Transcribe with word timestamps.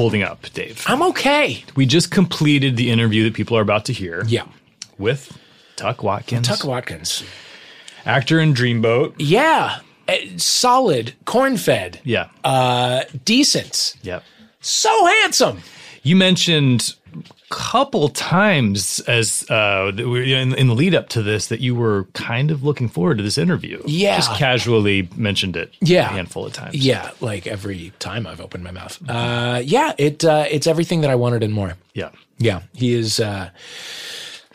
holding 0.00 0.22
up, 0.22 0.46
Dave? 0.54 0.82
I'm 0.86 1.02
okay. 1.10 1.62
We 1.76 1.84
just 1.84 2.10
completed 2.10 2.78
the 2.78 2.90
interview 2.90 3.22
that 3.24 3.34
people 3.34 3.54
are 3.58 3.60
about 3.60 3.84
to 3.84 3.92
hear. 3.92 4.24
Yeah. 4.26 4.46
With 4.96 5.36
Tuc 5.76 6.02
Watkins, 6.02 6.48
Tuc 6.48 6.64
Watkins. 6.64 7.22
actor 8.06 8.40
in 8.40 8.54
Dreamboat. 8.54 9.14
Yeah. 9.18 9.80
Uh, 10.08 10.14
solid, 10.38 11.12
corn 11.26 11.58
fed, 11.58 12.00
Yeah. 12.02 12.28
uh, 12.44 13.02
decent, 13.26 13.94
yep. 14.02 14.24
so 14.60 14.88
handsome. 15.06 15.58
You 16.02 16.16
mentioned 16.16 16.94
couple 17.50 18.08
times 18.08 19.00
as 19.00 19.44
uh, 19.50 19.92
in, 19.96 20.54
in 20.54 20.68
the 20.68 20.74
lead 20.74 20.94
up 20.94 21.08
to 21.10 21.22
this 21.22 21.48
that 21.48 21.60
you 21.60 21.74
were 21.74 22.04
kind 22.14 22.50
of 22.50 22.62
looking 22.62 22.88
forward 22.88 23.18
to 23.18 23.24
this 23.24 23.36
interview. 23.36 23.82
Yeah. 23.86 24.16
Just 24.16 24.34
casually 24.34 25.08
mentioned 25.16 25.56
it. 25.56 25.74
Yeah. 25.80 26.08
A 26.08 26.12
handful 26.12 26.46
of 26.46 26.52
times. 26.52 26.74
Yeah, 26.74 27.10
like 27.20 27.46
every 27.46 27.92
time 27.98 28.26
I've 28.26 28.40
opened 28.40 28.64
my 28.64 28.70
mouth. 28.70 28.98
Uh, 29.08 29.60
yeah, 29.64 29.92
it 29.98 30.24
uh, 30.24 30.46
it's 30.48 30.66
everything 30.66 31.00
that 31.02 31.10
I 31.10 31.16
wanted 31.16 31.42
and 31.42 31.52
more. 31.52 31.74
Yeah. 31.92 32.10
Yeah, 32.38 32.62
he 32.72 32.94
is. 32.94 33.20
Uh, 33.20 33.50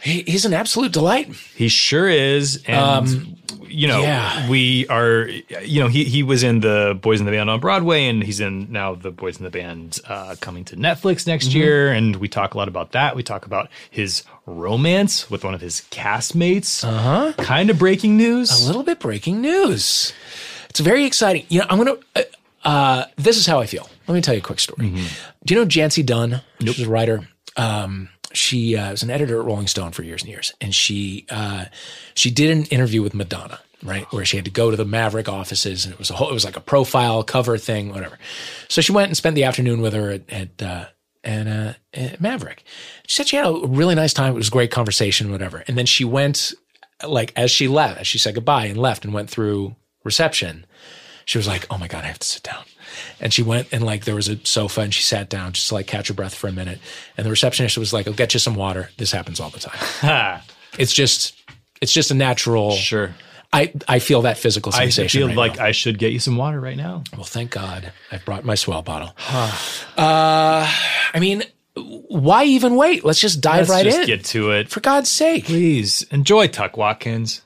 he, 0.06 0.22
he's 0.22 0.46
an 0.46 0.54
absolute 0.54 0.92
delight. 0.94 1.28
He 1.56 1.68
sure 1.68 2.08
is. 2.08 2.64
And, 2.68 3.36
you 3.68 3.88
know, 3.90 3.98
Um, 3.98 4.04
yeah. 4.04 4.50
we 4.50 4.88
are, 4.88 5.28
you 5.64 5.82
know, 5.82 5.88
he, 5.90 6.06
he 6.06 6.24
was 6.24 6.44
in 6.44 6.62
the 6.62 6.98
Boys 7.02 7.20
in 7.20 7.26
the 7.26 7.32
Band 7.32 7.50
on 7.50 7.60
Broadway 7.60 8.06
and 8.06 8.24
he's 8.24 8.40
in 8.40 8.72
now 8.72 8.96
the 8.96 9.12
Boys 9.12 9.38
in 9.38 9.44
the 9.44 9.50
Band 9.50 10.00
uh, 10.08 10.36
coming 10.40 10.64
to 10.66 10.76
Netflix 10.78 11.28
next 11.28 11.50
Mm-hmm. 11.50 11.58
year. 11.58 11.92
And 11.92 12.16
we 12.18 12.28
talk 12.30 12.54
a 12.54 12.58
lot 12.58 12.68
about 12.70 12.94
that. 12.94 13.16
We 13.16 13.24
talk 13.24 13.46
about 13.46 13.70
his 13.90 14.24
romance 14.46 15.30
with 15.30 15.44
one 15.44 15.54
of 15.54 15.62
his 15.62 15.82
castmates. 15.92 16.84
Uh 16.88 16.98
huh. 16.98 17.34
Kind 17.44 17.70
of 17.70 17.78
breaking 17.80 18.16
news. 18.16 18.64
A 18.64 18.68
little 18.68 18.84
bit 18.84 19.00
breaking 19.00 19.42
news. 19.42 20.14
It's 20.70 20.80
very 20.80 21.06
exciting. 21.06 21.46
You 21.50 21.60
know, 21.62 21.66
I'm 21.70 21.78
gonna. 21.80 21.98
Uh, 22.16 22.22
uh, 22.64 23.06
this 23.18 23.38
is 23.38 23.46
how 23.46 23.60
I 23.60 23.66
feel. 23.66 23.88
Let 24.08 24.16
me 24.16 24.22
tell 24.22 24.34
you 24.34 24.40
a 24.40 24.44
quick 24.44 24.60
story. 24.60 24.90
Do 25.46 25.54
you 25.54 25.60
know 25.60 25.66
Jancee 25.66 26.04
Dunn? 26.06 26.42
Nope. 26.62 26.76
She's 26.76 26.86
a 26.88 26.90
writer. 26.90 27.28
Um, 27.58 28.10
she 28.36 28.76
uh, 28.76 28.92
was 28.92 29.04
an 29.04 29.10
editor 29.10 29.40
at 29.40 29.46
Rolling 29.46 29.68
Stone 29.68 29.92
for 29.92 30.04
years 30.04 30.22
and 30.22 30.30
years, 30.30 30.54
and 30.62 30.74
she 30.74 31.26
uh, 31.30 31.66
she 32.14 32.30
did 32.32 32.52
an 32.52 32.66
interview 32.66 33.02
with 33.02 33.14
Madonna, 33.14 33.60
right, 33.84 34.06
where 34.12 34.26
she 34.26 34.38
had 34.38 34.46
to 34.46 34.52
go 34.52 34.72
to 34.72 34.78
the 34.78 34.86
Maverick 34.86 35.28
offices, 35.30 35.86
and 35.86 35.94
it 35.94 36.00
was 36.00 36.10
a 36.10 36.14
whole, 36.14 36.30
it 36.30 36.34
was 36.34 36.46
like 36.46 36.58
a 36.58 36.62
profile 36.62 37.24
cover 37.24 37.58
thing, 37.58 37.90
whatever. 37.90 38.18
So 38.68 38.82
she 38.82 38.92
went 38.92 39.08
and 39.08 39.18
spent 39.18 39.36
the 39.36 39.44
afternoon 39.44 39.82
with 39.82 39.94
her 39.94 40.12
at, 40.12 40.30
at 40.30 40.62
uh, 40.62 40.86
uh, 41.26 41.74
at 41.94 42.22
Maverick. 42.22 42.64
She 43.08 43.16
said 43.16 43.28
she 43.28 43.38
had 43.38 43.48
a 43.48 43.68
really 43.68 43.96
nice 43.96 44.14
time. 44.14 44.34
It 44.34 44.38
was 44.38 44.50
a 44.50 44.52
great 44.52 44.72
conversation, 44.72 45.32
whatever. 45.32 45.64
And 45.68 45.78
then 45.78 45.86
she 45.86 46.06
went, 46.06 46.54
like, 47.08 47.34
as 47.36 47.52
she 47.52 47.68
left, 47.68 48.00
as 48.00 48.08
she 48.08 48.18
said 48.18 48.36
goodbye 48.36 48.66
and 48.66 48.78
left 48.78 49.06
and 49.06 49.14
went 49.14 49.30
through 49.30 49.76
reception, 50.04 50.66
she 51.26 51.38
was 51.38 51.48
like, 51.48 51.66
"Oh 51.70 51.78
my 51.78 51.88
god, 51.88 52.04
I 52.04 52.08
have 52.08 52.20
to 52.20 52.28
sit 52.28 52.44
down." 52.44 52.64
And 53.20 53.34
she 53.34 53.44
went 53.44 53.68
and 53.72 53.84
like 53.84 54.06
there 54.06 54.16
was 54.16 54.30
a 54.30 54.38
sofa 54.46 54.82
and 54.82 54.94
she 54.94 55.02
sat 55.04 55.30
down 55.30 55.54
just 55.54 55.68
to 55.70 55.74
like 55.74 55.88
catch 55.88 56.08
her 56.08 56.14
breath 56.14 56.34
for 56.36 56.48
a 56.48 56.52
minute. 56.52 56.80
And 57.18 57.26
the 57.26 57.30
receptionist 57.32 57.78
was 57.78 57.92
like, 57.94 58.08
"I'll 58.08 58.14
get 58.14 58.34
you 58.34 58.40
some 58.40 58.56
water. 58.56 58.90
This 58.98 59.12
happens 59.12 59.40
all 59.40 59.50
the 59.50 59.60
time. 59.60 60.42
It's 60.78 60.92
just, 60.94 61.42
it's 61.82 61.94
just 61.94 62.12
a 62.12 62.14
natural. 62.14 62.72
Sure. 62.72 63.16
I 63.54 63.72
I 63.88 64.00
feel 64.00 64.24
that 64.24 64.38
physical 64.38 64.74
sensation. 64.74 65.06
I 65.06 65.08
feel 65.08 65.28
right 65.30 65.38
like 65.38 65.58
now. 65.58 65.64
I 65.66 65.72
should 65.72 65.98
get 65.98 66.12
you 66.12 66.20
some 66.20 66.36
water 66.36 66.60
right 66.60 66.76
now. 66.76 67.04
Well, 67.14 67.24
thank 67.24 67.52
God 67.52 67.94
I 68.12 68.18
brought 68.18 68.44
my 68.44 68.56
swell 68.56 68.82
bottle. 68.82 69.14
uh, 69.98 70.70
I 71.14 71.20
mean, 71.20 71.44
why 71.76 72.44
even 72.46 72.76
wait? 72.76 73.06
Let's 73.06 73.20
just 73.22 73.40
dive 73.40 73.70
Let's 73.70 73.72
right 73.72 73.86
just 73.86 74.00
in. 74.00 74.06
get 74.06 74.26
to 74.26 74.52
it. 74.52 74.70
For 74.70 74.82
God's 74.82 75.10
sake. 75.10 75.46
Please 75.46 76.02
enjoy 76.12 76.48
Tuc 76.48 76.76
Watkins. 76.76 77.42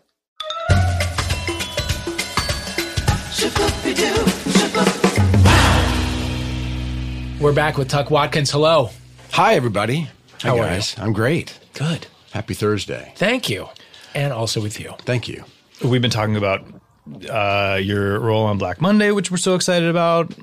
We're 7.40 7.54
back 7.54 7.78
with 7.78 7.90
Tuc 7.90 8.10
Watkins. 8.10 8.52
Hello. 8.52 8.90
Hi, 9.32 9.54
everybody. 9.54 10.10
How 10.42 10.58
Hi, 10.58 10.60
are 10.60 10.68
guys. 10.68 11.00
I'm 11.00 11.14
great. 11.14 11.58
Good. 11.74 12.08
Happy 12.32 12.54
Thursday. 12.54 13.14
Thank 13.16 13.50
you. 13.50 13.70
And 14.14 14.34
also 14.34 14.60
with 14.60 14.78
you. 14.78 14.94
Thank 15.04 15.30
you. 15.30 15.46
We've 15.82 16.02
been 16.02 16.12
talking 16.12 16.36
about 16.36 16.66
uh, 17.30 17.80
your 17.82 18.20
role 18.20 18.44
on 18.46 18.58
Black 18.58 18.82
Monday, 18.82 19.12
which 19.12 19.32
we're 19.32 19.38
so 19.38 19.56
excited 19.56 19.88
about, 19.88 20.34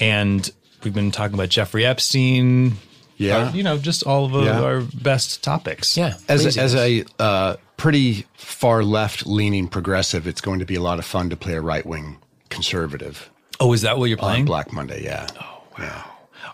and 0.00 0.50
we've 0.82 0.92
been 0.92 1.12
talking 1.12 1.34
about 1.34 1.48
Jeffrey 1.48 1.86
Epstein. 1.86 2.72
Yeah. 3.18 3.36
Uh, 3.36 3.52
you 3.52 3.62
know, 3.62 3.78
just 3.78 4.02
all 4.02 4.24
of 4.24 4.34
uh, 4.34 4.40
Yeah. 4.40 4.60
our 4.62 4.80
best 4.80 5.44
topics. 5.44 5.96
Yeah. 5.96 6.16
As 6.28 6.56
a, 6.56 6.60
as 6.60 6.74
a 6.74 7.04
uh, 7.20 7.54
pretty 7.76 8.26
far 8.34 8.82
left 8.82 9.28
leaning 9.28 9.68
progressive, 9.68 10.26
it's 10.26 10.40
going 10.40 10.58
to 10.58 10.66
be 10.66 10.74
a 10.74 10.82
lot 10.82 10.98
of 10.98 11.04
fun 11.04 11.30
to 11.30 11.36
play 11.36 11.54
a 11.54 11.60
right 11.60 11.86
wing 11.86 12.18
conservative 12.52 13.30
Oh, 13.62 13.72
is 13.72 13.82
that 13.82 13.96
what 13.96 14.06
you're 14.06 14.18
playing? 14.18 14.44
Black 14.44 14.72
Monday. 14.72 15.04
Yeah. 15.04 15.28
Oh, 15.40 15.62
wow. 15.78 16.04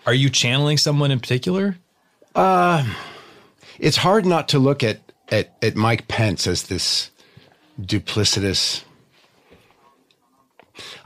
Are 0.04 0.12
you 0.12 0.28
channeling 0.28 0.76
someone 0.76 1.10
in 1.10 1.20
particular? 1.20 1.78
Um, 2.34 2.94
it's 3.78 3.96
hard 3.96 4.26
not 4.26 4.48
to 4.48 4.58
look 4.58 4.82
at, 4.82 5.00
at, 5.30 5.56
at 5.62 5.74
Mike 5.74 6.06
Pence 6.06 6.46
as 6.46 6.64
this 6.64 7.10
duplicitous. 7.80 8.84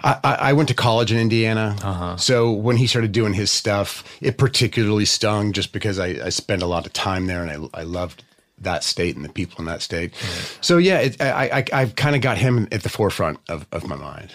I, 0.03 0.19
I 0.25 0.35
I 0.35 0.53
went 0.55 0.69
to 0.71 0.75
college 0.75 1.13
in 1.13 1.19
Indiana. 1.19 1.77
Uh-huh. 1.81 2.17
So 2.17 2.51
when 2.51 2.77
he 2.79 2.89
started 2.89 3.13
doing 3.13 3.33
his 3.33 3.53
stuff, 3.53 4.03
it 4.21 4.37
particularly 4.39 5.05
stung 5.05 5.53
just 5.53 5.73
because 5.73 6.01
I, 6.01 6.27
I 6.27 6.29
spent 6.31 6.63
a 6.63 6.67
lot 6.67 6.85
of 6.85 6.93
time 6.93 7.27
there 7.27 7.47
and 7.47 7.71
I, 7.73 7.81
I 7.81 7.83
loved 7.85 8.25
that 8.59 8.83
state 8.83 9.15
and 9.15 9.25
the 9.25 9.29
people 9.29 9.61
in 9.61 9.67
that 9.67 9.83
state. 9.83 10.15
So 10.61 10.79
yeah, 10.79 10.99
it, 10.99 11.21
I, 11.21 11.59
I, 11.59 11.65
I've 11.73 11.95
kind 11.95 12.17
of 12.17 12.23
got 12.23 12.39
him 12.39 12.67
at 12.73 12.83
the 12.83 12.89
forefront 12.89 13.39
of, 13.49 13.67
of 13.71 13.87
my 13.87 13.97
mind. 13.97 14.33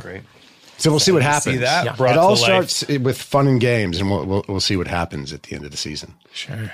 Great. 0.00 0.22
So 0.78 0.90
we'll 0.90 1.00
see 1.00 1.12
what 1.12 1.18
to 1.18 1.24
see 1.40 1.50
happens. 1.52 1.60
that 1.60 1.84
Yeah. 1.84 2.10
It 2.10 2.16
all 2.16 2.36
to 2.36 2.42
life. 2.42 2.70
starts 2.70 2.88
with 2.88 3.20
fun 3.20 3.46
and 3.46 3.60
games, 3.60 4.00
and 4.00 4.10
we'll, 4.10 4.24
we'll 4.24 4.44
we'll 4.48 4.60
see 4.60 4.76
what 4.76 4.86
happens 4.86 5.32
at 5.32 5.42
the 5.44 5.54
end 5.54 5.64
of 5.64 5.70
the 5.70 5.76
season. 5.76 6.14
Sure. 6.32 6.72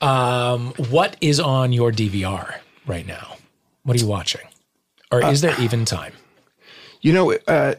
Um, 0.00 0.72
what 0.90 1.16
is 1.20 1.40
on 1.40 1.72
your 1.72 1.92
DVR 1.92 2.56
right 2.86 3.06
now? 3.06 3.36
What 3.84 3.96
are 3.96 4.00
you 4.00 4.06
watching? 4.06 4.42
Or 5.10 5.24
is 5.24 5.40
there 5.40 5.58
even 5.60 5.84
time? 5.84 6.12
You 7.04 7.12
know, 7.12 7.32
uh, 7.48 7.74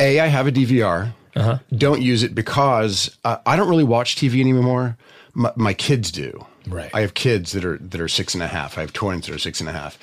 a 0.00 0.18
I 0.18 0.26
have 0.26 0.48
a 0.48 0.50
DVR. 0.50 1.12
Uh-huh. 1.36 1.58
Don't 1.72 2.02
use 2.02 2.24
it 2.24 2.34
because 2.34 3.16
uh, 3.24 3.36
I 3.46 3.54
don't 3.54 3.68
really 3.68 3.84
watch 3.84 4.16
TV 4.16 4.40
anymore. 4.40 4.96
My, 5.32 5.52
my 5.54 5.74
kids 5.74 6.10
do. 6.10 6.44
Right. 6.66 6.90
I 6.92 7.02
have 7.02 7.14
kids 7.14 7.52
that 7.52 7.64
are 7.64 7.78
that 7.78 8.00
are 8.00 8.08
six 8.08 8.34
and 8.34 8.42
a 8.42 8.48
half. 8.48 8.76
I 8.76 8.80
have 8.80 8.92
twins 8.92 9.28
that 9.28 9.34
are 9.36 9.38
six 9.38 9.60
and 9.60 9.68
a 9.68 9.72
half, 9.72 9.96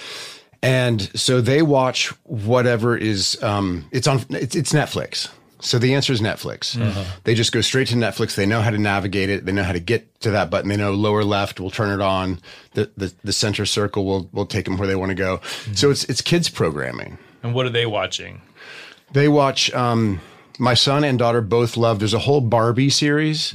and 0.67 1.01
so 1.17 1.41
they 1.41 1.61
watch 1.61 2.09
whatever 2.23 2.97
is. 2.97 3.41
Um, 3.41 3.85
it's 3.91 4.07
on. 4.07 4.25
It's, 4.29 4.55
it's 4.55 4.73
Netflix. 4.73 5.29
So 5.59 5.79
the 5.79 5.95
answer 5.95 6.13
is 6.13 6.21
Netflix. 6.21 6.79
Uh-huh. 6.79 7.03
They 7.23 7.33
just 7.33 7.51
go 7.51 7.61
straight 7.61 7.87
to 7.87 7.95
Netflix. 7.95 8.35
They 8.35 8.45
know 8.45 8.61
how 8.61 8.69
to 8.69 8.77
navigate 8.77 9.29
it. 9.29 9.45
They 9.45 9.51
know 9.51 9.63
how 9.63 9.71
to 9.71 9.79
get 9.79 10.19
to 10.21 10.29
that 10.31 10.51
button. 10.51 10.69
They 10.69 10.77
know 10.77 10.91
lower 10.93 11.23
left. 11.23 11.59
We'll 11.59 11.71
turn 11.71 11.97
it 11.99 12.03
on. 12.03 12.39
The 12.73 12.91
the, 12.97 13.13
the 13.23 13.33
center 13.33 13.65
circle 13.65 14.05
will 14.05 14.29
will 14.31 14.45
take 14.45 14.65
them 14.65 14.77
where 14.77 14.87
they 14.87 14.95
want 14.95 15.09
to 15.09 15.15
go. 15.15 15.37
Mm-hmm. 15.37 15.73
So 15.73 15.89
it's 15.89 16.03
it's 16.05 16.21
kids 16.21 16.49
programming. 16.49 17.17
And 17.43 17.53
what 17.55 17.65
are 17.65 17.71
they 17.71 17.85
watching? 17.85 18.41
They 19.13 19.27
watch. 19.27 19.73
Um, 19.73 20.21
my 20.59 20.73
son 20.73 21.03
and 21.03 21.19
daughter 21.19 21.41
both 21.41 21.77
love. 21.77 21.99
There's 21.99 22.13
a 22.15 22.19
whole 22.19 22.41
Barbie 22.41 22.89
series 22.89 23.53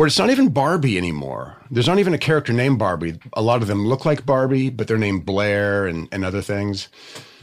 where 0.00 0.06
it's 0.06 0.18
not 0.18 0.30
even 0.30 0.48
Barbie 0.48 0.96
anymore. 0.96 1.58
There's 1.70 1.86
not 1.86 1.98
even 1.98 2.14
a 2.14 2.18
character 2.18 2.54
named 2.54 2.78
Barbie. 2.78 3.18
A 3.34 3.42
lot 3.42 3.60
of 3.60 3.68
them 3.68 3.86
look 3.86 4.06
like 4.06 4.24
Barbie, 4.24 4.70
but 4.70 4.88
they're 4.88 4.96
named 4.96 5.26
Blair 5.26 5.86
and, 5.86 6.08
and 6.10 6.24
other 6.24 6.40
things. 6.40 6.88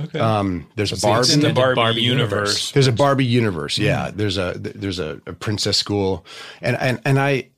Okay. 0.01 0.17
Um, 0.17 0.65
there's 0.75 0.91
a 0.91 0.95
it's 0.95 1.03
Barbie. 1.03 1.33
in 1.33 1.41
the 1.41 1.53
Barbie 1.53 1.75
Barbie, 1.75 2.01
universe. 2.01 2.31
universe. 2.31 2.71
There's 2.71 2.87
a 2.87 2.91
Barbie 2.91 3.25
universe. 3.25 3.77
Yeah, 3.77 4.09
there's 4.09 4.39
a 4.39 4.55
there's 4.57 4.97
a, 4.97 5.21
a 5.27 5.33
princess 5.33 5.77
school, 5.77 6.25
and 6.59 6.75
and 6.77 6.99
and 7.05 7.19
I 7.19 7.49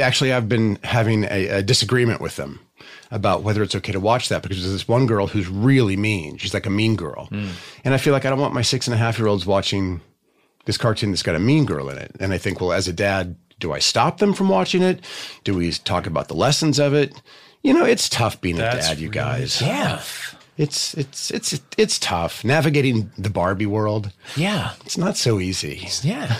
actually 0.00 0.32
I've 0.32 0.48
been 0.48 0.78
having 0.84 1.24
a, 1.24 1.48
a 1.48 1.62
disagreement 1.64 2.20
with 2.20 2.36
them 2.36 2.60
about 3.10 3.42
whether 3.42 3.60
it's 3.64 3.74
okay 3.74 3.90
to 3.90 3.98
watch 3.98 4.28
that 4.28 4.42
because 4.42 4.58
there's 4.58 4.70
this 4.70 4.86
one 4.86 5.06
girl 5.06 5.26
who's 5.26 5.48
really 5.48 5.96
mean. 5.96 6.36
She's 6.36 6.54
like 6.54 6.66
a 6.66 6.70
mean 6.70 6.94
girl, 6.94 7.26
and 7.32 7.92
I 7.92 7.98
feel 7.98 8.12
like 8.12 8.24
I 8.24 8.30
don't 8.30 8.38
want 8.38 8.54
my 8.54 8.62
six 8.62 8.86
and 8.86 8.94
a 8.94 8.98
half 8.98 9.18
year 9.18 9.26
olds 9.26 9.46
watching 9.46 10.00
this 10.64 10.76
cartoon 10.76 11.10
that's 11.10 11.24
got 11.24 11.34
a 11.34 11.40
mean 11.40 11.64
girl 11.64 11.90
in 11.90 11.98
it. 11.98 12.14
And 12.20 12.32
I 12.32 12.38
think, 12.38 12.60
well, 12.60 12.72
as 12.72 12.86
a 12.86 12.92
dad, 12.92 13.34
do 13.58 13.72
I 13.72 13.78
stop 13.78 14.18
them 14.18 14.32
from 14.34 14.48
watching 14.48 14.82
it? 14.82 15.00
Do 15.44 15.54
we 15.54 15.72
talk 15.72 16.06
about 16.06 16.28
the 16.28 16.34
lessons 16.34 16.78
of 16.78 16.94
it? 16.94 17.20
You 17.62 17.74
know, 17.74 17.84
it's 17.84 18.08
tough 18.08 18.40
being 18.40 18.56
That's 18.56 18.86
a 18.86 18.90
dad, 18.90 18.98
you 18.98 19.08
really 19.08 19.14
guys. 19.14 19.60
Yeah. 19.60 20.02
It's 20.56 20.94
it's 20.94 21.30
it's 21.30 21.60
it's 21.76 21.98
tough 22.00 22.44
navigating 22.44 23.12
the 23.16 23.30
Barbie 23.30 23.66
world. 23.66 24.12
Yeah. 24.36 24.72
It's 24.84 24.98
not 24.98 25.16
so 25.16 25.38
easy. 25.38 25.88
Yeah. 26.02 26.36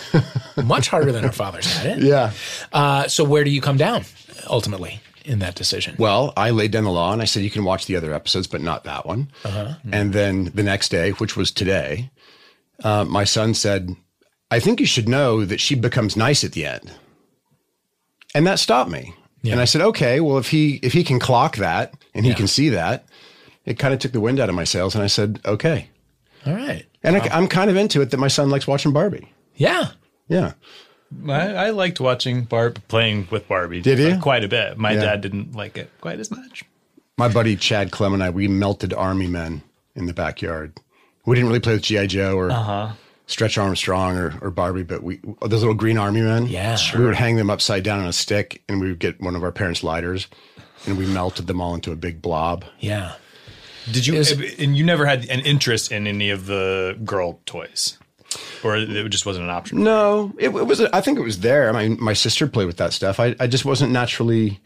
Much 0.57 0.89
harder 0.89 1.13
than 1.13 1.25
our 1.25 1.33
fathers 1.33 1.67
had 1.67 1.99
it. 1.99 2.05
Yeah. 2.05 2.33
Uh, 2.73 3.07
so 3.07 3.23
where 3.23 3.45
do 3.45 3.51
you 3.51 3.61
come 3.61 3.77
down 3.77 4.05
ultimately 4.49 5.01
in 5.25 5.39
that 5.39 5.55
decision? 5.55 5.95
Well, 5.99 6.33
I 6.37 6.51
laid 6.51 6.73
down 6.73 6.83
the 6.85 6.91
law 6.91 7.13
and 7.13 7.23
I 7.23 7.27
said 7.27 7.45
you 7.45 7.51
can 7.51 7.63
watch 7.65 7.87
the 7.87 7.95
other 7.95 8.13
episodes, 8.13 8.49
but 8.49 8.61
not 8.61 8.83
that 8.85 9.07
one. 9.07 9.31
And 9.93 10.13
then 10.13 10.47
the 10.55 10.65
next 10.65 10.89
day, 10.89 11.11
which 11.13 11.37
was 11.37 11.53
today, 11.53 12.11
uh, 12.83 13.05
my 13.05 13.23
son 13.25 13.55
said, 13.55 13.95
"I 14.51 14.59
think 14.59 14.81
you 14.81 14.87
should 14.87 15.09
know 15.09 15.45
that 15.45 15.61
she 15.61 15.75
becomes 15.77 16.17
nice 16.17 16.43
at 16.43 16.53
the 16.53 16.65
end," 16.67 16.91
and 18.39 18.47
that 18.47 18.59
stopped 18.59 18.89
me. 18.91 19.15
And 19.51 19.61
I 19.61 19.65
said, 19.65 19.81
"Okay, 19.83 20.21
well, 20.21 20.39
if 20.39 20.51
he 20.51 20.79
if 20.83 20.93
he 20.93 21.03
can 21.05 21.19
clock 21.19 21.57
that 21.57 21.95
and 22.15 22.25
he 22.25 22.31
Yeah. 22.31 22.37
can 22.37 22.47
see 22.47 22.69
that, 22.71 23.07
it 23.65 23.79
kind 23.79 23.93
of 23.95 24.01
took 24.01 24.13
the 24.13 24.21
wind 24.21 24.39
out 24.41 24.49
of 24.49 24.55
my 24.55 24.65
sails." 24.65 24.95
And 24.95 25.03
I 25.03 25.07
said, 25.09 25.41
"Okay." 25.45 25.89
All 26.47 26.55
right. 26.55 26.85
And 27.03 27.17
I, 27.17 27.21
I'm 27.33 27.49
kind 27.49 27.71
of 27.71 27.77
into 27.77 28.01
it 28.01 28.11
that 28.11 28.19
my 28.19 28.29
son 28.29 28.51
likes 28.51 28.67
watching 28.67 28.93
Barbie. 28.93 29.33
Yeah. 29.57 29.89
Yeah. 30.29 30.53
I, 31.29 31.55
I 31.55 31.71
liked 31.71 32.01
watching 32.01 32.43
Barb 32.45 32.81
playing 32.89 33.29
with 33.31 33.49
Barbie. 33.49 33.81
Did 33.81 33.99
you? 33.99 34.19
Quite 34.21 34.45
a 34.45 34.49
bit. 34.49 34.77
My 34.79 34.93
Yeah. 34.93 35.01
dad 35.01 35.21
didn't 35.23 35.55
like 35.57 35.79
it 35.79 35.91
quite 36.01 36.21
as 36.21 36.31
much. 36.31 36.65
My 37.17 37.29
buddy 37.29 37.57
Chad 37.57 37.91
Clem 37.91 38.13
and 38.15 38.23
I, 38.23 38.31
we 38.31 38.47
melted 38.49 38.93
army 38.93 39.27
men 39.27 39.63
in 39.97 40.07
the 40.07 40.13
backyard. 40.15 40.75
We 41.27 41.35
didn't 41.37 41.49
really 41.49 41.61
play 41.61 41.73
with 41.75 41.83
G.I. 41.83 42.07
Joe 42.07 42.37
or 42.37 42.51
Uh-huh. 42.51 42.91
Stretch 43.29 43.59
Armstrong 43.59 44.17
or, 44.17 44.35
or 44.41 44.51
Barbie, 44.51 44.83
but 44.83 45.03
we 45.03 45.21
those 45.43 45.61
little 45.61 45.75
green 45.75 45.99
army 45.99 46.23
men. 46.23 46.47
Yeah. 46.47 46.77
We 46.97 47.05
would 47.05 47.15
hang 47.15 47.37
them 47.37 47.51
upside 47.51 47.85
down 47.85 48.01
on 48.01 48.07
a 48.07 48.13
stick 48.13 48.63
and 48.69 48.81
we 48.81 48.89
would 48.89 48.99
get 48.99 49.21
one 49.21 49.37
of 49.37 49.45
our 49.45 49.53
parents' 49.53 49.85
lighters 49.85 50.27
and 50.87 50.97
we 50.97 51.07
melted 51.07 51.47
them 51.47 51.61
all 51.61 51.75
into 51.75 51.93
a 51.93 51.97
big 51.97 52.23
blob. 52.23 52.65
Yeah. 52.81 53.15
Did 53.93 54.07
you? 54.07 54.15
Is- 54.15 54.33
and 54.59 54.77
you 54.77 54.85
never 54.85 55.07
had 55.07 55.29
an 55.29 55.41
interest 55.41 55.93
in 55.93 56.07
any 56.07 56.31
of 56.31 56.47
the 56.47 56.99
girl 57.05 57.41
toys, 57.47 57.99
or 58.65 58.77
it 58.77 59.09
just 59.09 59.27
wasn't 59.27 59.45
an 59.45 59.51
option. 59.51 59.83
No, 59.83 60.33
it, 60.39 60.49
it 60.49 60.67
was. 60.67 60.81
I 60.81 61.01
think 61.01 61.19
it 61.19 61.23
was 61.23 61.41
there. 61.41 61.75
I 61.75 61.89
mean, 61.89 61.99
my 62.03 62.13
sister 62.13 62.47
played 62.47 62.67
with 62.67 62.79
that 62.79 62.93
stuff. 62.93 63.21
I, 63.21 63.35
I 63.41 63.47
just 63.47 63.65
wasn't 63.65 63.93
naturally 63.93 64.61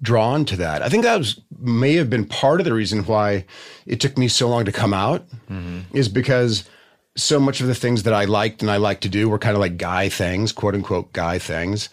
drawn 0.00 0.44
to 0.46 0.56
that. 0.56 0.82
I 0.82 0.88
think 0.88 1.04
that 1.04 1.18
was 1.18 1.40
may 1.58 1.94
have 1.94 2.10
been 2.10 2.24
part 2.24 2.60
of 2.60 2.64
the 2.64 2.72
reason 2.72 3.04
why 3.04 3.44
it 3.86 4.00
took 4.00 4.16
me 4.18 4.28
so 4.28 4.48
long 4.48 4.64
to 4.64 4.72
come 4.72 4.94
out, 4.94 5.28
mm-hmm. 5.50 5.80
is 5.96 6.08
because 6.08 6.64
so 7.16 7.38
much 7.38 7.60
of 7.60 7.66
the 7.66 7.74
things 7.74 8.04
that 8.04 8.14
I 8.14 8.24
liked 8.24 8.62
and 8.62 8.70
I 8.70 8.78
like 8.78 9.00
to 9.02 9.08
do 9.08 9.28
were 9.28 9.38
kind 9.38 9.54
of 9.54 9.60
like 9.60 9.76
guy 9.76 10.08
things, 10.08 10.52
quote 10.52 10.74
unquote 10.74 11.12
guy 11.12 11.38
things. 11.38 11.88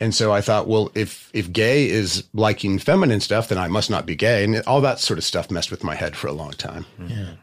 And 0.00 0.12
so 0.12 0.32
I 0.32 0.40
thought, 0.40 0.66
well, 0.66 0.90
if 0.94 1.30
if 1.32 1.52
gay 1.52 1.88
is 1.88 2.24
liking 2.34 2.80
feminine 2.80 3.20
stuff, 3.20 3.48
then 3.48 3.58
I 3.58 3.68
must 3.68 3.88
not 3.88 4.04
be 4.04 4.16
gay, 4.16 4.42
and 4.42 4.60
all 4.66 4.80
that 4.80 4.98
sort 4.98 5.16
of 5.16 5.24
stuff 5.24 5.48
messed 5.48 5.70
with 5.70 5.84
my 5.84 5.94
head 5.94 6.16
for 6.16 6.26
a 6.26 6.32
long 6.32 6.50
time. 6.52 6.86
Yeah. 7.06 7.34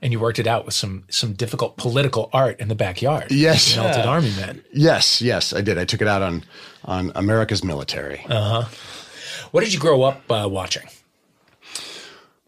And 0.00 0.12
you 0.12 0.20
worked 0.20 0.38
it 0.38 0.46
out 0.46 0.64
with 0.64 0.74
some 0.74 1.04
some 1.08 1.32
difficult 1.32 1.76
political 1.76 2.30
art 2.32 2.60
in 2.60 2.68
the 2.68 2.76
backyard. 2.76 3.32
Yes. 3.32 3.74
Melted 3.74 4.06
army 4.06 4.30
men. 4.36 4.62
Yes, 4.72 5.20
yes, 5.20 5.52
I 5.52 5.60
did. 5.60 5.76
I 5.76 5.84
took 5.84 6.02
it 6.02 6.06
out 6.06 6.22
on 6.22 6.44
on 6.84 7.10
America's 7.16 7.64
military. 7.64 8.24
Uh 8.28 8.62
huh. 8.62 8.68
What 9.50 9.64
did 9.64 9.72
you 9.72 9.80
grow 9.80 10.02
up 10.02 10.30
uh, 10.30 10.48
watching? 10.48 10.88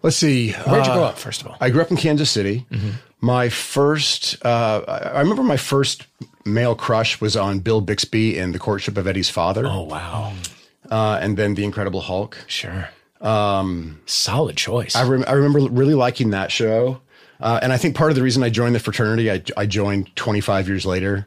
Let's 0.02 0.16
see. 0.16 0.52
Where'd 0.52 0.87
you 0.87 0.93
uh, 0.93 0.94
grow 0.94 1.04
up, 1.04 1.19
first 1.19 1.40
of 1.40 1.48
all? 1.48 1.56
I 1.60 1.70
grew 1.70 1.81
up 1.81 1.90
in 1.90 1.96
Kansas 1.96 2.31
City. 2.31 2.66
My 3.20 3.48
first, 3.48 4.37
uh, 4.44 4.82
I 4.87 4.98
I 5.16 5.20
remember 5.20 5.43
my 5.43 5.56
first 5.56 6.06
male 6.44 6.75
crush 6.75 7.20
was 7.20 7.37
on 7.37 7.58
Bill 7.60 7.81
Bixby 7.81 8.38
in 8.38 8.52
The 8.52 8.58
Courtship 8.58 8.96
of 8.96 9.06
Eddie's 9.06 9.31
Father, 9.31 9.66
oh, 9.66 9.82
wow. 9.82 10.32
uh, 10.90 11.19
and 11.20 11.37
then 11.37 11.54
The 11.54 11.64
Incredible 11.64 12.02
Hulk. 12.02 12.37
Sure. 12.46 12.88
Um, 13.20 14.00
Solid 14.06 14.56
choice. 14.56 14.94
I, 14.94 15.04
rem- 15.08 15.25
I 15.26 15.32
remember 15.32 15.60
really 15.72 15.94
liking 15.94 16.31
that 16.31 16.52
show. 16.52 17.00
Uh, 17.40 17.58
and 17.62 17.72
I 17.72 17.76
think 17.76 17.96
part 17.96 18.10
of 18.10 18.16
the 18.16 18.22
reason 18.22 18.42
I 18.42 18.50
joined 18.50 18.75
the 18.75 18.78
fraternity, 18.78 19.31
I, 19.31 19.42
I 19.56 19.66
joined 19.66 20.14
25 20.16 20.69
years 20.69 20.87
later 20.87 21.26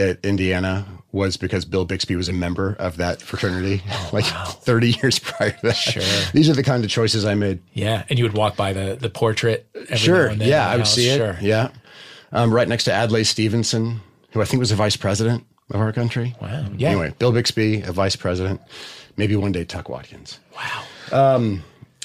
at 0.00 0.24
Indiana, 0.24 0.86
was 1.12 1.36
because 1.36 1.64
Bill 1.64 1.84
Bixby 1.84 2.16
was 2.16 2.28
a 2.28 2.32
member 2.32 2.74
of 2.78 2.96
that 2.98 3.20
fraternity, 3.20 3.82
like 4.12 4.24
30 4.24 4.90
years 5.02 5.18
prior 5.18 5.50
to 5.50 5.58
that. 5.62 5.72
Sure. 5.76 6.02
These 6.32 6.48
are 6.48 6.54
the 6.54 6.62
kind 6.62 6.82
of 6.84 6.90
choices 6.90 7.24
I 7.24 7.34
made. 7.34 7.60
yeah. 7.72 8.04
And 8.08 8.18
you 8.18 8.24
would 8.24 8.34
walk 8.34 8.56
by 8.56 8.72
the, 8.72 8.96
the 9.00 9.10
portrait 9.10 9.66
every 9.74 9.96
Sure. 9.96 10.26
now 10.26 10.32
and 10.32 10.40
then 10.40 10.48
Yeah, 10.48 10.68
I 10.68 10.72
would 10.76 10.80
house. 10.80 10.94
see 10.94 11.08
it. 11.08 11.16
Sure. 11.16 11.36
Yeah. 11.40 11.70
Um, 12.32 12.52
right 12.54 12.68
next 12.68 12.84
to 12.84 12.92
Adlai 12.92 13.22
Stevenson, 13.24 14.00
who 14.32 14.40
I 14.40 14.44
think 14.44 14.60
was 14.60 14.70
a 14.72 14.76
vice 14.76 14.96
president 14.96 15.44
of 15.70 15.80
our 15.80 15.92
country. 15.92 16.34
Wow. 16.40 16.66
Yeah. 16.76 16.90
Anyway, 16.90 17.12
Bill 17.18 17.32
Bixby, 17.32 17.82
a 17.82 17.92
vice 17.92 18.14
president. 18.16 18.60
Maybe 19.16 19.34
one 19.36 19.50
day 19.52 19.64
Tuc 19.64 19.88
Watkins. 19.88 20.38
Wow. 20.56 21.50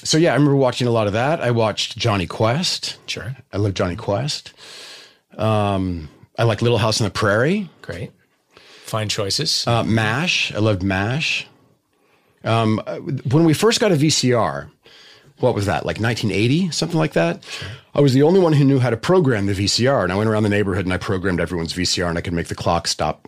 So 0.02 0.18
yeah, 0.18 0.30
I 0.30 0.34
remember 0.34 0.56
watching 0.56 0.86
a 0.86 0.90
lot 0.90 1.06
of 1.06 1.12
that. 1.14 1.40
I 1.40 1.50
watched 1.52 1.96
Jonny 1.96 2.26
Quest. 2.26 2.98
Sure. 3.06 3.34
I 3.52 3.56
love 3.56 3.74
Jonny 3.74 3.96
Quest. 3.96 4.52
Um, 5.38 6.08
I 6.38 6.44
like 6.44 6.62
Little 6.62 6.78
House 6.78 7.00
on 7.00 7.04
the 7.06 7.10
Prairie. 7.10 7.68
Great. 7.82 8.10
Fine 8.84 9.08
choices. 9.08 9.66
Uh, 9.66 9.82
MASH. 9.82 10.52
I 10.54 10.58
loved 10.58 10.82
MASH. 10.82 11.46
Um, 12.44 12.80
uh, 12.86 12.98
when 12.98 13.44
we 13.44 13.52
first 13.52 13.80
got 13.80 13.90
a 13.90 13.96
VCR, 13.96 14.70
what 15.38 15.54
was 15.54 15.66
that, 15.66 15.84
like 15.84 15.98
1980, 16.00 16.70
something 16.70 16.98
like 16.98 17.14
that? 17.14 17.44
I 17.94 18.00
was 18.00 18.14
the 18.14 18.22
only 18.22 18.40
one 18.40 18.52
who 18.52 18.64
knew 18.64 18.78
how 18.78 18.90
to 18.90 18.96
program 18.96 19.46
the 19.46 19.52
VCR. 19.52 20.04
And 20.04 20.12
I 20.12 20.16
went 20.16 20.30
around 20.30 20.44
the 20.44 20.48
neighborhood 20.48 20.84
and 20.84 20.94
I 20.94 20.98
programmed 20.98 21.40
everyone's 21.40 21.72
VCR 21.72 22.08
and 22.08 22.16
I 22.16 22.20
could 22.20 22.32
make 22.32 22.46
the 22.48 22.54
clock 22.54 22.86
stop, 22.86 23.26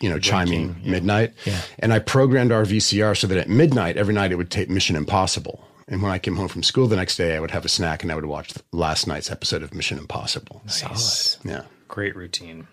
you 0.00 0.08
know, 0.08 0.18
chiming 0.18 0.80
midnight. 0.84 1.34
Yeah. 1.44 1.60
And 1.80 1.92
I 1.92 1.98
programmed 1.98 2.52
our 2.52 2.62
VCR 2.62 3.16
so 3.18 3.26
that 3.26 3.36
at 3.36 3.48
midnight, 3.48 3.96
every 3.96 4.14
night, 4.14 4.32
it 4.32 4.36
would 4.36 4.50
tape 4.50 4.68
Mission 4.70 4.96
Impossible. 4.96 5.64
And 5.88 6.00
when 6.00 6.12
I 6.12 6.18
came 6.18 6.36
home 6.36 6.48
from 6.48 6.62
school 6.62 6.86
the 6.86 6.96
next 6.96 7.16
day, 7.16 7.36
I 7.36 7.40
would 7.40 7.50
have 7.50 7.64
a 7.64 7.68
snack 7.68 8.02
and 8.04 8.12
I 8.12 8.14
would 8.14 8.26
watch 8.26 8.52
last 8.70 9.08
night's 9.08 9.30
episode 9.30 9.62
of 9.62 9.74
Mission 9.74 9.98
Impossible. 9.98 10.62
Nice. 10.64 11.38
Yeah. 11.44 11.62
Great 11.90 12.14
routine. 12.14 12.68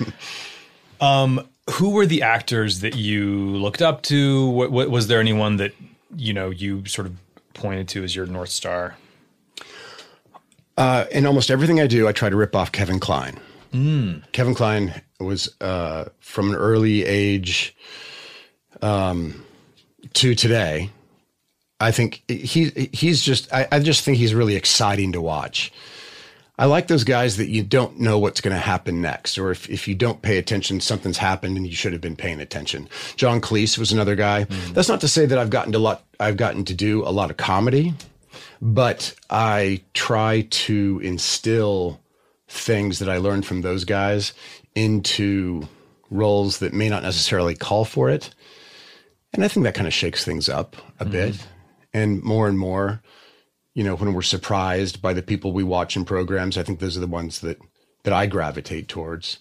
um, 1.00 1.48
who 1.70 1.90
were 1.90 2.06
the 2.06 2.22
actors 2.22 2.80
that 2.80 2.94
you 2.94 3.26
looked 3.56 3.82
up 3.82 4.02
to? 4.02 4.48
What, 4.50 4.70
what 4.70 4.90
was 4.90 5.08
there 5.08 5.18
anyone 5.18 5.56
that 5.56 5.72
you 6.16 6.32
know 6.32 6.50
you 6.50 6.86
sort 6.86 7.08
of 7.08 7.16
pointed 7.52 7.88
to 7.88 8.04
as 8.04 8.14
your 8.14 8.26
north 8.26 8.50
star? 8.50 8.96
Uh, 10.76 11.06
in 11.10 11.26
almost 11.26 11.50
everything 11.50 11.80
I 11.80 11.88
do, 11.88 12.06
I 12.06 12.12
try 12.12 12.30
to 12.30 12.36
rip 12.36 12.54
off 12.54 12.70
Kevin 12.70 13.00
Kline. 13.00 13.40
Kevin 14.30 14.54
Kline 14.54 15.02
was 15.18 15.52
uh, 15.60 16.04
from 16.20 16.50
an 16.50 16.54
early 16.54 17.04
age 17.04 17.74
um, 18.80 19.44
to 20.14 20.36
today. 20.36 20.90
I 21.80 21.90
think 21.90 22.22
he 22.28 22.88
he's 22.92 23.20
just 23.20 23.52
I, 23.52 23.66
I 23.72 23.80
just 23.80 24.04
think 24.04 24.16
he's 24.16 24.32
really 24.32 24.54
exciting 24.54 25.10
to 25.12 25.20
watch. 25.20 25.72
I 26.58 26.66
like 26.66 26.88
those 26.88 27.04
guys 27.04 27.36
that 27.36 27.48
you 27.48 27.62
don't 27.62 28.00
know 28.00 28.18
what's 28.18 28.40
going 28.40 28.54
to 28.54 28.60
happen 28.60 29.00
next, 29.00 29.38
or 29.38 29.52
if, 29.52 29.70
if 29.70 29.86
you 29.86 29.94
don't 29.94 30.22
pay 30.22 30.38
attention, 30.38 30.80
something's 30.80 31.18
happened 31.18 31.56
and 31.56 31.66
you 31.66 31.72
should 31.72 31.92
have 31.92 32.00
been 32.00 32.16
paying 32.16 32.40
attention. 32.40 32.88
John 33.14 33.40
Cleese 33.40 33.78
was 33.78 33.92
another 33.92 34.16
guy. 34.16 34.44
Mm. 34.44 34.74
That's 34.74 34.88
not 34.88 35.00
to 35.02 35.08
say 35.08 35.24
that 35.26 35.38
I've 35.38 35.50
gotten 35.50 35.72
to 35.72 35.78
lot 35.78 36.04
I've 36.18 36.36
gotten 36.36 36.64
to 36.64 36.74
do 36.74 37.04
a 37.06 37.10
lot 37.10 37.30
of 37.30 37.36
comedy, 37.36 37.94
but 38.60 39.14
I 39.30 39.82
try 39.94 40.48
to 40.50 41.00
instill 41.02 42.00
things 42.48 42.98
that 42.98 43.08
I 43.08 43.18
learned 43.18 43.46
from 43.46 43.60
those 43.60 43.84
guys 43.84 44.32
into 44.74 45.68
roles 46.10 46.58
that 46.58 46.72
may 46.72 46.88
not 46.88 47.04
necessarily 47.04 47.54
call 47.54 47.84
for 47.84 48.10
it. 48.10 48.34
And 49.32 49.44
I 49.44 49.48
think 49.48 49.64
that 49.64 49.74
kind 49.74 49.86
of 49.86 49.94
shakes 49.94 50.24
things 50.24 50.48
up 50.48 50.76
a 50.98 51.04
mm-hmm. 51.04 51.12
bit. 51.12 51.46
And 51.94 52.22
more 52.22 52.48
and 52.48 52.58
more, 52.58 53.00
you 53.78 53.84
know, 53.84 53.94
when 53.94 54.12
we're 54.14 54.22
surprised 54.22 55.00
by 55.00 55.12
the 55.12 55.22
people 55.22 55.52
we 55.52 55.62
watch 55.76 55.96
in 55.96 56.04
programs, 56.04 56.58
I 56.58 56.62
think 56.64 56.80
those 56.80 56.96
are 56.96 57.00
the 57.06 57.14
ones 57.20 57.40
that 57.40 57.58
that 58.04 58.12
I 58.12 58.26
gravitate 58.26 58.86
towards. 58.88 59.38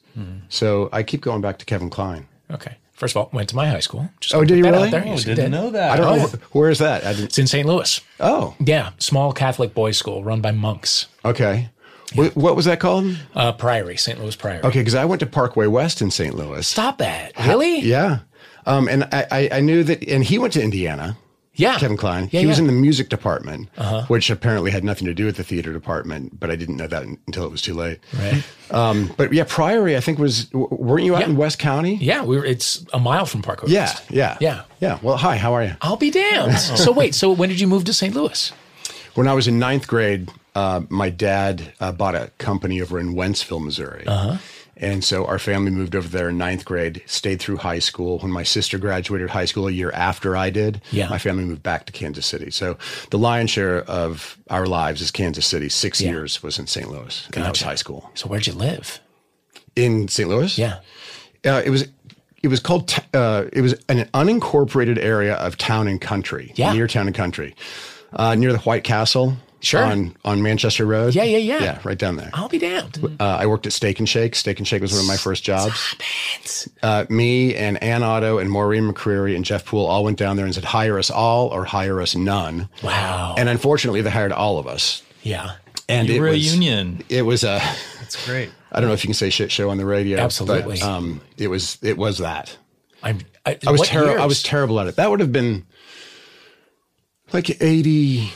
So 0.50 0.90
I 0.92 1.04
keep 1.04 1.22
going 1.22 1.42
back 1.42 1.58
to 1.60 1.66
Kevin 1.66 1.90
Kline. 1.90 2.28
okay. 2.52 2.76
First 2.94 3.16
of 3.16 3.18
all, 3.22 3.30
went 3.32 3.48
to 3.50 3.56
my 3.56 3.68
high 3.68 3.80
school. 3.88 4.10
Just 4.20 4.34
Oh, 4.34 4.44
did 4.44 4.58
you 4.58 4.64
that 4.64 4.74
out 4.74 4.78
really? 4.78 4.90
there. 4.90 5.04
Oh, 5.06 5.10
Yes, 5.12 5.24
didn't 5.24 5.46
did. 5.46 5.52
know 5.52 5.70
that. 5.70 5.92
I 5.92 5.96
don't 5.98 6.08
Oh, 6.08 6.16
know 6.16 6.28
yeah. 6.34 6.40
where 6.58 6.70
is 6.72 6.80
that. 6.80 7.06
I 7.06 7.12
didn't. 7.14 7.26
It's 7.26 7.38
in 7.38 7.46
St. 7.46 7.68
Louis. 7.68 8.02
Oh, 8.20 8.56
Yeah. 8.60 8.90
Small 8.98 9.34
Catholic 9.34 9.76
boys' 9.76 9.98
school 10.00 10.24
run 10.24 10.42
by 10.42 10.50
monks. 10.52 11.06
okay. 11.24 11.70
Wh- 12.16 12.36
What 12.36 12.56
was 12.56 12.66
that 12.66 12.80
called? 12.80 13.16
Uh, 13.36 13.52
Priory, 13.52 13.98
St. 13.98 14.20
Louis 14.20 14.36
Priory. 14.36 14.64
Okay, 14.64 14.80
because 14.80 14.96
I 14.96 15.06
went 15.06 15.20
to 15.20 15.28
Parkway 15.28 15.68
West 15.68 16.02
in 16.02 16.10
St. 16.10 16.34
Louis. 16.36 16.66
Stop 16.68 16.98
that. 16.98 17.34
Really? 17.46 17.82
Yeah. 17.82 18.20
Um, 18.66 18.88
and 18.90 19.04
I, 19.12 19.26
I, 19.32 19.50
I 19.58 19.60
knew 19.62 19.84
that, 19.84 20.02
and 20.08 20.24
he 20.24 20.40
went 20.40 20.54
to 20.54 20.64
Indiana. 20.64 21.18
Yeah. 21.58 21.78
Kevin 21.78 21.98
Kline. 21.98 22.30
Yeah, 22.32 22.40
he 22.42 22.46
was 22.46 22.60
in 22.60 22.68
the 22.68 22.72
music 22.74 23.10
department, 23.10 23.68
which 24.08 24.30
apparently 24.30 24.72
had 24.72 24.84
nothing 24.84 25.06
to 25.08 25.14
do 25.14 25.26
with 25.26 25.36
the 25.38 25.44
theater 25.44 25.74
department, 25.74 26.40
but 26.40 26.50
I 26.50 26.56
didn't 26.56 26.78
know 26.78 26.88
that 26.88 27.04
until 27.04 27.44
it 27.46 27.52
was 27.52 27.62
too 27.62 27.74
late. 27.74 28.00
Right. 28.18 28.44
Um, 28.72 29.14
but 29.18 29.34
yeah, 29.34 29.44
Priory, 29.48 29.98
I 29.98 30.00
think 30.00 30.20
was, 30.20 30.46
w- 30.46 30.68
weren't 30.72 31.04
you 31.06 31.16
out 31.16 31.22
Yeah. 31.22 31.28
in 31.30 31.36
West 31.36 31.60
County? 31.60 31.96
Yeah, 31.96 32.24
we 32.24 32.38
were. 32.38 32.46
It's 32.46 32.86
a 32.94 33.00
mile 33.00 33.26
from 33.26 33.42
Parkway. 33.42 33.70
Yeah, 33.72 33.82
West. 33.86 34.04
yeah, 34.12 34.38
Yeah. 34.40 34.64
yeah. 34.80 35.00
Well, 35.02 35.18
hi, 35.18 35.38
how 35.38 35.54
are 35.54 35.64
you? 35.64 35.76
I'll 35.82 35.98
be 35.98 36.12
damned. 36.12 36.58
so 36.60 36.92
wait. 36.92 37.16
So 37.16 37.32
when 37.32 37.50
did 37.50 37.60
you 37.60 37.68
move 37.68 37.84
to 37.86 37.94
St. 37.94 38.14
Louis? 38.16 38.52
When 39.16 39.28
I 39.28 39.34
was 39.34 39.48
in 39.48 39.58
ninth 39.58 39.88
grade, 39.88 40.30
uh, 40.54 40.82
my 40.90 41.10
dad 41.10 41.74
uh, 41.80 41.92
bought 41.92 42.14
a 42.16 42.32
company 42.38 42.82
over 42.82 43.00
in 43.00 43.16
Wentzville, 43.16 43.64
Missouri. 43.64 44.06
Uh-huh. 44.06 44.38
And 44.80 45.04
so 45.04 45.26
our 45.26 45.40
family 45.40 45.72
moved 45.72 45.96
over 45.96 46.08
there 46.08 46.30
in 46.30 46.38
ninth 46.38 46.64
grade, 46.66 47.02
stayed 47.08 47.40
through 47.40 47.58
high 47.58 47.80
school. 47.80 48.20
When 48.20 48.32
my 48.32 48.44
sister 48.44 48.78
graduated 48.78 49.30
high 49.32 49.46
school 49.46 49.68
a 49.68 49.72
year 49.72 49.92
after 49.92 50.38
I 50.38 50.50
did, 50.52 50.82
Yeah. 50.92 51.10
my 51.10 51.18
family 51.18 51.46
moved 51.46 51.64
back 51.64 51.86
to 51.88 51.92
Kansas 51.92 52.26
City. 52.26 52.52
So 52.52 52.78
the 53.10 53.18
lion's 53.18 53.50
share 53.50 53.82
of 53.84 54.38
our 54.50 54.68
lives 54.68 55.02
is 55.02 55.10
Kansas 55.12 55.46
City. 55.46 55.68
Six 55.70 56.00
Yeah. 56.00 56.12
years 56.12 56.44
was 56.44 56.60
in 56.60 56.68
St. 56.68 56.90
Louis, 56.92 57.28
and 57.34 57.44
that 57.44 57.50
was 57.52 57.62
high 57.62 57.76
school. 57.76 58.10
So 58.14 58.28
where'd 58.28 58.46
you 58.46 58.54
live? 58.54 59.00
In 59.76 60.08
St. 60.08 60.30
Louis? 60.30 60.58
Yeah. 60.58 60.76
Uh, 61.46 61.62
it 61.66 61.70
was 61.70 61.88
it 62.44 62.50
was 62.50 62.60
called 62.60 62.88
t- 62.88 63.02
uh, 63.16 63.46
it 63.52 63.62
was 63.62 63.74
an 63.90 64.08
unincorporated 64.14 64.98
area 65.00 65.34
of 65.36 65.58
town 65.58 65.88
and 65.88 66.00
country 66.00 66.52
Yeah. 66.56 66.72
near 66.72 66.88
town 66.88 67.08
and 67.08 67.16
country 67.16 67.56
uh, 68.14 68.36
near 68.36 68.52
the 68.54 68.60
white 68.60 68.84
castle 68.84 69.38
Sure. 69.60 69.84
on 69.84 70.16
on 70.24 70.42
manchester 70.44 70.86
road 70.86 71.16
Yeah, 71.16 71.24
yeah, 71.24 71.38
yeah. 71.40 71.64
yeah 71.64 71.80
right 71.84 71.98
down 71.98 72.16
there 72.16 72.30
I'll 72.34 72.48
be 72.48 72.60
damned. 72.60 73.00
uh, 73.20 73.24
i 73.24 73.46
worked 73.48 73.66
at 73.66 73.74
steak 73.74 73.98
and 74.00 74.08
shake 74.08 74.36
steak 74.36 74.60
and 74.60 74.68
shake 74.68 74.82
was 74.82 74.92
one 74.92 75.02
of 75.02 75.08
my 75.08 75.18
first 75.18 75.44
jobs 75.44 75.80
Stop 75.80 76.02
it. 76.44 76.68
uh, 76.84 77.06
me 77.10 77.56
and 77.56 77.82
ann 77.82 78.04
otto 78.04 78.38
and 78.38 78.52
maureen 78.52 78.84
mccreary 78.92 79.36
and 79.36 79.44
jeff 79.44 79.66
poole 79.66 79.88
all 79.88 80.04
went 80.04 80.18
down 80.18 80.36
there 80.38 80.46
and 80.46 80.54
said 80.54 80.64
hire 80.64 81.00
us 81.00 81.10
all 81.10 81.48
or 81.48 81.66
hire 81.66 82.00
us 82.02 82.16
none 82.16 82.70
Wow. 82.84 83.34
and 83.38 83.50
unfortunately 83.50 84.02
they 84.02 84.12
hired 84.12 84.32
all 84.32 84.60
of 84.60 84.68
us 84.68 85.02
yeah. 85.24 85.54
and 85.90 86.08
You 86.08 86.16
it 86.16 86.20
were 86.20 86.28
a 86.28 86.32
was, 86.34 86.54
union. 86.54 87.04
it 87.10 87.24
was 87.24 87.44
a 87.44 87.60
That's 88.00 88.26
great. 88.26 88.52
I 88.72 88.80
don't 88.80 88.90
know 88.90 88.94
if 88.94 89.04
you 89.04 89.08
can 89.08 89.14
say 89.16 89.30
shit 89.32 89.52
show 89.52 89.70
on 89.72 89.78
the 89.78 89.86
radio. 89.86 90.20
Absolutely. 90.20 90.78
But, 90.80 90.84
um, 90.88 91.22
it 91.38 91.48
was 91.48 91.78
it 91.82 91.98
was 91.98 92.20
that. 92.20 92.56
I'm. 93.02 93.20
I, 93.46 93.58
I 93.66 93.72
was 93.72 93.82
terrible. 93.82 94.22
I 94.22 94.26
was 94.26 94.44
terrible 94.44 94.80
at 94.80 94.88
it. 94.88 94.98
That 94.98 95.10
would 95.10 95.20
have 95.22 95.32
been 95.32 95.66
like 97.34 97.62
eighty 97.62 98.32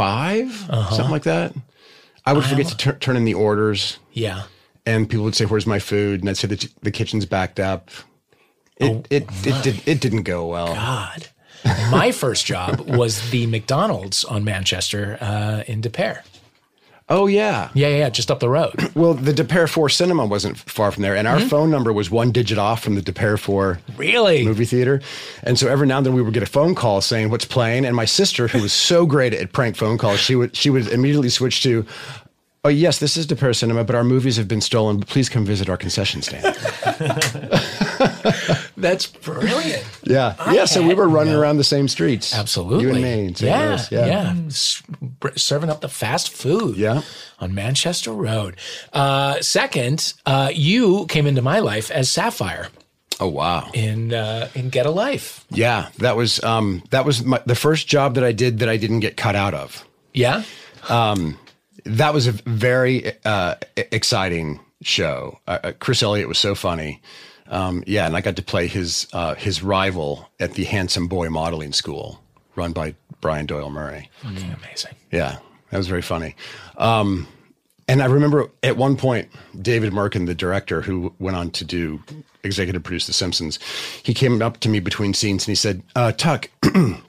Uh-huh. 0.00 0.94
something 0.94 1.10
like 1.12 1.24
that. 1.24 1.54
I 2.24 2.32
would 2.32 2.44
forget 2.44 2.66
to 2.66 2.76
tur- 2.76 2.98
turn 2.98 3.16
in 3.16 3.24
the 3.24 3.34
orders, 3.34 3.98
Yeah. 4.12 4.42
and 4.86 5.08
people 5.08 5.24
would 5.24 5.34
say, 5.34 5.44
"Where's 5.44 5.66
my 5.66 5.78
food?" 5.80 6.20
And 6.20 6.28
I'd 6.30 6.36
say 6.36 6.46
the, 6.48 6.68
the 6.82 6.90
kitchen's 6.92 7.26
backed 7.26 7.58
up. 7.58 7.90
It 8.76 8.84
Oh, 8.90 9.02
it 9.10 9.26
it, 9.46 9.62
did, 9.62 9.82
it 9.86 10.00
didn't 10.00 10.22
go 10.22 10.46
well. 10.46 10.74
God. 10.74 11.28
My 11.90 12.10
first 12.12 12.44
job 12.46 12.80
was 12.88 13.30
the 13.30 13.46
McDonald's 13.46 14.24
on 14.24 14.42
Manchester 14.44 15.16
uh, 15.20 15.62
in 15.68 15.80
Des 15.80 15.90
Peres. 15.90 16.24
Oh 17.08 17.26
yeah. 17.26 17.70
Yeah, 17.74 17.88
yeah, 17.88 18.08
just 18.10 18.30
up 18.30 18.40
the 18.40 18.48
road. 18.48 18.74
Well, 18.94 19.14
the 19.14 19.32
Des 19.32 19.44
Peres 19.44 19.70
Four 19.70 19.88
Cinema 19.88 20.26
wasn't 20.26 20.58
far 20.58 20.90
from 20.92 21.02
there, 21.02 21.16
and 21.16 21.26
Mm-hmm. 21.26 21.42
our 21.42 21.48
phone 21.48 21.70
number 21.70 21.92
was 21.92 22.10
one 22.10 22.30
digit 22.32 22.58
off 22.58 22.82
from 22.82 22.94
the 22.94 23.02
Des 23.02 23.12
Peres 23.12 23.40
Four 23.40 23.80
Really? 23.96 24.44
movie 24.44 24.64
theater. 24.64 25.00
And 25.42 25.58
so 25.58 25.68
every 25.68 25.86
now 25.86 25.98
and 25.98 26.06
then 26.06 26.14
we 26.14 26.22
would 26.22 26.34
get 26.34 26.42
a 26.42 26.46
phone 26.46 26.74
call 26.74 27.00
saying 27.00 27.30
what's 27.30 27.44
playing. 27.44 27.84
And 27.84 27.96
my 27.96 28.04
sister, 28.04 28.48
who 28.48 28.62
was 28.62 28.72
so 28.72 29.06
great 29.06 29.34
at 29.34 29.52
prank 29.52 29.76
phone 29.76 29.98
calls, 29.98 30.20
she 30.20 30.36
would 30.36 30.56
she 30.56 30.70
would 30.70 30.88
immediately 30.88 31.28
switch 31.30 31.62
to, 31.64 31.84
"Oh 32.64 32.68
yes, 32.68 32.98
this 32.98 33.16
is 33.16 33.26
Des 33.26 33.34
Peres 33.36 33.58
Cinema, 33.58 33.84
but 33.84 33.94
our 33.96 34.04
movies 34.04 34.36
have 34.36 34.48
been 34.48 34.60
stolen. 34.60 34.98
But 34.98 35.08
please 35.08 35.28
come 35.28 35.44
visit 35.44 35.68
our 35.68 35.76
concession 35.76 36.22
stand." 36.22 36.44
That's 38.82 39.06
brilliant. 39.06 39.84
yeah, 40.04 40.34
I 40.38 40.54
yeah. 40.54 40.64
So 40.66 40.86
we 40.86 40.92
were 40.94 41.08
running 41.08 41.32
no- 41.32 41.40
around 41.40 41.56
the 41.56 41.64
same 41.64 41.88
streets. 41.88 42.34
Absolutely. 42.34 42.82
you 42.84 42.90
and 42.90 43.02
me. 43.02 43.34
Yeah, 43.46 43.68
Louis. 43.70 43.92
yeah. 43.92 44.34
S- 44.46 44.82
br- 45.00 45.28
Serving 45.36 45.70
up 45.70 45.80
the 45.80 45.88
fast 45.88 46.30
food. 46.30 46.76
Yeah. 46.76 47.02
On 47.38 47.54
Manchester 47.54 48.12
Road. 48.12 48.56
Uh, 48.92 49.40
second, 49.40 50.12
uh, 50.26 50.50
you 50.52 51.06
came 51.06 51.26
into 51.26 51.42
my 51.42 51.58
life 51.60 51.90
as 51.90 52.10
Sapphire 52.10 52.68
Oh 53.20 53.28
wow. 53.28 53.68
in 53.74 54.12
uh, 54.12 54.48
in 54.54 54.68
Get 54.70 54.84
a 54.86 54.90
Life. 54.90 55.44
Yeah, 55.50 55.88
that 55.98 56.16
was 56.16 56.42
um 56.44 56.82
that 56.90 57.04
was 57.04 57.24
my, 57.24 57.40
the 57.46 57.54
first 57.54 57.86
job 57.88 58.14
that 58.16 58.24
I 58.24 58.32
did 58.32 58.58
that 58.60 58.68
I 58.68 58.76
didn't 58.76 59.00
get 59.00 59.16
cut 59.16 59.34
out 59.36 59.54
of. 59.54 59.84
Yeah. 60.12 60.42
that 61.84 62.14
was 62.14 62.26
a 62.26 62.32
very 62.32 63.12
uh, 63.24 63.54
exciting 63.76 64.60
show. 64.82 65.38
Uh, 65.46 65.58
uh, 65.64 65.72
Chris 65.78 66.02
Elliott 66.02 66.28
was 66.28 66.38
so 66.38 66.54
funny. 66.54 67.00
Um, 67.48 67.82
yeah, 67.86 68.06
and 68.06 68.16
I 68.16 68.20
got 68.20 68.36
to 68.36 68.42
play 68.42 68.66
his 68.66 69.06
uh, 69.12 69.34
his 69.34 69.62
rival 69.62 70.28
at 70.40 70.54
the 70.54 70.64
Handsome 70.64 71.08
Boy 71.08 71.28
Modeling 71.28 71.72
School, 71.72 72.22
run 72.56 72.72
by 72.72 72.94
Brian 73.20 73.46
Doyle 73.46 73.70
Murray. 73.70 74.10
Fucking 74.22 74.52
amazing. 74.52 74.94
Yeah, 75.10 75.38
that 75.70 75.78
was 75.78 75.88
very 75.88 76.02
funny. 76.02 76.34
Um, 76.76 77.26
and 77.88 78.02
I 78.02 78.06
remember 78.06 78.50
at 78.62 78.76
one 78.76 78.96
point, 78.96 79.28
David 79.60 79.92
Mirkin, 79.92 80.26
the 80.26 80.34
director 80.34 80.80
who 80.82 81.12
went 81.18 81.36
on 81.36 81.50
to 81.52 81.64
do 81.64 82.02
executive 82.44 82.82
produce 82.82 83.06
The 83.06 83.12
Simpsons, 83.12 83.58
he 84.02 84.14
came 84.14 84.40
up 84.40 84.58
to 84.60 84.68
me 84.68 84.80
between 84.80 85.14
scenes 85.14 85.44
and 85.44 85.50
he 85.50 85.54
said, 85.56 85.82
uh, 85.96 86.12
"Tuc, 86.12 86.48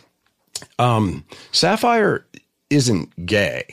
um, 0.79 1.25
Sapphire 1.51 2.25
isn't 2.69 3.25
gay." 3.25 3.65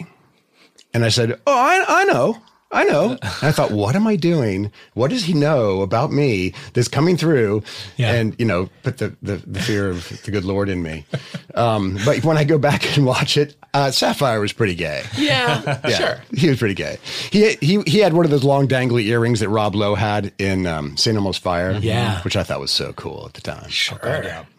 And 0.93 1.05
I 1.05 1.09
said, 1.09 1.41
"Oh, 1.47 1.57
I, 1.57 1.85
I 1.87 2.05
know." 2.05 2.41
I 2.73 2.85
know. 2.85 3.11
And 3.13 3.21
I 3.43 3.51
thought, 3.51 3.73
what 3.73 3.97
am 3.97 4.07
I 4.07 4.15
doing? 4.17 4.71
What 4.95 5.11
does 5.11 5.25
he 5.25 5.33
know 5.35 5.81
about 5.83 6.13
me 6.13 6.55
that's 6.73 6.87
coming 6.89 7.17
through? 7.17 7.63
Yeah. 7.97 8.13
And, 8.13 8.37
you 8.39 8.45
know, 8.47 8.69
put 8.85 8.99
the, 8.99 9.17
the, 9.23 9.37
the 9.47 9.61
fear 9.61 9.89
of 9.91 10.09
the 10.23 10.31
good 10.31 10.45
Lord 10.45 10.69
in 10.69 10.81
me. 10.83 11.05
Um, 11.57 11.99
but 12.05 12.23
when 12.25 12.37
I 12.39 12.45
go 12.45 12.59
back 12.59 12.97
and 12.97 13.05
watch 13.07 13.37
it, 13.37 13.57
uh, 13.75 13.91
Sapphire 13.91 14.41
was 14.41 14.53
pretty 14.53 14.75
gay. 14.77 15.03
Yeah, 15.17 15.81
Yeah, 15.89 15.97
sure. 15.97 16.21
He 16.35 16.49
was 16.49 16.59
pretty 16.59 16.75
gay. 16.75 16.99
He 17.31 17.55
he 17.61 17.83
he 17.83 17.99
had 17.99 18.13
one 18.15 18.25
of 18.25 18.31
those 18.31 18.45
long 18.45 18.67
dangly 18.69 19.05
earrings 19.05 19.41
that 19.41 19.49
Rob 19.49 19.75
Lowe 19.75 19.95
had 19.95 20.33
in 20.39 20.67
um, 20.67 20.97
St. 20.97 21.17
Elmo's 21.17 21.39
Fire. 21.39 21.73
Yeah. 21.73 22.21
which 22.23 22.37
I 22.37 22.43
thought 22.43 22.61
was 22.61 22.71
so 22.73 22.93
cool 22.95 23.27
at 23.27 23.35
the 23.35 23.41
time. 23.41 23.69
Sure. 23.69 23.99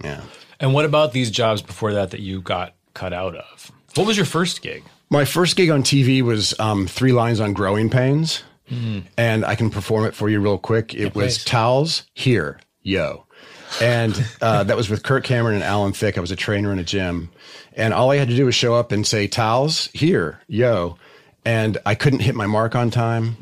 Yeah. 0.04 0.22
And 0.60 0.74
what 0.74 0.86
about 0.86 1.12
these 1.14 1.32
jobs 1.32 1.62
before 1.62 1.94
that 1.94 2.12
that 2.12 2.20
you 2.22 2.42
got 2.42 2.74
cut 2.94 3.14
out 3.14 3.36
of? 3.36 3.72
What 3.96 4.06
was 4.08 4.16
your 4.18 4.26
first 4.26 4.62
gig? 4.62 4.84
My 5.12 5.26
first 5.26 5.58
gig 5.58 5.70
on 5.70 5.84
TV 5.84 6.22
was 6.22 6.58
um, 6.58 6.88
three 6.88 7.12
lines 7.12 7.42
on 7.42 7.52
growing 7.52 7.90
pains, 7.90 8.44
and 9.18 9.44
I 9.44 9.56
can 9.56 9.70
perform 9.70 10.06
it 10.06 10.16
for 10.16 10.30
you 10.30 10.40
real 10.40 10.58
quick. 10.58 10.94
It 10.96 11.14
was 11.14 11.38
please. 11.38 11.44
towels 11.44 12.04
here, 12.14 12.62
yo, 12.82 13.26
and 13.82 14.26
uh, 14.42 14.64
that 14.68 14.78
was 14.78 14.90
with 14.90 15.04
Kirk 15.04 15.26
Cameron 15.26 15.56
and 15.56 15.66
Alan 15.66 15.92
Thicke. 15.92 16.18
I 16.18 16.22
was 16.22 16.32
a 16.32 16.38
trainer 16.38 16.72
in 16.72 16.80
a 16.80 16.84
gym, 16.86 17.30
and 17.74 17.94
all 17.94 18.10
I 18.10 18.16
had 18.16 18.30
to 18.30 18.36
do 18.38 18.46
was 18.46 18.56
show 18.56 18.74
up 18.74 18.94
and 18.94 19.06
say 19.06 19.28
towels 19.28 19.88
here, 19.88 20.40
yo, 20.48 20.96
and 21.44 21.78
I 21.86 21.94
couldn't 21.94 22.20
hit 22.20 22.34
my 22.34 22.48
mark 22.48 22.74
on 22.74 22.90
time. 22.90 23.36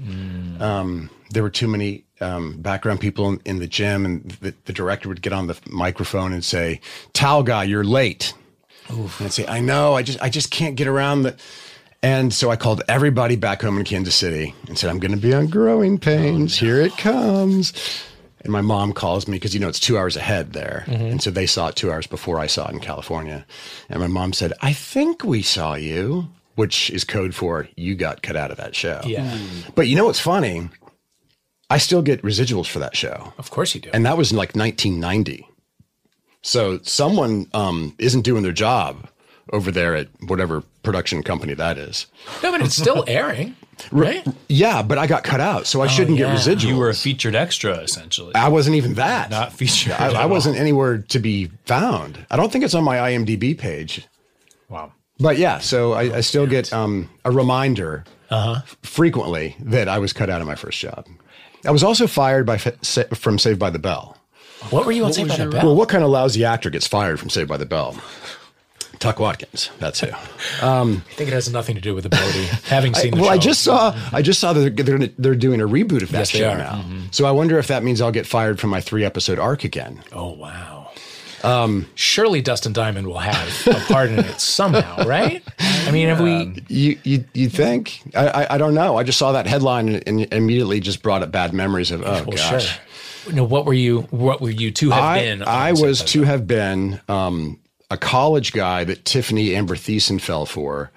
Um, 0.60 1.12
there 1.30 1.44
were 1.44 1.52
too 1.52 1.68
many 1.68 2.04
um, 2.20 2.60
background 2.60 3.00
people 3.00 3.30
in, 3.30 3.42
in 3.46 3.60
the 3.60 3.68
gym, 3.68 4.06
and 4.06 4.32
the, 4.42 4.56
the 4.66 4.74
director 4.74 5.08
would 5.08 5.22
get 5.22 5.34
on 5.34 5.46
the 5.46 5.60
microphone 5.68 6.34
and 6.34 6.44
say, 6.44 6.82
"Towel 7.14 7.44
guy, 7.44 7.66
you're 7.66 7.84
late." 7.84 8.34
And 8.90 9.10
I'd 9.20 9.34
say, 9.34 9.46
I 9.48 9.60
know, 9.62 9.94
I 9.94 10.04
just 10.04 10.22
I 10.22 10.30
just 10.30 10.52
can't 10.52 10.76
get 10.76 10.88
around 10.88 11.24
the 11.24 11.36
and 12.02 12.34
so 12.34 12.50
I 12.50 12.56
called 12.56 12.82
everybody 12.88 13.36
back 13.36 13.62
home 13.62 13.78
in 13.78 13.84
Kansas 13.84 14.16
City 14.16 14.56
and 14.68 14.78
said, 14.78 14.90
I'm 14.90 15.00
gonna 15.00 15.18
be 15.18 15.34
on 15.34 15.48
growing 15.48 15.98
pains. 16.00 16.58
Oh, 16.62 16.66
Here 16.66 16.82
it 16.82 16.98
comes. 16.98 17.74
And 18.42 18.54
my 18.54 18.62
mom 18.62 18.94
calls 18.94 19.28
me 19.28 19.36
because 19.36 19.54
you 19.54 19.60
know 19.60 19.68
it's 19.68 19.82
two 19.82 19.98
hours 19.98 20.16
ahead 20.16 20.54
there. 20.54 20.86
Mm-hmm. 20.88 21.04
And 21.04 21.22
so 21.22 21.30
they 21.30 21.46
saw 21.46 21.68
it 21.68 21.76
two 21.76 21.92
hours 21.92 22.08
before 22.08 22.40
I 22.40 22.48
saw 22.48 22.68
it 22.70 22.74
in 22.74 22.80
California. 22.80 23.46
And 23.90 24.00
my 24.00 24.08
mom 24.08 24.32
said, 24.32 24.54
I 24.62 24.72
think 24.72 25.26
we 25.26 25.42
saw 25.42 25.74
you, 25.76 26.30
which 26.56 26.90
is 26.90 27.04
code 27.04 27.36
for 27.36 27.68
you 27.76 27.96
got 27.96 28.22
cut 28.22 28.38
out 28.38 28.50
of 28.52 28.58
that 28.58 28.76
show. 28.76 29.02
Yeah. 29.04 29.30
Hmm. 29.30 29.72
But 29.76 29.88
you 29.88 29.98
know 29.98 30.06
what's 30.06 30.22
funny? 30.22 30.70
I 31.70 31.78
still 31.78 32.02
get 32.02 32.22
residuals 32.22 32.68
for 32.68 32.80
that 32.80 32.96
show. 32.96 33.34
Of 33.38 33.52
course 33.52 33.76
you 33.76 33.82
do. 33.82 33.90
And 33.94 34.06
that 34.06 34.18
was 34.18 34.32
in 34.32 34.38
like 34.38 34.56
1990. 34.56 35.48
So 36.42 36.80
someone 36.84 37.48
um, 37.54 37.96
isn't 38.00 38.22
doing 38.22 38.44
their 38.44 38.52
job 38.54 39.08
over 39.52 39.72
there 39.72 39.96
at 39.96 40.08
whatever 40.28 40.64
production 40.84 41.24
company 41.24 41.54
that 41.54 41.78
is. 41.78 42.08
no, 42.44 42.52
but 42.52 42.62
it's 42.62 42.76
still 42.76 43.04
airing, 43.08 43.56
right? 43.92 44.26
Yeah, 44.48 44.82
but 44.82 44.98
I 44.98 45.08
got 45.08 45.24
cut 45.24 45.40
out, 45.40 45.68
so 45.68 45.82
I 45.82 45.88
shouldn't 45.88 46.18
yeah. 46.18 46.34
get 46.34 46.38
residuals. 46.38 46.68
You 46.68 46.78
were 46.78 46.90
a 46.90 46.94
featured 46.94 47.36
extra, 47.36 47.78
essentially. 47.78 48.34
I 48.36 48.50
wasn't 48.50 48.76
even 48.76 48.94
that. 48.96 49.30
Not 49.30 49.54
featured. 49.54 49.94
I, 49.94 50.24
I 50.24 50.26
wasn't 50.26 50.58
anywhere 50.58 51.00
to 51.00 51.20
be 51.20 51.48
found. 51.66 52.26
I 52.30 52.38
don't 52.38 52.52
think 52.52 52.64
it's 52.64 52.76
on 52.76 52.84
my 52.84 52.98
IMDb 52.98 53.58
page. 53.58 54.08
Wow. 54.70 54.94
But 55.20 55.38
yeah, 55.38 55.60
so 55.60 55.94
I, 55.94 56.18
I 56.18 56.22
still 56.22 56.48
get 56.48 56.72
um, 56.72 57.10
a 57.26 57.32
reminder 57.32 58.06
uh-huh. 58.30 58.62
frequently 58.84 59.56
that 59.60 59.90
I 59.90 60.00
was 60.00 60.14
cut 60.14 60.30
out 60.30 60.40
of 60.40 60.48
my 60.48 60.56
first 60.56 60.80
job. 60.80 61.08
I 61.66 61.72
was 61.72 61.84
also 61.84 62.08
fired 62.08 62.46
by 62.46 62.58
from 62.58 63.38
Saved 63.38 63.60
by 63.60 63.70
the 63.70 63.80
Bell. 63.80 64.16
What 64.70 64.86
were 64.86 64.92
you 64.92 65.06
on 65.06 65.14
Saved 65.14 65.30
by 65.30 65.38
the 65.38 65.48
Bell? 65.48 65.66
Well, 65.68 65.76
what 65.76 65.90
kind 65.90 66.04
of 66.04 66.10
lousy 66.10 66.44
actor 66.46 66.70
gets 66.70 66.86
fired 66.88 67.20
from 67.20 67.30
Saved 67.30 67.50
by 67.50 67.58
the 67.58 67.66
Bell? 67.66 67.96
Tuc 69.00 69.18
Watkins. 69.18 69.70
That's 69.80 70.02
who. 70.02 70.08
Um, 70.66 71.04
I 71.12 71.14
think 71.14 71.30
it 71.30 71.34
has 71.34 71.50
nothing 71.52 71.76
to 71.76 71.82
do 71.82 71.96
with 71.96 72.06
ability. 72.06 72.44
Having 72.66 72.96
seen 72.96 73.12
the 73.12 73.22
well, 73.22 73.30
show. 73.30 73.34
I 73.34 73.38
just 73.38 73.62
saw. 73.64 73.98
I 74.12 74.22
just 74.22 74.42
saw 74.42 74.52
that 74.52 74.76
they're, 74.76 74.98
they're 74.98 75.08
they're 75.18 75.36
doing 75.36 75.62
a 75.62 75.68
reboot 75.68 76.04
of 76.04 76.12
that 76.12 76.20
Yes, 76.20 76.30
show 76.32 76.54
now. 76.58 76.74
Mm-hmm. 76.82 77.00
So 77.12 77.26
I 77.26 77.32
wonder 77.32 77.58
if 77.58 77.68
that 77.68 77.82
means 77.84 78.02
I'll 78.02 78.12
get 78.12 78.28
fired 78.28 78.60
from 78.60 78.70
my 78.72 78.82
three 78.82 79.06
episode 79.06 79.40
arc 79.40 79.64
again. 79.64 80.04
Oh 80.12 80.32
wow. 80.34 80.92
Um, 81.42 81.88
Surely 81.96 82.42
Dustin 82.42 82.74
Diamond 82.74 83.08
will 83.08 83.20
have 83.20 83.68
a 83.68 83.80
part 83.94 84.10
in 84.10 84.20
it 84.20 84.42
somehow, 84.42 85.06
right? 85.06 85.42
I 85.60 85.92
mean, 85.92 86.10
have 86.10 86.20
we? 86.20 86.34
Um, 86.36 86.58
you 86.68 87.00
you 87.06 87.24
you 87.34 87.48
think? 87.48 88.02
I, 88.14 88.28
I 88.28 88.56
I 88.56 88.58
don't 88.58 88.74
know. 88.74 88.98
I 88.98 89.04
just 89.04 89.18
saw 89.18 89.32
that 89.32 89.48
headline 89.48 89.88
and, 89.88 90.04
and 90.06 90.34
immediately 90.34 90.82
just 90.82 91.02
brought 91.02 91.24
up 91.24 91.32
bad 91.32 91.54
memories 91.54 91.92
of 91.92 92.02
oh 92.02 92.26
Well, 92.28 92.36
gosh. 92.36 92.66
sure. 92.68 92.82
No, 93.34 93.44
what 93.44 93.66
were 93.66 93.74
you? 93.74 94.02
What 94.12 94.42
were 94.42 94.50
you 94.50 94.72
to 94.72 94.90
have 94.92 95.04
I, 95.04 95.20
been? 95.20 95.44
I 95.44 95.72
was 95.74 96.04
to 96.06 96.24
have 96.24 96.48
been 96.48 97.00
um, 97.08 97.60
a 97.90 97.98
college 97.98 98.54
guy 98.54 98.84
that 98.84 99.06
Tiffany 99.06 99.56
Amber 99.56 99.76
Thiessen 99.76 100.22
fell 100.22 100.46
for. 100.46 100.92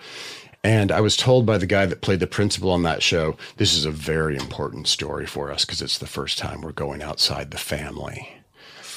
And 0.64 0.92
I 0.92 1.00
was 1.00 1.16
told 1.16 1.44
by 1.44 1.58
the 1.58 1.66
guy 1.66 1.86
that 1.86 2.02
played 2.02 2.20
the 2.20 2.26
principal 2.28 2.70
on 2.70 2.84
that 2.84 3.02
show, 3.02 3.36
this 3.56 3.74
is 3.74 3.84
a 3.84 3.90
very 3.90 4.36
important 4.36 4.86
story 4.86 5.26
for 5.26 5.50
us 5.50 5.64
because 5.64 5.82
it's 5.82 5.98
the 5.98 6.06
first 6.06 6.38
time 6.38 6.60
we're 6.60 6.70
going 6.70 7.02
outside 7.02 7.50
the 7.50 7.58
family. 7.58 8.28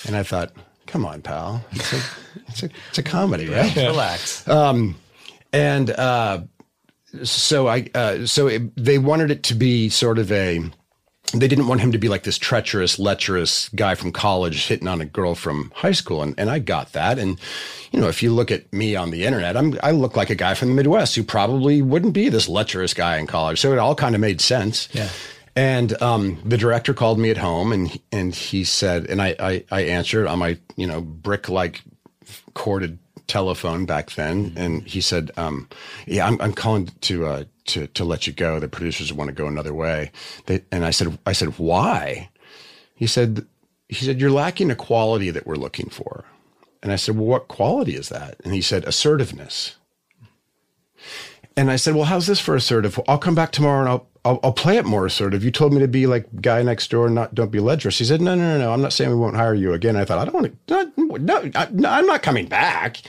And 0.06 0.16
I 0.16 0.22
thought, 0.22 0.52
come 0.86 1.06
on, 1.06 1.24
pal. 1.24 1.66
It's 1.72 1.94
a, 1.94 2.02
it's 2.48 2.64
a, 2.64 2.70
it's 2.90 2.98
a 3.00 3.04
comedy, 3.04 3.50
right? 3.50 3.76
Relax. 3.76 4.48
and 5.52 5.90
uh, 5.90 6.42
so 7.24 7.68
I 7.68 7.90
uh, 7.96 8.26
so 8.26 8.48
it, 8.48 8.76
they 8.76 9.00
wanted 9.00 9.32
it 9.32 9.44
to 9.44 9.56
be 9.56 9.90
sort 9.90 10.20
of 10.20 10.32
a 10.32 10.62
they 11.42 11.48
didn't 11.48 11.68
want 11.68 11.82
him 11.82 11.92
to 11.92 11.98
be 11.98 12.08
like 12.10 12.24
this 12.24 12.38
treacherous, 12.38 12.98
lecherous 13.00 13.70
guy 13.70 13.96
from 13.96 14.12
college 14.12 14.68
hitting 14.68 14.88
on 14.88 15.02
a 15.02 15.06
girl 15.06 15.36
from 15.36 15.72
high 15.76 15.92
school, 15.92 16.22
and, 16.22 16.34
and 16.38 16.50
I 16.50 16.60
got 16.60 16.94
that. 16.94 17.18
And 17.20 17.40
you 17.92 18.00
know, 18.00 18.08
if 18.08 18.22
you 18.24 18.34
look 18.34 18.52
at 18.52 18.72
me 18.74 18.96
on 18.96 19.12
the 19.12 19.26
internet, 19.26 19.56
I'm 19.58 19.78
I 19.84 19.92
look 19.92 20.16
like 20.16 20.30
a 20.30 20.36
guy 20.36 20.54
from 20.54 20.70
the 20.70 20.76
Midwest 20.76 21.16
who 21.16 21.24
probably 21.24 21.82
wouldn't 21.82 22.14
be 22.14 22.30
this 22.30 22.48
lecherous 22.48 22.94
guy 22.94 23.18
in 23.18 23.28
college. 23.28 23.60
So 23.60 23.72
it 23.74 23.80
all 23.80 23.96
kind 23.96 24.16
of 24.16 24.22
made 24.22 24.42
sense. 24.42 24.90
Yeah. 24.94 25.10
And 25.58 26.02
um, 26.02 26.42
the 26.44 26.58
director 26.58 26.94
called 26.94 27.18
me 27.18 27.30
at 27.30 27.38
home, 27.38 27.72
and 27.72 27.88
he- 27.88 28.02
and 28.12 28.36
he 28.36 28.64
said, 28.66 29.06
and 29.10 29.22
I 29.22 29.36
I, 29.40 29.64
I 29.72 29.82
answered 29.84 30.28
on 30.28 30.40
my 30.40 30.58
you 30.76 30.86
know 30.88 31.00
brick 31.02 31.48
like 31.50 31.82
corded 32.54 33.00
telephone 33.28 33.86
back 33.86 34.12
then, 34.12 34.54
and 34.56 34.84
he 34.88 35.02
said, 35.02 35.32
um, 35.38 35.70
"Yeah, 36.08 36.28
I'm, 36.28 36.40
I'm 36.42 36.54
calling 36.54 36.88
to 37.02 37.26
uh, 37.26 37.44
to 37.66 37.88
to 37.88 38.04
let 38.04 38.28
you 38.28 38.34
go. 38.34 38.60
The 38.60 38.68
producers 38.68 39.14
want 39.14 39.30
to 39.30 39.34
go 39.34 39.48
another 39.48 39.74
way." 39.74 40.12
They, 40.46 40.64
and 40.72 40.86
I 40.86 40.92
said, 40.92 41.18
"I 41.26 41.34
said 41.34 41.58
why?" 41.58 42.30
He 42.96 43.08
said, 43.08 43.46
"He 43.90 44.06
said 44.06 44.20
you're 44.20 44.32
lacking 44.32 44.72
a 44.72 44.76
quality 44.76 45.30
that 45.32 45.46
we're 45.48 45.56
looking 45.56 45.90
for." 45.90 46.26
And 46.84 46.92
I 46.92 46.96
said, 46.98 47.16
"Well, 47.18 47.28
what 47.28 47.48
quality 47.48 47.96
is 47.96 48.10
that?" 48.10 48.38
And 48.44 48.54
he 48.54 48.62
said, 48.62 48.86
"Assertiveness." 48.86 49.76
And 51.58 51.72
I 51.72 51.78
said, 51.78 51.96
"Well, 51.96 52.06
how's 52.06 52.28
this 52.28 52.40
for 52.40 52.56
assertive? 52.56 53.00
I'll 53.08 53.18
come 53.18 53.36
back 53.36 53.52
tomorrow 53.52 53.82
and 53.82 53.90
I'll." 53.90 54.08
I'll, 54.26 54.40
I'll, 54.44 54.54
play 54.54 54.78
it 54.78 54.86
more 54.86 55.06
assertive. 55.06 55.44
You 55.44 55.52
told 55.52 55.72
me 55.72 55.80
to 55.82 55.88
be 55.88 56.08
like 56.08 56.42
guy 56.42 56.64
next 56.64 56.90
door 56.90 57.06
and 57.06 57.14
not 57.14 57.36
don't 57.36 57.52
be 57.52 57.60
ledgerous. 57.60 58.00
He 58.00 58.06
said, 58.06 58.22
no, 58.22 58.34
no, 58.34 58.58
no, 58.58 58.58
no. 58.58 58.74
I'm 58.74 58.82
not 58.82 58.92
saying 58.92 59.12
we 59.12 59.16
won't 59.16 59.36
hire 59.36 59.54
you 59.54 59.74
again. 59.74 59.96
I 59.96 60.04
thought 60.04 60.18
I 60.18 60.26
don't 60.26 60.34
want 60.34 60.68
to. 60.68 60.92
No, 60.98 61.18
no, 61.18 61.52
I, 61.54 61.68
no 61.72 61.90
I'm 61.92 62.08
not 62.08 62.24
coming 62.24 62.48
back. 62.48 63.04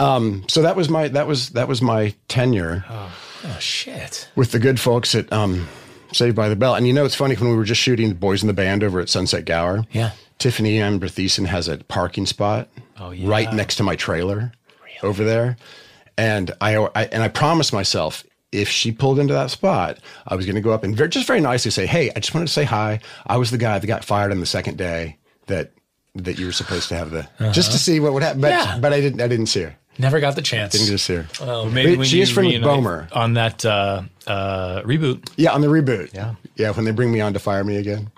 Um, 0.00 0.44
so 0.48 0.62
that 0.62 0.76
was 0.76 0.88
my 0.88 1.08
that 1.08 1.26
was 1.26 1.50
that 1.50 1.66
was 1.66 1.82
my 1.82 2.14
tenure. 2.28 2.84
Oh, 2.88 3.16
oh 3.44 3.56
shit! 3.58 4.28
With 4.36 4.52
the 4.52 4.58
good 4.58 4.78
folks 4.78 5.14
at 5.14 5.32
um, 5.32 5.66
Saved 6.12 6.36
by 6.36 6.48
the 6.48 6.56
Bell, 6.56 6.76
and 6.76 6.86
you 6.86 6.92
know 6.92 7.04
it's 7.04 7.16
funny 7.16 7.34
when 7.34 7.50
we 7.50 7.56
were 7.56 7.64
just 7.64 7.80
shooting 7.80 8.12
Boys 8.14 8.42
in 8.42 8.46
the 8.46 8.52
Band 8.52 8.84
over 8.84 9.00
at 9.00 9.08
Sunset 9.08 9.44
Gower. 9.44 9.86
Yeah, 9.90 10.12
Tiffany 10.38 10.80
Amber 10.80 11.08
Thiessen 11.08 11.46
has 11.46 11.66
a 11.66 11.78
parking 11.78 12.26
spot 12.26 12.68
oh, 12.98 13.10
yeah. 13.10 13.28
right 13.28 13.52
next 13.52 13.76
to 13.76 13.82
my 13.82 13.96
trailer 13.96 14.52
really? 14.84 14.98
over 15.02 15.24
there, 15.24 15.56
and 16.18 16.50
I, 16.60 16.76
I 16.76 17.04
and 17.04 17.22
I 17.22 17.28
promised 17.28 17.72
myself 17.72 18.24
if 18.52 18.68
she 18.68 18.92
pulled 18.92 19.18
into 19.18 19.34
that 19.34 19.50
spot, 19.50 19.98
I 20.26 20.34
was 20.34 20.46
going 20.46 20.56
to 20.56 20.60
go 20.60 20.72
up 20.72 20.82
and 20.82 20.96
very, 20.96 21.08
just 21.08 21.26
very 21.26 21.40
nicely 21.40 21.70
say, 21.70 21.86
"Hey, 21.86 22.10
I 22.14 22.20
just 22.20 22.34
wanted 22.34 22.46
to 22.46 22.52
say 22.52 22.64
hi. 22.64 23.00
I 23.26 23.36
was 23.36 23.50
the 23.50 23.58
guy 23.58 23.78
that 23.78 23.86
got 23.86 24.04
fired 24.04 24.32
on 24.32 24.40
the 24.40 24.46
second 24.46 24.76
day 24.76 25.16
that 25.46 25.72
that 26.14 26.38
you 26.38 26.46
were 26.46 26.52
supposed 26.52 26.88
to 26.88 26.96
have 26.96 27.10
the 27.10 27.20
uh-huh. 27.20 27.52
just 27.52 27.72
to 27.72 27.78
see 27.78 28.00
what 28.00 28.12
would 28.12 28.22
happen." 28.22 28.40
But 28.40 28.50
yeah. 28.50 28.78
but 28.78 28.92
I 28.92 29.00
didn't 29.00 29.20
I 29.20 29.28
didn't 29.28 29.46
see 29.46 29.62
her. 29.62 29.76
Never 30.00 30.20
got 30.20 30.36
the 30.36 30.42
chance. 30.42 30.72
Didn't 30.72 30.86
get 30.86 30.92
to 30.92 30.98
see 30.98 31.14
her. 31.16 31.26
Well, 31.40 31.68
maybe 31.68 31.96
but 31.96 32.06
she 32.06 32.20
is 32.20 32.30
from 32.30 32.44
Bomer 32.44 33.08
on 33.14 33.34
that 33.34 33.64
uh, 33.64 34.02
uh, 34.28 34.82
reboot. 34.82 35.28
Yeah, 35.36 35.52
on 35.52 35.60
the 35.60 35.66
reboot. 35.66 36.14
Yeah, 36.14 36.36
yeah. 36.56 36.70
When 36.70 36.84
they 36.84 36.92
bring 36.92 37.10
me 37.10 37.20
on 37.20 37.32
to 37.32 37.38
fire 37.38 37.64
me 37.64 37.76
again. 37.76 38.10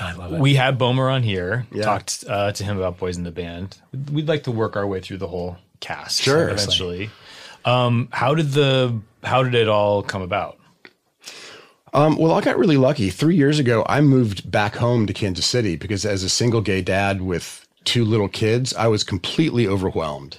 I 0.00 0.14
love 0.14 0.32
it. 0.32 0.40
We 0.40 0.54
had 0.54 0.78
Bomer 0.78 1.12
on 1.12 1.22
here. 1.22 1.66
Yeah. 1.70 1.84
Talked 1.84 2.24
uh, 2.26 2.52
to 2.52 2.64
him 2.64 2.78
about 2.78 2.96
Boys 2.96 3.18
in 3.18 3.24
the 3.24 3.30
Band. 3.30 3.76
We'd 4.10 4.26
like 4.26 4.44
to 4.44 4.50
work 4.50 4.74
our 4.74 4.86
way 4.86 5.00
through 5.00 5.18
the 5.18 5.26
whole 5.26 5.58
cast. 5.80 6.22
Sure. 6.22 6.48
Eventually. 6.48 7.10
Um, 7.66 8.08
how 8.12 8.34
did 8.34 8.52
the 8.52 8.98
how 9.22 9.42
did 9.42 9.54
it 9.54 9.68
all 9.68 10.02
come 10.02 10.22
about? 10.22 10.58
Um, 11.92 12.16
well, 12.16 12.32
I 12.32 12.40
got 12.40 12.58
really 12.58 12.76
lucky. 12.76 13.10
Three 13.10 13.36
years 13.36 13.58
ago, 13.58 13.84
I 13.88 14.00
moved 14.00 14.50
back 14.50 14.76
home 14.76 15.06
to 15.06 15.12
Kansas 15.12 15.46
City 15.46 15.76
because 15.76 16.04
as 16.04 16.22
a 16.22 16.28
single 16.28 16.60
gay 16.60 16.82
dad 16.82 17.22
with 17.22 17.66
two 17.84 18.04
little 18.04 18.28
kids, 18.28 18.74
I 18.74 18.86
was 18.88 19.02
completely 19.02 19.66
overwhelmed 19.66 20.38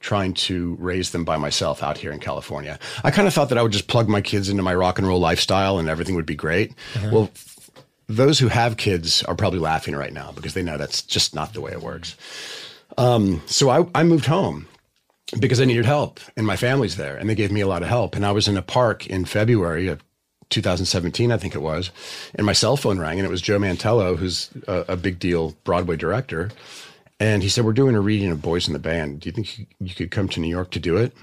trying 0.00 0.32
to 0.32 0.76
raise 0.78 1.10
them 1.10 1.24
by 1.24 1.36
myself 1.36 1.82
out 1.82 1.98
here 1.98 2.12
in 2.12 2.20
California. 2.20 2.78
I 3.02 3.10
kind 3.10 3.26
of 3.26 3.34
thought 3.34 3.48
that 3.48 3.58
I 3.58 3.62
would 3.62 3.72
just 3.72 3.88
plug 3.88 4.08
my 4.08 4.20
kids 4.20 4.48
into 4.48 4.62
my 4.62 4.74
rock 4.74 4.98
and 4.98 5.06
roll 5.06 5.18
lifestyle 5.18 5.78
and 5.78 5.88
everything 5.88 6.14
would 6.14 6.24
be 6.24 6.36
great. 6.36 6.72
Uh-huh. 6.94 7.10
Well, 7.12 7.30
f- 7.34 7.68
those 8.06 8.38
who 8.38 8.48
have 8.48 8.76
kids 8.76 9.22
are 9.24 9.34
probably 9.34 9.58
laughing 9.58 9.96
right 9.96 10.12
now 10.12 10.32
because 10.32 10.54
they 10.54 10.62
know 10.62 10.78
that's 10.78 11.02
just 11.02 11.34
not 11.34 11.52
the 11.52 11.60
way 11.60 11.72
it 11.72 11.82
works. 11.82 12.16
Um, 12.96 13.42
so 13.46 13.68
I, 13.68 13.86
I 13.94 14.04
moved 14.04 14.26
home 14.26 14.66
because 15.38 15.60
I 15.60 15.64
needed 15.64 15.84
help 15.84 16.20
and 16.36 16.46
my 16.46 16.56
family's 16.56 16.96
there 16.96 17.16
and 17.16 17.28
they 17.28 17.34
gave 17.34 17.52
me 17.52 17.60
a 17.60 17.66
lot 17.66 17.82
of 17.82 17.88
help. 17.88 18.16
And 18.16 18.24
I 18.24 18.32
was 18.32 18.48
in 18.48 18.56
a 18.56 18.62
park 18.62 19.06
in 19.06 19.24
February 19.24 19.88
of 19.88 20.02
2017, 20.50 21.30
I 21.30 21.36
think 21.36 21.54
it 21.54 21.60
was, 21.60 21.90
and 22.34 22.46
my 22.46 22.54
cell 22.54 22.76
phone 22.76 22.98
rang 22.98 23.18
and 23.18 23.26
it 23.26 23.30
was 23.30 23.42
Joe 23.42 23.58
Mantello, 23.58 24.16
who's 24.16 24.50
a, 24.66 24.84
a 24.88 24.96
big 24.96 25.18
deal 25.18 25.54
Broadway 25.64 25.96
director. 25.96 26.50
And 27.20 27.42
he 27.42 27.48
said, 27.48 27.64
We're 27.64 27.72
doing 27.72 27.94
a 27.94 28.00
reading 28.00 28.30
of 28.30 28.40
Boys 28.40 28.66
in 28.66 28.72
the 28.72 28.78
Band. 28.78 29.20
Do 29.20 29.28
you 29.28 29.32
think 29.32 29.66
you 29.80 29.94
could 29.94 30.10
come 30.10 30.28
to 30.28 30.40
New 30.40 30.48
York 30.48 30.70
to 30.70 30.80
do 30.80 30.96
it? 30.96 31.14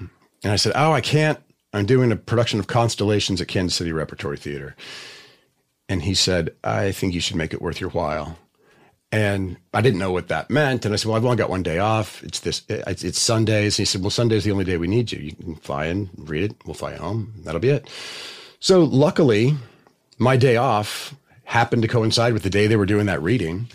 And 0.44 0.52
I 0.52 0.56
said, 0.56 0.72
Oh, 0.76 0.92
I 0.92 1.00
can't. 1.00 1.40
I'm 1.72 1.86
doing 1.86 2.12
a 2.12 2.16
production 2.16 2.60
of 2.60 2.66
Constellations 2.66 3.40
at 3.40 3.48
Kansas 3.48 3.76
City 3.76 3.92
Repertory 3.92 4.36
Theater. 4.36 4.76
And 5.88 6.02
he 6.02 6.14
said, 6.14 6.54
I 6.62 6.92
think 6.92 7.14
you 7.14 7.20
should 7.20 7.36
make 7.36 7.54
it 7.54 7.62
worth 7.62 7.80
your 7.80 7.90
while. 7.90 8.38
And 9.16 9.56
I 9.72 9.80
didn't 9.80 9.98
know 9.98 10.12
what 10.12 10.28
that 10.28 10.50
meant. 10.50 10.84
And 10.84 10.92
I 10.92 10.98
said, 10.98 11.08
well, 11.08 11.16
I've 11.16 11.24
only 11.24 11.38
got 11.38 11.48
one 11.48 11.62
day 11.62 11.78
off. 11.78 12.22
It's 12.22 12.40
this, 12.40 12.60
it's, 12.68 13.02
it's 13.02 13.18
Sundays. 13.18 13.78
And 13.78 13.86
he 13.86 13.86
said, 13.86 14.02
well, 14.02 14.10
Sunday's 14.10 14.40
is 14.40 14.44
the 14.44 14.50
only 14.50 14.66
day 14.66 14.76
we 14.76 14.88
need 14.88 15.10
you. 15.10 15.18
You 15.18 15.32
can 15.34 15.54
fly 15.54 15.86
in, 15.86 16.10
read 16.18 16.50
it. 16.50 16.56
We'll 16.66 16.74
fly 16.74 16.96
home. 16.96 17.32
That'll 17.38 17.58
be 17.58 17.70
it. 17.70 17.88
So 18.60 18.84
luckily, 18.84 19.54
my 20.18 20.36
day 20.36 20.56
off 20.56 21.14
happened 21.44 21.80
to 21.80 21.88
coincide 21.88 22.34
with 22.34 22.42
the 22.42 22.50
day 22.50 22.66
they 22.66 22.76
were 22.76 22.84
doing 22.84 23.06
that 23.06 23.22
reading. 23.22 23.68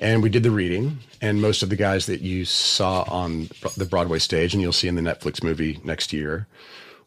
And 0.00 0.20
we 0.20 0.30
did 0.30 0.42
the 0.42 0.50
reading. 0.50 0.98
And 1.22 1.40
most 1.40 1.62
of 1.62 1.68
the 1.68 1.76
guys 1.76 2.06
that 2.06 2.20
you 2.20 2.44
saw 2.44 3.02
on 3.02 3.50
the 3.76 3.86
Broadway 3.86 4.18
stage 4.18 4.52
and 4.52 4.60
you'll 4.60 4.72
see 4.72 4.88
in 4.88 4.96
the 4.96 5.00
Netflix 5.00 5.44
movie 5.44 5.78
next 5.84 6.12
year 6.12 6.48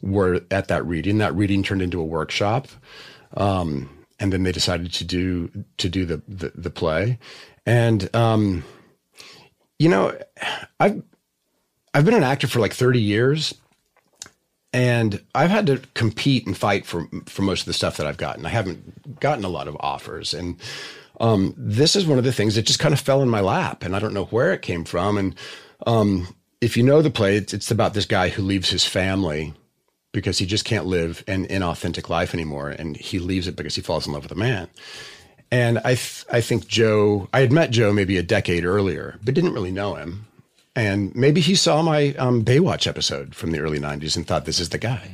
were 0.01 0.39
at 0.49 0.69
that 0.69 0.85
reading. 0.85 1.17
That 1.17 1.35
reading 1.35 1.61
turned 1.61 1.81
into 1.81 1.99
a 1.99 2.05
workshop. 2.05 2.69
Um, 3.35 3.89
and 4.21 4.31
then 4.31 4.43
they 4.43 4.53
decided 4.53 4.93
to 4.93 5.03
do 5.03 5.51
to 5.77 5.89
do 5.89 6.05
the, 6.05 6.21
the, 6.29 6.53
the 6.55 6.69
play 6.69 7.19
and 7.65 8.13
um, 8.15 8.63
you 9.81 9.89
know, 9.89 10.15
I've 10.79 11.01
I've 11.93 12.05
been 12.05 12.13
an 12.13 12.23
actor 12.23 12.47
for 12.47 12.59
like 12.59 12.73
30 12.73 13.01
years 13.01 13.53
and 14.71 15.21
I've 15.35 15.49
had 15.49 15.65
to 15.67 15.81
compete 15.95 16.45
and 16.45 16.55
fight 16.55 16.85
for 16.85 17.07
for 17.25 17.41
most 17.41 17.61
of 17.61 17.65
the 17.65 17.73
stuff 17.73 17.97
that 17.97 18.05
I've 18.05 18.17
gotten. 18.17 18.45
I 18.45 18.49
haven't 18.49 19.19
gotten 19.19 19.43
a 19.43 19.49
lot 19.49 19.67
of 19.67 19.75
offers 19.79 20.35
and 20.35 20.57
um, 21.19 21.53
this 21.57 21.95
is 21.95 22.05
one 22.05 22.17
of 22.17 22.23
the 22.23 22.31
things 22.31 22.55
that 22.55 22.67
just 22.67 22.79
kind 22.79 22.93
of 22.93 22.99
fell 22.99 23.23
in 23.23 23.29
my 23.29 23.41
lap 23.41 23.83
and 23.83 23.95
I 23.95 23.99
don't 23.99 24.13
know 24.13 24.25
where 24.25 24.53
it 24.53 24.61
came 24.61 24.85
from 24.85 25.17
and 25.17 25.35
um, 25.87 26.27
if 26.61 26.77
you 26.77 26.83
know 26.83 27.01
the 27.01 27.09
play 27.09 27.37
it's, 27.37 27.53
it's, 27.53 27.71
about 27.71 27.95
this 27.95 28.05
guy 28.05 28.29
who 28.29 28.43
leaves 28.43 28.69
his 28.69 28.85
family 28.85 29.53
because 30.11 30.37
he 30.37 30.45
just 30.45 30.65
can't 30.65 30.85
live 30.85 31.23
an 31.27 31.45
inauthentic 31.47 32.09
life 32.09 32.33
anymore 32.33 32.69
and 32.69 32.97
he 32.97 33.19
leaves 33.19 33.47
it 33.47 33.55
because 33.55 33.75
he 33.75 33.81
falls 33.81 34.07
in 34.07 34.13
love 34.13 34.23
with 34.23 34.31
a 34.31 34.35
man 34.35 34.67
and 35.51 35.79
I, 35.79 35.95
th- 35.95 36.25
I 36.31 36.39
think 36.39 36.67
Joe, 36.67 37.27
I 37.33 37.41
had 37.41 37.51
met 37.51 37.71
Joe 37.71 37.91
maybe 37.91 38.17
a 38.17 38.23
decade 38.23 38.63
earlier, 38.63 39.19
but 39.21 39.33
didn't 39.33 39.53
really 39.53 39.71
know 39.71 39.95
him. 39.95 40.27
And 40.73 41.13
maybe 41.13 41.41
he 41.41 41.55
saw 41.55 41.81
my 41.81 42.15
um, 42.15 42.45
Baywatch 42.45 42.87
episode 42.87 43.35
from 43.35 43.51
the 43.51 43.59
early 43.59 43.77
90s 43.77 44.15
and 44.15 44.25
thought, 44.25 44.45
this 44.45 44.61
is 44.61 44.69
the 44.69 44.77
guy. 44.77 45.11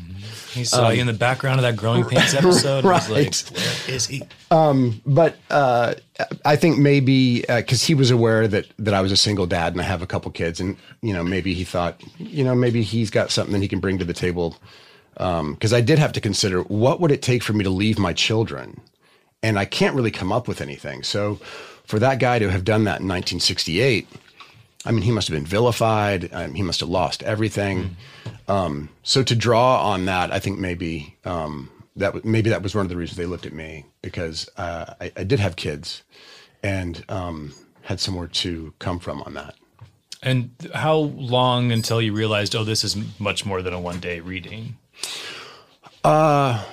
He 0.53 0.63
saw 0.63 0.87
um, 0.87 0.93
you 0.93 1.01
in 1.01 1.07
the 1.07 1.13
background 1.13 1.59
of 1.59 1.63
that 1.63 1.75
Growing 1.75 2.03
Pains 2.09 2.35
episode. 2.35 2.83
right. 2.83 3.01
And 3.09 3.25
was 3.25 3.51
like, 3.51 3.59
where 3.87 3.95
is 3.95 4.05
he? 4.05 4.21
Um, 4.51 5.01
but 5.07 5.35
uh, 5.49 5.95
I 6.45 6.55
think 6.55 6.77
maybe 6.77 7.41
because 7.41 7.83
uh, 7.83 7.87
he 7.87 7.95
was 7.95 8.11
aware 8.11 8.47
that 8.47 8.65
that 8.77 8.93
I 8.93 9.01
was 9.01 9.11
a 9.11 9.17
single 9.17 9.47
dad 9.47 9.73
and 9.73 9.81
I 9.81 9.85
have 9.85 10.01
a 10.01 10.07
couple 10.07 10.31
kids, 10.31 10.59
and 10.59 10.77
you 11.01 11.13
know 11.13 11.23
maybe 11.23 11.53
he 11.53 11.63
thought, 11.63 12.01
you 12.17 12.43
know, 12.43 12.55
maybe 12.55 12.81
he's 12.81 13.09
got 13.09 13.29
something 13.29 13.53
that 13.53 13.61
he 13.61 13.67
can 13.67 13.79
bring 13.79 13.99
to 13.99 14.05
the 14.05 14.13
table. 14.13 14.57
Because 15.17 15.73
um, 15.73 15.77
I 15.77 15.81
did 15.81 15.99
have 15.99 16.13
to 16.13 16.21
consider 16.21 16.61
what 16.61 16.99
would 16.99 17.11
it 17.11 17.21
take 17.21 17.43
for 17.43 17.53
me 17.53 17.63
to 17.63 17.69
leave 17.69 17.97
my 17.97 18.13
children 18.13 18.81
and 19.43 19.57
I 19.57 19.65
can't 19.65 19.95
really 19.95 20.11
come 20.11 20.31
up 20.31 20.47
with 20.47 20.61
anything. 20.61 21.03
So 21.03 21.35
for 21.85 21.99
that 21.99 22.19
guy 22.19 22.39
to 22.39 22.49
have 22.49 22.63
done 22.63 22.83
that 22.85 23.01
in 23.01 23.07
1968, 23.07 24.07
I 24.85 24.91
mean, 24.91 25.01
he 25.01 25.11
must 25.11 25.27
have 25.27 25.35
been 25.35 25.45
vilified. 25.45 26.29
Um, 26.31 26.53
he 26.53 26.63
must 26.63 26.79
have 26.79 26.89
lost 26.89 27.23
everything. 27.23 27.97
Um, 28.47 28.89
so 29.03 29.23
to 29.23 29.35
draw 29.35 29.91
on 29.91 30.05
that, 30.05 30.31
I 30.31 30.39
think 30.39 30.59
maybe 30.59 31.15
um, 31.25 31.69
that 31.95 32.23
maybe 32.23 32.49
that 32.49 32.61
was 32.61 32.73
one 32.73 32.85
of 32.85 32.89
the 32.89 32.95
reasons 32.95 33.17
they 33.17 33.25
looked 33.25 33.45
at 33.45 33.53
me 33.53 33.85
because 34.01 34.49
uh, 34.57 34.93
I, 35.01 35.11
I, 35.17 35.23
did 35.23 35.39
have 35.39 35.55
kids 35.55 36.03
and 36.63 37.03
um, 37.09 37.53
had 37.81 37.99
somewhere 37.99 38.27
to 38.27 38.73
come 38.79 38.99
from 38.99 39.21
on 39.23 39.33
that. 39.33 39.55
And 40.23 40.51
how 40.73 40.95
long 40.95 41.71
until 41.71 42.01
you 42.01 42.13
realized, 42.13 42.55
oh, 42.55 42.63
this 42.63 42.83
is 42.83 42.97
much 43.19 43.45
more 43.45 43.61
than 43.61 43.73
a 43.73 43.79
one 43.79 43.99
day 43.99 44.19
reading? 44.19 44.77
Uh, 46.03 46.63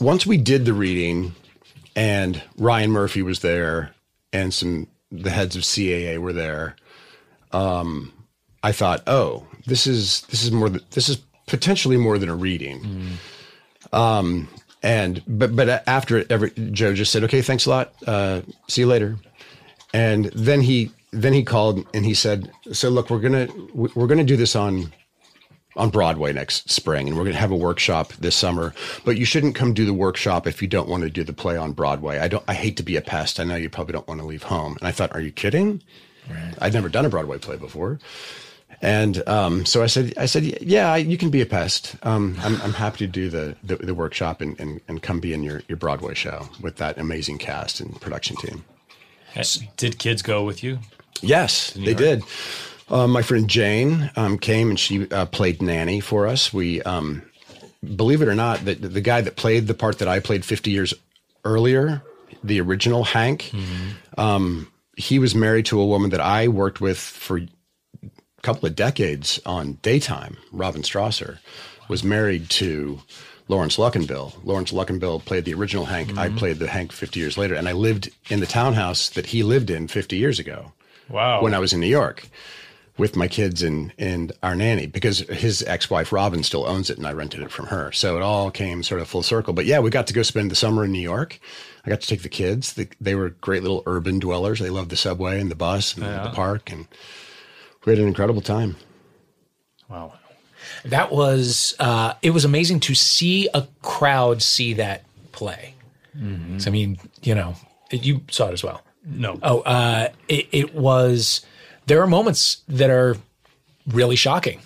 once 0.00 0.26
we 0.26 0.36
did 0.36 0.64
the 0.64 0.72
reading 0.72 1.34
and 1.94 2.42
Ryan 2.56 2.90
Murphy 2.90 3.22
was 3.22 3.40
there 3.40 3.94
and 4.32 4.52
some 4.54 4.86
the 5.10 5.30
heads 5.30 5.56
of 5.56 5.62
CAA 5.62 6.18
were 6.18 6.32
there, 6.32 6.76
um, 7.52 8.12
I 8.62 8.72
thought, 8.72 9.02
oh, 9.06 9.46
this 9.66 9.86
is 9.86 10.22
this 10.22 10.42
is 10.42 10.52
more 10.52 10.70
this 10.70 11.08
is 11.08 11.18
potentially 11.46 11.96
more 11.96 12.18
than 12.18 12.28
a 12.28 12.36
reading. 12.36 13.18
Mm. 13.92 13.98
Um, 13.98 14.48
and 14.82 15.22
but 15.26 15.54
but 15.54 15.86
after 15.86 16.18
it, 16.18 16.30
every 16.30 16.50
Joe 16.50 16.94
just 16.94 17.12
said, 17.12 17.24
okay, 17.24 17.42
thanks 17.42 17.66
a 17.66 17.70
lot. 17.70 17.92
Uh, 18.06 18.42
see 18.68 18.82
you 18.82 18.86
later. 18.86 19.16
And 19.92 20.26
then 20.26 20.62
he 20.62 20.90
then 21.12 21.32
he 21.32 21.44
called 21.44 21.86
and 21.92 22.04
he 22.04 22.14
said, 22.14 22.50
so 22.72 22.88
look, 22.88 23.10
we're 23.10 23.20
gonna 23.20 23.48
we're 23.74 24.06
gonna 24.06 24.24
do 24.24 24.36
this 24.36 24.56
on 24.56 24.92
on 25.76 25.90
Broadway 25.90 26.32
next 26.32 26.70
spring, 26.70 27.08
and 27.08 27.16
we're 27.16 27.24
going 27.24 27.34
to 27.34 27.40
have 27.40 27.50
a 27.50 27.56
workshop 27.56 28.12
this 28.14 28.36
summer. 28.36 28.74
But 29.04 29.16
you 29.16 29.24
shouldn't 29.24 29.54
come 29.54 29.74
do 29.74 29.84
the 29.84 29.94
workshop 29.94 30.46
if 30.46 30.62
you 30.62 30.68
don't 30.68 30.88
want 30.88 31.02
to 31.02 31.10
do 31.10 31.24
the 31.24 31.32
play 31.32 31.56
on 31.56 31.72
Broadway. 31.72 32.18
I 32.18 32.28
don't. 32.28 32.44
I 32.48 32.54
hate 32.54 32.76
to 32.78 32.82
be 32.82 32.96
a 32.96 33.02
pest. 33.02 33.40
I 33.40 33.44
know 33.44 33.56
you 33.56 33.70
probably 33.70 33.92
don't 33.92 34.08
want 34.08 34.20
to 34.20 34.26
leave 34.26 34.44
home. 34.44 34.76
And 34.78 34.88
I 34.88 34.92
thought, 34.92 35.12
are 35.12 35.20
you 35.20 35.32
kidding? 35.32 35.82
Right. 36.30 36.54
I'd 36.60 36.72
never 36.72 36.88
done 36.88 37.04
a 37.04 37.08
Broadway 37.08 37.38
play 37.38 37.56
before. 37.56 37.98
And 38.80 39.26
um, 39.28 39.64
so 39.64 39.82
I 39.82 39.86
said, 39.86 40.12
I 40.16 40.26
said, 40.26 40.42
yeah, 40.62 40.96
you 40.96 41.16
can 41.16 41.30
be 41.30 41.40
a 41.40 41.46
pest. 41.46 41.94
Um, 42.02 42.36
I'm, 42.40 42.60
I'm, 42.62 42.72
happy 42.72 42.98
to 42.98 43.06
do 43.06 43.28
the, 43.28 43.54
the, 43.62 43.76
the 43.76 43.94
workshop 43.94 44.40
and, 44.40 44.58
and, 44.58 44.80
and, 44.88 45.00
come 45.00 45.20
be 45.20 45.32
in 45.32 45.44
your, 45.44 45.62
your 45.68 45.76
Broadway 45.76 46.14
show 46.14 46.48
with 46.60 46.76
that 46.76 46.98
amazing 46.98 47.38
cast 47.38 47.80
and 47.80 48.00
production 48.00 48.34
team. 48.36 48.64
Did 49.76 50.00
kids 50.00 50.20
go 50.20 50.42
with 50.42 50.64
you? 50.64 50.80
Yes, 51.20 51.70
they 51.72 51.94
did. 51.94 52.24
Uh, 52.88 53.06
my 53.06 53.22
friend 53.22 53.48
Jane 53.48 54.10
um, 54.16 54.38
came 54.38 54.70
and 54.70 54.78
she 54.78 55.10
uh, 55.10 55.26
played 55.26 55.62
nanny 55.62 56.00
for 56.00 56.26
us. 56.26 56.52
We, 56.52 56.82
um, 56.82 57.22
believe 57.96 58.22
it 58.22 58.28
or 58.28 58.34
not, 58.34 58.64
the, 58.64 58.74
the 58.74 59.00
guy 59.00 59.20
that 59.22 59.36
played 59.36 59.66
the 59.66 59.74
part 59.74 59.98
that 59.98 60.08
I 60.08 60.20
played 60.20 60.44
50 60.44 60.70
years 60.70 60.92
earlier, 61.44 62.02
the 62.44 62.60
original 62.60 63.04
Hank, 63.04 63.50
um, 64.18 64.70
he 64.96 65.18
was 65.18 65.34
married 65.34 65.66
to 65.66 65.80
a 65.80 65.86
woman 65.86 66.10
that 66.10 66.20
I 66.20 66.48
worked 66.48 66.80
with 66.80 66.98
for 66.98 67.38
a 67.38 67.48
couple 68.42 68.66
of 68.66 68.76
decades 68.76 69.40
on 69.46 69.74
daytime. 69.82 70.36
Robin 70.52 70.82
Strasser 70.82 71.38
was 71.88 72.04
married 72.04 72.50
to 72.50 73.00
Laurence 73.48 73.76
Luckinbill. 73.78 74.34
Laurence 74.44 74.70
Luckinbill 74.72 75.24
played 75.24 75.44
the 75.44 75.54
original 75.54 75.86
Hank. 75.86 76.16
I 76.18 76.28
played 76.28 76.58
the 76.58 76.68
Hank 76.68 76.92
50 76.92 77.18
years 77.20 77.38
later, 77.38 77.54
and 77.54 77.68
I 77.68 77.72
lived 77.72 78.10
in 78.28 78.40
the 78.40 78.46
townhouse 78.46 79.08
that 79.10 79.26
he 79.26 79.42
lived 79.42 79.70
in 79.70 79.88
50 79.88 80.16
years 80.16 80.38
ago 80.38 80.72
Wow. 81.08 81.42
when 81.42 81.52
I 81.54 81.58
was 81.58 81.72
in 81.72 81.80
New 81.80 81.86
York 81.88 82.28
with 82.98 83.16
my 83.16 83.26
kids 83.26 83.62
and 83.62 83.92
and 83.98 84.32
our 84.42 84.54
nanny 84.54 84.86
because 84.86 85.20
his 85.20 85.62
ex-wife 85.62 86.12
Robin 86.12 86.42
still 86.42 86.66
owns 86.66 86.90
it 86.90 86.98
and 86.98 87.06
I 87.06 87.12
rented 87.12 87.40
it 87.40 87.50
from 87.50 87.66
her. 87.66 87.90
So 87.92 88.16
it 88.16 88.22
all 88.22 88.50
came 88.50 88.82
sort 88.82 89.00
of 89.00 89.08
full 89.08 89.22
circle. 89.22 89.52
But 89.54 89.64
yeah, 89.66 89.78
we 89.78 89.90
got 89.90 90.06
to 90.08 90.12
go 90.12 90.22
spend 90.22 90.50
the 90.50 90.56
summer 90.56 90.84
in 90.84 90.92
New 90.92 91.00
York. 91.00 91.40
I 91.84 91.90
got 91.90 92.00
to 92.00 92.06
take 92.06 92.22
the 92.22 92.28
kids. 92.28 92.74
The, 92.74 92.88
they 93.00 93.14
were 93.14 93.30
great 93.30 93.62
little 93.62 93.82
urban 93.86 94.18
dwellers. 94.18 94.60
They 94.60 94.70
loved 94.70 94.90
the 94.90 94.96
subway 94.96 95.40
and 95.40 95.50
the 95.50 95.56
bus 95.56 95.96
and 95.96 96.04
the 96.04 96.30
park 96.30 96.70
and 96.70 96.86
we 97.84 97.92
had 97.92 97.98
an 97.98 98.06
incredible 98.08 98.42
time. 98.42 98.76
wow. 99.88 100.12
That 100.84 101.10
was 101.12 101.74
uh, 101.80 102.14
it 102.22 102.30
was 102.30 102.44
amazing 102.44 102.80
to 102.80 102.94
see 102.94 103.48
a 103.52 103.66
crowd 103.82 104.42
see 104.42 104.74
that 104.74 105.04
play. 105.32 105.74
So, 106.58 106.68
I 106.68 106.72
mean, 106.72 106.98
you 107.22 107.34
know, 107.34 107.56
you 107.90 108.20
saw 108.30 108.48
it 108.48 108.52
as 108.52 108.62
well. 108.62 108.82
No. 109.04 109.38
Oh, 109.42 109.60
uh, 109.60 110.08
it, 110.28 110.46
it 110.52 110.74
was. 110.74 111.44
There 111.92 112.00
are 112.00 112.06
moments 112.06 112.62
that 112.68 112.88
are 112.88 113.18
really 113.86 114.16
shocking. 114.16 114.60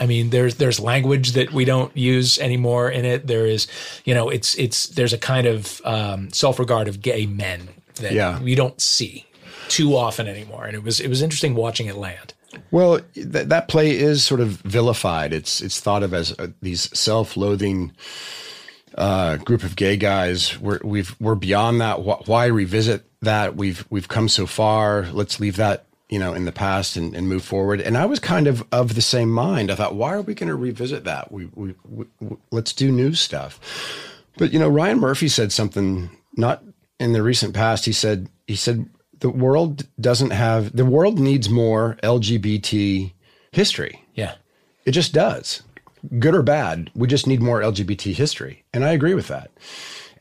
I 0.00 0.06
mean, 0.06 0.30
there's 0.30 0.54
there's 0.54 0.80
language 0.80 1.32
that 1.32 1.52
we 1.52 1.66
don't 1.66 1.94
use 1.94 2.38
anymore 2.38 2.88
in 2.88 3.04
it. 3.04 3.26
There 3.26 3.44
is, 3.44 3.66
you 4.06 4.14
know, 4.14 4.30
it's 4.30 4.54
it's 4.54 4.86
there's 4.86 5.12
a 5.12 5.18
kind 5.18 5.46
of 5.46 5.82
um, 5.84 6.32
self 6.32 6.58
regard 6.58 6.88
of 6.88 7.02
gay 7.02 7.26
men 7.26 7.68
that 7.96 8.12
Yeah. 8.12 8.40
we 8.40 8.54
don't 8.54 8.80
see 8.80 9.26
too 9.68 9.94
often 9.96 10.26
anymore. 10.26 10.64
And 10.64 10.74
it 10.74 10.82
was 10.82 10.98
it 10.98 11.08
was 11.08 11.20
interesting 11.20 11.54
watching 11.54 11.88
it 11.88 11.96
land. 11.96 12.32
Well, 12.70 13.00
th- 13.12 13.26
that 13.48 13.68
play 13.68 13.90
is 13.94 14.24
sort 14.24 14.40
of 14.40 14.62
vilified. 14.62 15.34
It's 15.34 15.60
it's 15.60 15.78
thought 15.78 16.02
of 16.02 16.14
as 16.14 16.32
uh, 16.38 16.46
these 16.62 16.88
self-loathing 16.98 17.92
uh, 18.96 19.36
group 19.36 19.62
of 19.62 19.76
gay 19.76 19.98
guys. 19.98 20.58
We're 20.58 20.80
we've 20.82 21.14
we're 21.20 21.34
beyond 21.34 21.82
that. 21.82 22.00
Why 22.00 22.46
revisit 22.46 23.04
that? 23.20 23.56
We've 23.56 23.84
we've 23.90 24.08
come 24.08 24.30
so 24.30 24.46
far. 24.46 25.06
Let's 25.12 25.38
leave 25.38 25.56
that 25.56 25.84
you 26.08 26.18
know 26.18 26.34
in 26.34 26.44
the 26.44 26.52
past 26.52 26.96
and, 26.96 27.14
and 27.14 27.28
move 27.28 27.44
forward. 27.44 27.80
And 27.80 27.96
I 27.96 28.06
was 28.06 28.18
kind 28.18 28.46
of 28.46 28.64
of 28.72 28.94
the 28.94 29.02
same 29.02 29.30
mind. 29.30 29.70
I 29.70 29.74
thought, 29.74 29.94
why 29.94 30.14
are 30.14 30.22
we 30.22 30.34
going 30.34 30.48
to 30.48 30.56
revisit 30.56 31.04
that? 31.04 31.30
We, 31.32 31.46
we, 31.54 31.74
we, 31.84 32.06
we 32.20 32.36
let's 32.50 32.72
do 32.72 32.90
new 32.90 33.14
stuff. 33.14 33.60
But 34.36 34.52
you 34.52 34.58
know, 34.58 34.68
Ryan 34.68 35.00
Murphy 35.00 35.28
said 35.28 35.52
something 35.52 36.10
not 36.36 36.62
in 37.00 37.12
the 37.12 37.22
recent 37.22 37.54
past. 37.54 37.84
He 37.84 37.92
said 37.92 38.28
he 38.46 38.56
said 38.56 38.88
the 39.20 39.30
world 39.30 39.86
doesn't 40.00 40.30
have 40.30 40.74
the 40.76 40.84
world 40.84 41.18
needs 41.18 41.48
more 41.48 41.98
LGBT 42.02 43.12
history. 43.52 44.04
Yeah. 44.14 44.34
It 44.84 44.92
just 44.92 45.12
does. 45.12 45.62
Good 46.18 46.34
or 46.34 46.42
bad, 46.42 46.90
we 46.94 47.08
just 47.08 47.26
need 47.26 47.42
more 47.42 47.60
LGBT 47.60 48.14
history. 48.14 48.64
And 48.72 48.84
I 48.84 48.92
agree 48.92 49.14
with 49.14 49.28
that. 49.28 49.50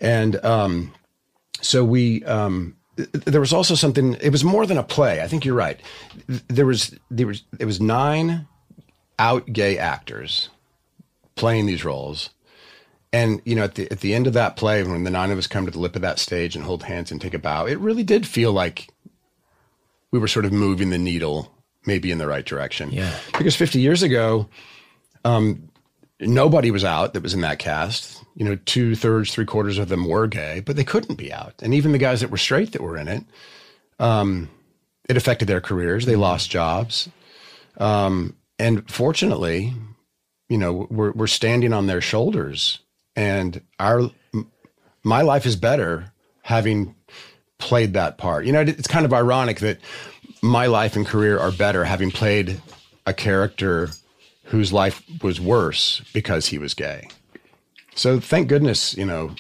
And 0.02 0.44
um, 0.44 0.94
so 1.62 1.86
we, 1.86 2.24
um, 2.26 2.76
there 2.98 3.40
was 3.40 3.54
also 3.54 3.76
something, 3.76 4.16
it 4.22 4.32
was 4.32 4.44
more 4.44 4.66
than 4.66 4.78
a 4.78 4.84
play. 4.84 5.22
I 5.22 5.28
think 5.28 5.46
you're 5.46 5.56
right. 5.56 5.80
There 6.48 6.66
was, 6.66 6.96
there 7.12 7.28
was, 7.28 7.44
it 7.60 7.66
was 7.66 7.80
nine 7.80 8.48
out 9.20 9.52
gay 9.52 9.78
actors 9.78 10.50
playing 11.36 11.68
these 11.68 11.86
roles. 11.86 12.32
And, 13.14 13.42
you 13.46 13.56
know, 13.56 13.64
at 13.64 13.76
the, 13.76 13.90
at 13.92 14.02
the 14.02 14.14
end 14.14 14.28
of 14.28 14.34
that 14.34 14.58
play, 14.58 14.84
when 14.84 15.04
the 15.04 15.10
nine 15.10 15.32
of 15.32 15.38
us 15.38 15.48
come 15.48 15.66
to 15.66 15.72
the 15.72 15.80
lip 15.80 15.96
of 15.96 16.02
that 16.02 16.20
stage 16.20 16.56
and 16.56 16.66
hold 16.66 16.84
hands 16.84 17.12
and 17.12 17.22
take 17.22 17.34
a 17.34 17.40
bow, 17.40 17.66
it 17.66 17.80
really 17.80 18.04
did 18.04 18.28
feel 18.28 18.52
like 18.52 18.90
we 20.12 20.20
were 20.20 20.28
sort 20.28 20.46
of 20.46 20.52
moving 20.52 20.90
the 20.90 20.98
needle 20.98 21.54
maybe 21.86 22.12
in 22.12 22.18
the 22.18 22.28
right 22.28 22.46
direction. 22.46 22.92
Yeah. 22.92 23.16
Because 23.38 23.56
50 23.56 23.80
years 23.80 24.04
ago, 24.04 24.50
um, 25.24 25.70
nobody 26.20 26.70
was 26.70 26.84
out 26.84 27.14
that 27.14 27.24
was 27.24 27.34
in 27.34 27.42
that 27.42 27.60
cast. 27.60 28.24
You 28.38 28.46
know, 28.46 28.56
two 28.66 28.96
thirds, 28.96 29.34
three 29.34 29.46
quarters 29.46 29.80
of 29.80 29.90
them 29.90 30.08
were 30.08 30.28
gay, 30.28 30.62
but 30.62 30.76
they 30.76 30.84
couldn't 30.84 31.16
be 31.16 31.34
out. 31.34 31.56
And 31.64 31.74
even 31.74 31.92
the 31.92 31.98
guys 31.98 32.22
that 32.22 32.30
were 32.30 32.38
straight 32.38 32.72
that 32.72 32.82
were 32.82 32.96
in 32.96 33.08
it, 33.08 33.24
um, 34.00 34.50
it 35.10 35.18
affected 35.18 35.48
their 35.48 35.60
careers. 35.60 36.06
They 36.06 36.16
lost 36.16 36.52
jobs. 36.52 37.10
Um, 37.78 38.36
and 38.60 38.90
fortunately, 38.90 39.74
you 40.50 40.58
know, 40.60 40.88
we're, 40.92 41.12
we're 41.12 41.28
standing 41.28 41.74
on 41.74 41.88
their 41.88 42.00
shoulders 42.00 42.80
and 43.16 43.60
our, 43.80 44.12
my 45.04 45.24
life 45.24 45.48
is 45.48 45.56
better 45.56 46.12
having 46.44 46.96
played 47.58 47.94
that 47.94 48.20
part. 48.20 48.46
You 48.46 48.54
know, 48.54 48.62
it's 48.62 48.88
kind 48.88 49.06
of 49.06 49.14
ironic 49.14 49.60
that 49.62 49.80
my 50.44 50.68
life 50.68 50.96
and 50.96 51.06
career 51.06 51.40
are 51.40 51.52
better 51.52 51.84
having 51.84 52.12
played 52.12 52.62
a 53.08 53.14
character 53.14 53.90
whose 54.44 54.72
life 54.72 55.04
was 55.24 55.42
worse 55.42 56.02
because 56.14 56.48
he 56.48 56.60
was 56.60 56.74
gay. 56.74 57.08
So 57.98 58.20
thank 58.20 58.48
goodness, 58.48 58.96
you 58.96 59.06
know, 59.06 59.36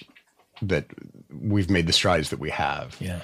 that 0.62 0.86
we've 1.32 1.70
made 1.70 1.88
the 1.88 1.93
strides 1.93 2.30
that 2.32 2.39
we 2.39 2.50
have. 2.50 2.98
Yeah. 3.00 3.22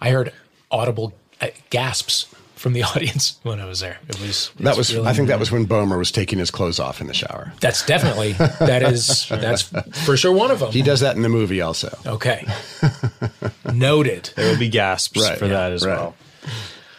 I 0.00 0.10
heard 0.10 0.32
audible 0.70 1.12
uh, 1.40 1.48
gasps 1.70 2.26
from 2.54 2.72
the 2.72 2.82
audience 2.94 3.40
when 3.42 3.58
I 3.60 3.64
was 3.64 3.80
there. 3.80 3.98
It 4.08 4.20
was 4.20 4.52
That 4.60 4.76
was, 4.76 4.94
really- 4.94 5.08
I 5.08 5.12
think 5.12 5.26
that 5.28 5.40
was 5.40 5.50
when 5.50 5.66
Bomer 5.66 5.98
was 5.98 6.12
taking 6.12 6.38
his 6.38 6.50
clothes 6.52 6.78
off 6.78 7.00
in 7.00 7.08
the 7.08 7.14
shower. 7.14 7.52
that's 7.60 7.84
definitely 7.84 8.32
that 8.34 8.82
is 8.84 9.26
that's 9.28 9.62
for 10.06 10.16
sure 10.16 10.32
one 10.32 10.50
of 10.52 10.60
them. 10.60 10.70
He 10.70 10.82
does 10.82 11.00
that 11.00 11.16
in 11.16 11.22
the 11.22 11.28
movie 11.28 11.60
also. 11.60 11.96
Okay. 12.06 12.46
Noted. 13.72 14.30
There 14.36 14.50
will 14.50 14.58
be 14.58 14.68
gasps 14.68 15.20
Right, 15.20 15.38
for 15.38 15.46
yeah, 15.46 15.52
that 15.52 15.72
as 15.72 15.84
right. 15.86 15.96
well. 15.98 16.14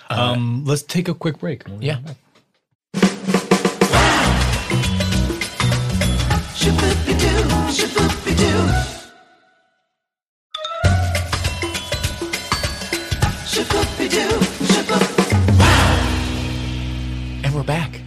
Um, 0.09 0.65
let's 0.65 0.83
take 0.83 1.07
a 1.07 1.13
quick 1.13 1.39
break. 1.39 1.63
Yeah. 1.79 1.99
Shaboopy-doo, 1.99 2.15
And 6.65 6.71
we're 17.53 17.63
back. 17.63 17.99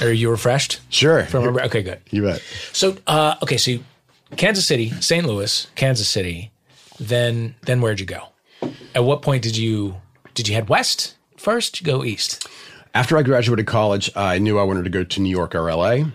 Are 0.00 0.10
you 0.10 0.30
refreshed? 0.30 0.80
Sure. 0.88 1.26
From 1.26 1.44
our, 1.44 1.62
okay, 1.66 1.84
good. 1.84 2.00
you 2.10 2.22
bet. 2.22 2.42
So, 2.72 2.96
uh, 3.06 3.36
okay, 3.44 3.56
so 3.56 3.78
Kansas 4.36 4.66
City, 4.66 4.90
St. 5.00 5.24
Louis, 5.24 5.68
Kansas 5.76 6.08
City. 6.08 6.50
Then, 6.98 7.54
then 7.66 7.80
where'd 7.80 8.00
you 8.00 8.06
go? 8.06 8.30
At 8.96 9.04
what 9.04 9.22
point 9.22 9.44
did 9.44 9.56
you 9.56 9.94
did 10.34 10.48
you 10.48 10.54
head 10.56 10.68
west 10.68 11.14
first? 11.36 11.84
Go 11.84 12.02
east? 12.02 12.48
After 12.94 13.16
I 13.16 13.22
graduated 13.22 13.68
college, 13.68 14.10
I 14.16 14.38
knew 14.40 14.58
I 14.58 14.64
wanted 14.64 14.82
to 14.84 14.90
go 14.90 15.04
to 15.04 15.20
New 15.20 15.30
York 15.30 15.54
or 15.54 15.72
LA. 15.72 16.06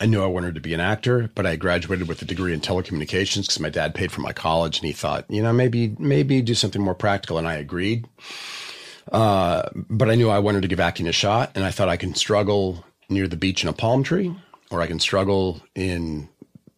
I 0.00 0.06
knew 0.06 0.22
I 0.22 0.26
wanted 0.26 0.54
to 0.54 0.60
be 0.60 0.74
an 0.74 0.80
actor, 0.80 1.30
but 1.34 1.46
I 1.46 1.56
graduated 1.56 2.08
with 2.08 2.22
a 2.22 2.24
degree 2.24 2.52
in 2.52 2.60
telecommunications 2.60 3.42
because 3.42 3.60
my 3.60 3.68
dad 3.68 3.94
paid 3.94 4.10
for 4.10 4.20
my 4.20 4.32
college, 4.32 4.78
and 4.78 4.86
he 4.86 4.92
thought, 4.92 5.24
you 5.28 5.42
know, 5.42 5.52
maybe 5.52 5.94
maybe 5.98 6.40
do 6.42 6.54
something 6.54 6.82
more 6.82 6.94
practical, 6.94 7.38
and 7.38 7.46
I 7.46 7.54
agreed. 7.54 8.06
Uh, 9.10 9.68
but 9.74 10.08
I 10.08 10.14
knew 10.14 10.30
I 10.30 10.38
wanted 10.38 10.62
to 10.62 10.68
give 10.68 10.80
acting 10.80 11.08
a 11.08 11.12
shot, 11.12 11.52
and 11.54 11.64
I 11.64 11.70
thought 11.70 11.88
I 11.88 11.96
can 11.96 12.14
struggle 12.14 12.84
near 13.08 13.28
the 13.28 13.36
beach 13.36 13.62
in 13.62 13.68
a 13.68 13.72
palm 13.72 14.02
tree, 14.02 14.34
or 14.70 14.80
I 14.80 14.86
can 14.86 15.00
struggle 15.00 15.60
in 15.74 16.28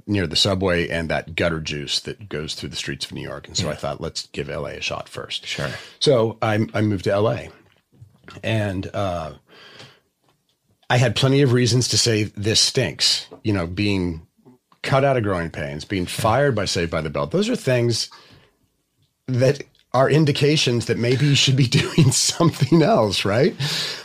near 0.06 0.26
the 0.26 0.36
subway 0.36 0.88
and 0.88 1.08
that 1.08 1.34
gutter 1.34 1.60
juice 1.60 2.00
that 2.00 2.28
goes 2.28 2.54
through 2.54 2.68
the 2.68 2.76
streets 2.76 3.06
of 3.06 3.12
New 3.12 3.22
York. 3.22 3.48
And 3.48 3.56
so 3.56 3.70
I 3.70 3.74
thought, 3.74 4.02
let's 4.02 4.26
give 4.28 4.48
LA 4.48 4.70
a 4.70 4.80
shot 4.80 5.08
first. 5.08 5.46
Sure. 5.46 5.70
So 5.98 6.36
I, 6.42 6.66
I 6.74 6.82
moved 6.82 7.04
to 7.04 7.18
LA, 7.18 7.44
and 8.42 8.90
uh, 8.94 9.34
I 10.90 10.98
had 10.98 11.16
plenty 11.16 11.42
of 11.42 11.52
reasons 11.52 11.88
to 11.88 11.98
say 11.98 12.24
this 12.24 12.60
stinks. 12.60 13.26
You 13.42 13.52
know, 13.52 13.66
being 13.66 14.26
cut 14.82 15.04
out 15.04 15.16
of 15.16 15.22
growing 15.22 15.50
pains, 15.50 15.84
being 15.84 16.06
fired 16.06 16.54
by 16.54 16.66
Saved 16.66 16.90
by 16.90 17.00
the 17.00 17.10
Bell. 17.10 17.26
Those 17.26 17.48
are 17.48 17.56
things 17.56 18.10
that 19.26 19.62
are 19.92 20.10
indications 20.10 20.86
that 20.86 20.98
maybe 20.98 21.26
you 21.26 21.34
should 21.34 21.56
be 21.56 21.66
doing 21.68 22.12
something 22.12 22.82
else, 22.82 23.24
right? 23.24 23.54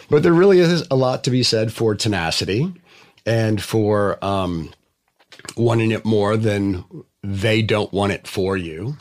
But 0.10 0.24
there 0.24 0.34
really 0.34 0.60
is 0.60 0.86
a 0.90 0.96
lot 0.96 1.24
to 1.26 1.32
be 1.32 1.44
said 1.44 1.74
for 1.74 1.96
tenacity 1.96 2.74
and 3.26 3.62
for 3.62 4.24
um, 4.24 4.72
wanting 5.58 5.92
it 5.92 6.06
more 6.06 6.38
than 6.38 6.86
they 7.22 7.62
don't 7.62 7.92
want 7.92 8.14
it 8.14 8.28
for 8.28 8.56
you. 8.56 8.98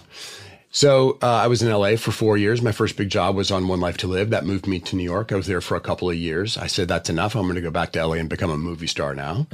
So 0.70 1.18
uh, 1.22 1.26
I 1.26 1.46
was 1.46 1.62
in 1.62 1.70
LA 1.72 1.96
for 1.96 2.12
four 2.12 2.36
years. 2.36 2.60
My 2.60 2.72
first 2.72 2.96
big 2.96 3.08
job 3.08 3.34
was 3.34 3.50
on 3.50 3.68
One 3.68 3.80
Life 3.80 3.96
to 3.98 4.06
Live. 4.06 4.30
That 4.30 4.44
moved 4.44 4.66
me 4.66 4.80
to 4.80 4.96
New 4.96 5.02
York. 5.04 5.32
I 5.32 5.36
was 5.36 5.46
there 5.46 5.62
for 5.62 5.76
a 5.76 5.80
couple 5.80 6.10
of 6.10 6.16
years. 6.16 6.58
I 6.58 6.66
said, 6.66 6.88
that's 6.88 7.08
enough. 7.08 7.34
I'm 7.34 7.44
going 7.44 7.54
to 7.54 7.60
go 7.62 7.70
back 7.70 7.92
to 7.92 8.04
LA 8.06 8.14
and 8.16 8.28
become 8.28 8.50
a 8.50 8.58
movie 8.58 8.86
star 8.86 9.14
now. 9.14 9.46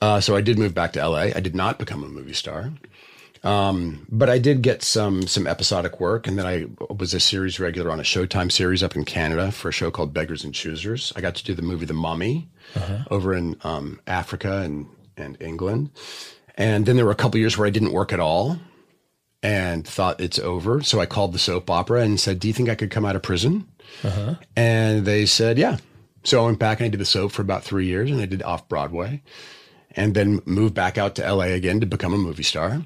Uh, 0.00 0.20
so 0.20 0.34
I 0.34 0.40
did 0.40 0.58
move 0.58 0.74
back 0.74 0.92
to 0.94 1.06
LA. 1.06 1.30
I 1.34 1.40
did 1.40 1.54
not 1.54 1.78
become 1.78 2.02
a 2.04 2.08
movie 2.08 2.32
star. 2.32 2.72
Um, 3.44 4.06
but 4.10 4.28
I 4.28 4.38
did 4.38 4.62
get 4.62 4.82
some 4.82 5.28
some 5.28 5.46
episodic 5.46 6.00
work, 6.00 6.26
and 6.26 6.36
then 6.36 6.44
I 6.44 6.66
was 6.92 7.14
a 7.14 7.20
series 7.20 7.60
regular 7.60 7.90
on 7.92 8.00
a 8.00 8.02
Showtime 8.02 8.50
series 8.50 8.82
up 8.82 8.96
in 8.96 9.04
Canada 9.04 9.52
for 9.52 9.68
a 9.68 9.72
show 9.72 9.92
called 9.92 10.12
Beggars 10.12 10.42
and 10.42 10.52
Choosers. 10.52 11.12
I 11.14 11.20
got 11.20 11.36
to 11.36 11.44
do 11.44 11.54
the 11.54 11.62
movie 11.62 11.86
The 11.86 11.94
Mummy 11.94 12.48
over 13.12 13.34
in 13.34 13.56
um, 13.62 14.00
Africa 14.08 14.62
and 14.62 14.86
and 15.16 15.36
England, 15.40 15.90
and 16.56 16.84
then 16.84 16.96
there 16.96 17.04
were 17.04 17.12
a 17.12 17.16
couple 17.16 17.38
years 17.38 17.56
where 17.56 17.66
I 17.66 17.70
didn't 17.70 17.92
work 17.92 18.12
at 18.12 18.18
all, 18.18 18.58
and 19.42 19.86
thought 19.86 20.20
it's 20.20 20.38
over. 20.38 20.82
So 20.82 21.00
I 21.00 21.06
called 21.06 21.32
the 21.32 21.38
soap 21.38 21.70
opera 21.70 22.02
and 22.02 22.18
said, 22.18 22.40
"Do 22.40 22.48
you 22.48 22.54
think 22.54 22.68
I 22.68 22.74
could 22.74 22.90
come 22.90 23.04
out 23.04 23.16
of 23.16 23.22
prison?" 23.22 23.66
And 24.56 25.04
they 25.04 25.26
said, 25.26 25.58
"Yeah." 25.58 25.78
So 26.24 26.42
I 26.42 26.46
went 26.46 26.58
back 26.58 26.80
and 26.80 26.86
I 26.86 26.88
did 26.88 27.00
the 27.00 27.04
soap 27.04 27.32
for 27.32 27.42
about 27.42 27.64
three 27.64 27.86
years, 27.86 28.10
and 28.10 28.20
I 28.20 28.26
did 28.26 28.42
off 28.42 28.68
Broadway, 28.68 29.22
and 29.92 30.14
then 30.14 30.42
moved 30.44 30.74
back 30.74 30.98
out 30.98 31.14
to 31.16 31.22
LA 31.32 31.46
again 31.54 31.80
to 31.80 31.86
become 31.86 32.12
a 32.12 32.18
movie 32.18 32.42
star. 32.42 32.84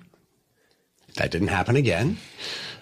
That 1.16 1.30
didn't 1.30 1.48
happen 1.48 1.76
again. 1.76 2.18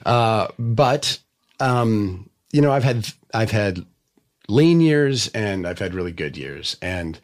Uh, 0.05 0.49
but 0.59 1.19
um, 1.61 2.29
you 2.53 2.61
know, 2.61 2.73
I've 2.73 2.85
had 2.85 3.07
I've 3.33 3.51
had 3.51 3.85
lean 4.49 4.81
years 4.81 5.29
and 5.29 5.67
I've 5.67 5.79
had 5.79 5.95
really 5.95 6.13
good 6.13 6.37
years, 6.37 6.77
and 6.83 7.19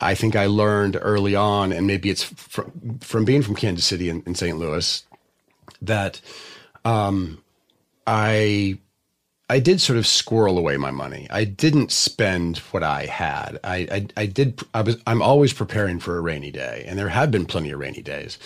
I 0.00 0.14
think 0.14 0.36
I 0.36 0.46
learned 0.46 0.98
early 1.00 1.34
on, 1.34 1.72
and 1.72 1.86
maybe 1.86 2.10
it's 2.10 2.22
from 2.22 2.98
from 3.00 3.24
being 3.24 3.42
from 3.42 3.54
Kansas 3.56 3.86
City 3.86 4.08
and, 4.08 4.22
and 4.26 4.36
St. 4.36 4.58
Louis, 4.58 5.04
that 5.82 6.20
um, 6.84 7.42
I 8.06 8.78
I 9.50 9.60
did 9.60 9.80
sort 9.80 9.98
of 9.98 10.06
squirrel 10.06 10.58
away 10.58 10.76
my 10.76 10.90
money. 10.90 11.26
I 11.30 11.44
didn't 11.44 11.90
spend 11.90 12.58
what 12.58 12.82
I 12.82 13.06
had. 13.06 13.58
I, 13.64 13.76
I, 13.90 14.06
I 14.22 14.26
did. 14.26 14.60
I 14.74 14.82
was. 14.82 14.96
I'm 15.06 15.22
always 15.22 15.52
preparing 15.52 16.00
for 16.00 16.18
a 16.18 16.20
rainy 16.20 16.50
day, 16.50 16.84
and 16.86 16.98
there 16.98 17.08
have 17.08 17.30
been 17.30 17.46
plenty 17.46 17.70
of 17.70 17.78
rainy 17.80 18.02
days. 18.02 18.38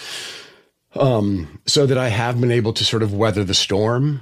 Um, 0.94 1.60
so 1.66 1.86
that 1.86 1.96
I 1.96 2.08
have 2.08 2.40
been 2.40 2.50
able 2.50 2.74
to 2.74 2.84
sort 2.84 3.02
of 3.02 3.14
weather 3.14 3.44
the 3.44 3.54
storm, 3.54 4.20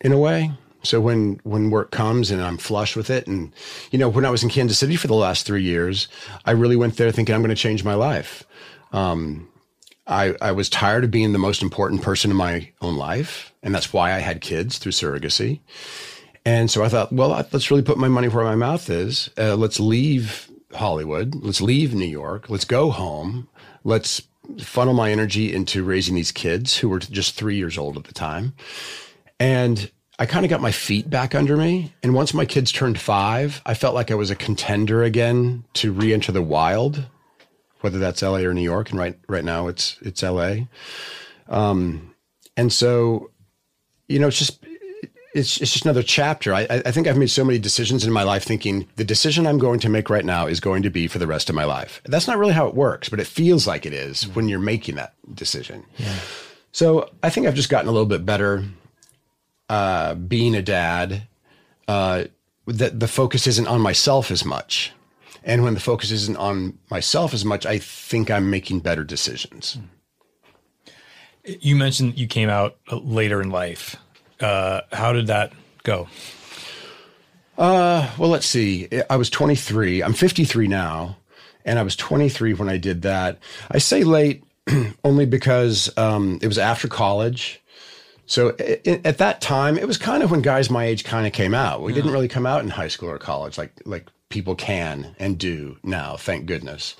in 0.00 0.12
a 0.12 0.18
way. 0.18 0.52
So 0.82 1.00
when 1.00 1.40
when 1.44 1.70
work 1.70 1.90
comes 1.90 2.30
and 2.30 2.40
I'm 2.42 2.58
flush 2.58 2.96
with 2.96 3.10
it, 3.10 3.26
and 3.26 3.52
you 3.90 3.98
know, 3.98 4.08
when 4.08 4.24
I 4.24 4.30
was 4.30 4.42
in 4.42 4.50
Kansas 4.50 4.78
City 4.78 4.96
for 4.96 5.06
the 5.08 5.14
last 5.14 5.46
three 5.46 5.62
years, 5.62 6.08
I 6.44 6.52
really 6.52 6.76
went 6.76 6.96
there 6.96 7.12
thinking 7.12 7.34
I'm 7.34 7.42
going 7.42 7.54
to 7.54 7.56
change 7.60 7.84
my 7.84 7.94
life. 7.94 8.44
Um, 8.92 9.48
I, 10.06 10.34
I 10.40 10.52
was 10.52 10.68
tired 10.68 11.04
of 11.04 11.10
being 11.10 11.32
the 11.32 11.38
most 11.38 11.62
important 11.62 12.02
person 12.02 12.30
in 12.30 12.36
my 12.36 12.70
own 12.80 12.96
life. 12.96 13.52
And 13.62 13.74
that's 13.74 13.92
why 13.92 14.12
I 14.12 14.18
had 14.18 14.40
kids 14.40 14.78
through 14.78 14.92
surrogacy. 14.92 15.60
And 16.44 16.70
so 16.70 16.84
I 16.84 16.88
thought, 16.88 17.12
well, 17.12 17.30
let's 17.30 17.70
really 17.70 17.82
put 17.82 17.98
my 17.98 18.08
money 18.08 18.28
where 18.28 18.44
my 18.44 18.54
mouth 18.54 18.88
is. 18.88 19.30
Uh, 19.36 19.56
let's 19.56 19.80
leave 19.80 20.48
Hollywood. 20.72 21.34
Let's 21.34 21.60
leave 21.60 21.92
New 21.94 22.04
York. 22.04 22.48
Let's 22.48 22.64
go 22.64 22.90
home. 22.90 23.48
Let's 23.82 24.22
funnel 24.60 24.94
my 24.94 25.10
energy 25.10 25.52
into 25.52 25.82
raising 25.82 26.14
these 26.14 26.30
kids 26.30 26.76
who 26.76 26.88
were 26.88 27.00
just 27.00 27.34
three 27.34 27.56
years 27.56 27.76
old 27.76 27.96
at 27.96 28.04
the 28.04 28.14
time. 28.14 28.54
And 29.40 29.90
I 30.20 30.26
kind 30.26 30.46
of 30.46 30.50
got 30.50 30.60
my 30.60 30.70
feet 30.70 31.10
back 31.10 31.34
under 31.34 31.56
me. 31.56 31.92
And 32.02 32.14
once 32.14 32.32
my 32.32 32.44
kids 32.44 32.70
turned 32.70 33.00
five, 33.00 33.60
I 33.66 33.74
felt 33.74 33.94
like 33.94 34.10
I 34.10 34.14
was 34.14 34.30
a 34.30 34.36
contender 34.36 35.02
again 35.02 35.64
to 35.74 35.92
re 35.92 36.14
enter 36.14 36.30
the 36.30 36.42
wild 36.42 37.06
whether 37.80 37.98
that's 37.98 38.22
LA 38.22 38.38
or 38.38 38.54
New 38.54 38.62
York, 38.62 38.90
and 38.90 38.98
right 38.98 39.18
right 39.28 39.44
now 39.44 39.68
it's 39.68 39.98
it's 40.02 40.22
LA. 40.22 40.66
Um, 41.48 42.14
and 42.56 42.72
so, 42.72 43.30
you 44.08 44.18
know, 44.18 44.28
it's 44.28 44.38
just 44.38 44.64
it's 45.34 45.60
it's 45.60 45.72
just 45.72 45.84
another 45.84 46.02
chapter. 46.02 46.54
I 46.54 46.66
I 46.70 46.90
think 46.90 47.06
I've 47.06 47.18
made 47.18 47.30
so 47.30 47.44
many 47.44 47.58
decisions 47.58 48.04
in 48.04 48.12
my 48.12 48.22
life, 48.22 48.44
thinking 48.44 48.88
the 48.96 49.04
decision 49.04 49.46
I'm 49.46 49.58
going 49.58 49.80
to 49.80 49.88
make 49.88 50.10
right 50.10 50.24
now 50.24 50.46
is 50.46 50.60
going 50.60 50.82
to 50.82 50.90
be 50.90 51.06
for 51.06 51.18
the 51.18 51.26
rest 51.26 51.48
of 51.48 51.54
my 51.54 51.64
life. 51.64 52.00
That's 52.04 52.26
not 52.26 52.38
really 52.38 52.54
how 52.54 52.66
it 52.66 52.74
works, 52.74 53.08
but 53.08 53.20
it 53.20 53.26
feels 53.26 53.66
like 53.66 53.86
it 53.86 53.92
is 53.92 54.26
when 54.28 54.48
you're 54.48 54.58
making 54.58 54.96
that 54.96 55.14
decision. 55.34 55.84
So 56.72 57.10
I 57.22 57.30
think 57.30 57.46
I've 57.46 57.54
just 57.54 57.70
gotten 57.70 57.88
a 57.88 57.92
little 57.92 58.06
bit 58.06 58.26
better 58.26 58.64
uh, 59.68 60.14
being 60.14 60.54
a 60.54 60.62
dad. 60.62 61.28
Uh, 61.88 62.24
that 62.66 62.98
the 62.98 63.08
focus 63.08 63.46
isn't 63.46 63.68
on 63.68 63.80
myself 63.80 64.30
as 64.30 64.44
much. 64.44 64.92
And 65.46 65.62
when 65.62 65.74
the 65.74 65.80
focus 65.80 66.10
isn't 66.10 66.36
on 66.36 66.76
myself 66.90 67.32
as 67.32 67.44
much, 67.44 67.64
I 67.64 67.78
think 67.78 68.32
I'm 68.32 68.50
making 68.50 68.80
better 68.80 69.04
decisions. 69.04 69.78
You 71.44 71.76
mentioned 71.76 72.18
you 72.18 72.26
came 72.26 72.48
out 72.48 72.76
later 72.90 73.40
in 73.40 73.50
life. 73.50 73.94
Uh, 74.40 74.80
how 74.92 75.12
did 75.12 75.28
that 75.28 75.52
go? 75.84 76.08
Uh, 77.56 78.10
Well, 78.18 78.28
let's 78.28 78.46
see. 78.46 78.88
I 79.08 79.16
was 79.16 79.30
23. 79.30 80.02
I'm 80.02 80.14
53 80.14 80.66
now, 80.66 81.16
and 81.64 81.78
I 81.78 81.84
was 81.84 81.94
23 81.94 82.54
when 82.54 82.68
I 82.68 82.76
did 82.76 83.02
that. 83.02 83.38
I 83.70 83.78
say 83.78 84.02
late 84.02 84.42
only 85.04 85.26
because 85.26 85.96
um, 85.96 86.40
it 86.42 86.48
was 86.48 86.58
after 86.58 86.88
college. 86.88 87.62
So 88.26 88.56
at 88.58 89.18
that 89.18 89.40
time, 89.40 89.78
it 89.78 89.86
was 89.86 89.96
kind 89.96 90.24
of 90.24 90.32
when 90.32 90.42
guys 90.42 90.68
my 90.68 90.84
age 90.84 91.04
kind 91.04 91.28
of 91.28 91.32
came 91.32 91.54
out. 91.54 91.82
We 91.82 91.92
didn't 91.92 92.10
really 92.10 92.26
come 92.26 92.44
out 92.44 92.64
in 92.64 92.70
high 92.70 92.88
school 92.88 93.08
or 93.08 93.18
college 93.18 93.56
like 93.56 93.70
like 93.84 94.08
people 94.28 94.54
can 94.54 95.14
and 95.18 95.38
do 95.38 95.78
now. 95.82 96.16
Thank 96.16 96.46
goodness. 96.46 96.96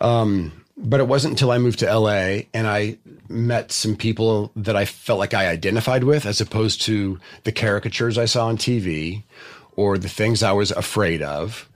Um, 0.00 0.64
but 0.76 1.00
it 1.00 1.08
wasn't 1.08 1.32
until 1.32 1.50
I 1.50 1.58
moved 1.58 1.80
to 1.80 1.92
LA 1.92 2.42
and 2.54 2.66
I 2.66 2.98
met 3.28 3.72
some 3.72 3.96
people 3.96 4.52
that 4.54 4.76
I 4.76 4.84
felt 4.84 5.18
like 5.18 5.34
I 5.34 5.48
identified 5.48 6.04
with, 6.04 6.24
as 6.24 6.40
opposed 6.40 6.82
to 6.82 7.18
the 7.44 7.52
caricatures 7.52 8.16
I 8.16 8.26
saw 8.26 8.46
on 8.46 8.56
TV 8.56 9.24
or 9.72 9.98
the 9.98 10.08
things 10.08 10.42
I 10.42 10.52
was 10.52 10.70
afraid 10.70 11.22
of. 11.22 11.68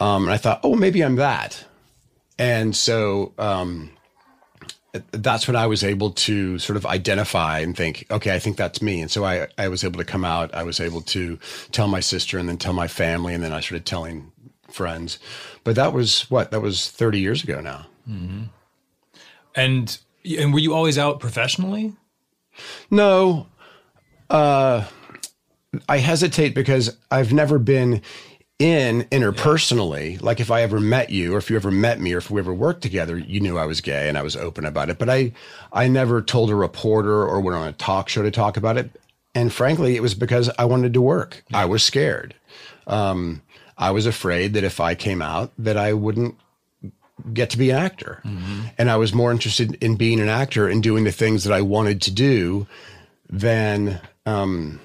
Um, 0.00 0.24
and 0.24 0.32
I 0.32 0.36
thought, 0.36 0.60
oh, 0.62 0.74
maybe 0.74 1.02
I'm 1.02 1.16
that. 1.16 1.64
And 2.38 2.74
so 2.74 3.32
um, 3.38 3.90
that's 5.12 5.46
when 5.46 5.56
I 5.56 5.66
was 5.66 5.82
able 5.84 6.10
to 6.12 6.58
sort 6.58 6.76
of 6.76 6.86
identify 6.86 7.60
and 7.60 7.76
think, 7.76 8.06
okay, 8.10 8.34
I 8.34 8.38
think 8.38 8.56
that's 8.56 8.80
me. 8.82 9.00
And 9.00 9.10
so 9.10 9.24
I, 9.24 9.48
I 9.58 9.68
was 9.68 9.84
able 9.84 9.98
to 9.98 10.04
come 10.04 10.24
out. 10.24 10.54
I 10.54 10.62
was 10.62 10.80
able 10.80 11.00
to 11.02 11.38
tell 11.72 11.88
my 11.88 12.00
sister 12.00 12.38
and 12.38 12.48
then 12.48 12.58
tell 12.58 12.72
my 12.72 12.88
family. 12.88 13.34
And 13.34 13.42
then 13.42 13.52
I 13.52 13.60
started 13.60 13.86
telling 13.86 14.32
friends. 14.70 15.18
But 15.64 15.76
that 15.76 15.92
was 15.92 16.30
what? 16.30 16.50
That 16.50 16.60
was 16.60 16.90
30 16.90 17.20
years 17.20 17.42
ago 17.42 17.60
now. 17.60 17.86
And 19.54 19.98
and 20.24 20.52
were 20.52 20.60
you 20.60 20.74
always 20.74 20.98
out 20.98 21.20
professionally? 21.20 21.94
No, 22.90 23.46
uh, 24.30 24.84
I 25.88 25.98
hesitate 25.98 26.54
because 26.54 26.96
I've 27.10 27.32
never 27.32 27.58
been 27.58 28.02
in 28.58 29.02
interpersonally. 29.10 30.20
Like 30.20 30.40
if 30.40 30.50
I 30.50 30.62
ever 30.62 30.80
met 30.80 31.10
you, 31.10 31.34
or 31.34 31.38
if 31.38 31.50
you 31.50 31.56
ever 31.56 31.70
met 31.70 32.00
me, 32.00 32.14
or 32.14 32.18
if 32.18 32.30
we 32.30 32.40
ever 32.40 32.54
worked 32.54 32.82
together, 32.82 33.18
you 33.18 33.40
knew 33.40 33.58
I 33.58 33.66
was 33.66 33.80
gay 33.80 34.08
and 34.08 34.16
I 34.16 34.22
was 34.22 34.36
open 34.36 34.64
about 34.64 34.88
it. 34.90 34.98
But 34.98 35.10
I, 35.10 35.32
I 35.72 35.88
never 35.88 36.22
told 36.22 36.50
a 36.50 36.54
reporter 36.54 37.26
or 37.26 37.40
went 37.40 37.56
on 37.56 37.68
a 37.68 37.72
talk 37.72 38.08
show 38.08 38.22
to 38.22 38.30
talk 38.30 38.56
about 38.56 38.76
it. 38.76 38.90
And 39.34 39.52
frankly, 39.52 39.96
it 39.96 40.00
was 40.00 40.14
because 40.14 40.50
I 40.58 40.64
wanted 40.64 40.94
to 40.94 41.02
work. 41.02 41.44
I 41.52 41.66
was 41.66 41.82
scared. 41.84 42.34
Um, 42.86 43.42
I 43.76 43.90
was 43.90 44.06
afraid 44.06 44.54
that 44.54 44.64
if 44.64 44.80
I 44.80 44.94
came 44.94 45.20
out, 45.20 45.52
that 45.58 45.76
I 45.76 45.92
wouldn't 45.92 46.36
get 47.34 47.50
to 47.50 47.58
be 47.58 47.70
an 47.70 47.76
actor. 47.76 48.22
And 48.78 48.90
I 48.90 48.96
was 48.96 49.12
more 49.12 49.30
interested 49.30 49.74
in 49.82 49.96
being 49.96 50.20
an 50.20 50.30
actor 50.30 50.66
and 50.68 50.82
doing 50.82 51.04
the 51.04 51.12
things 51.12 51.44
that 51.44 51.52
I 51.52 51.60
wanted 51.60 52.00
to 52.02 52.10
do 52.10 52.66
than 53.28 54.00
um, 54.24 54.80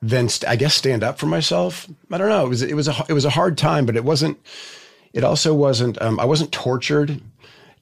than 0.00 0.28
st- 0.28 0.50
I 0.50 0.56
guess 0.56 0.74
stand 0.74 1.02
up 1.02 1.18
for 1.18 1.26
myself. 1.26 1.88
I 2.10 2.18
don't 2.18 2.28
know. 2.28 2.46
It 2.46 2.48
was 2.48 2.62
it 2.62 2.74
was 2.74 2.88
a 2.88 3.04
it 3.08 3.12
was 3.12 3.24
a 3.24 3.30
hard 3.30 3.58
time, 3.58 3.86
but 3.86 3.96
it 3.96 4.04
wasn't. 4.04 4.38
It 5.12 5.24
also 5.24 5.54
wasn't. 5.54 6.00
Um, 6.00 6.20
I 6.20 6.24
wasn't 6.24 6.52
tortured. 6.52 7.20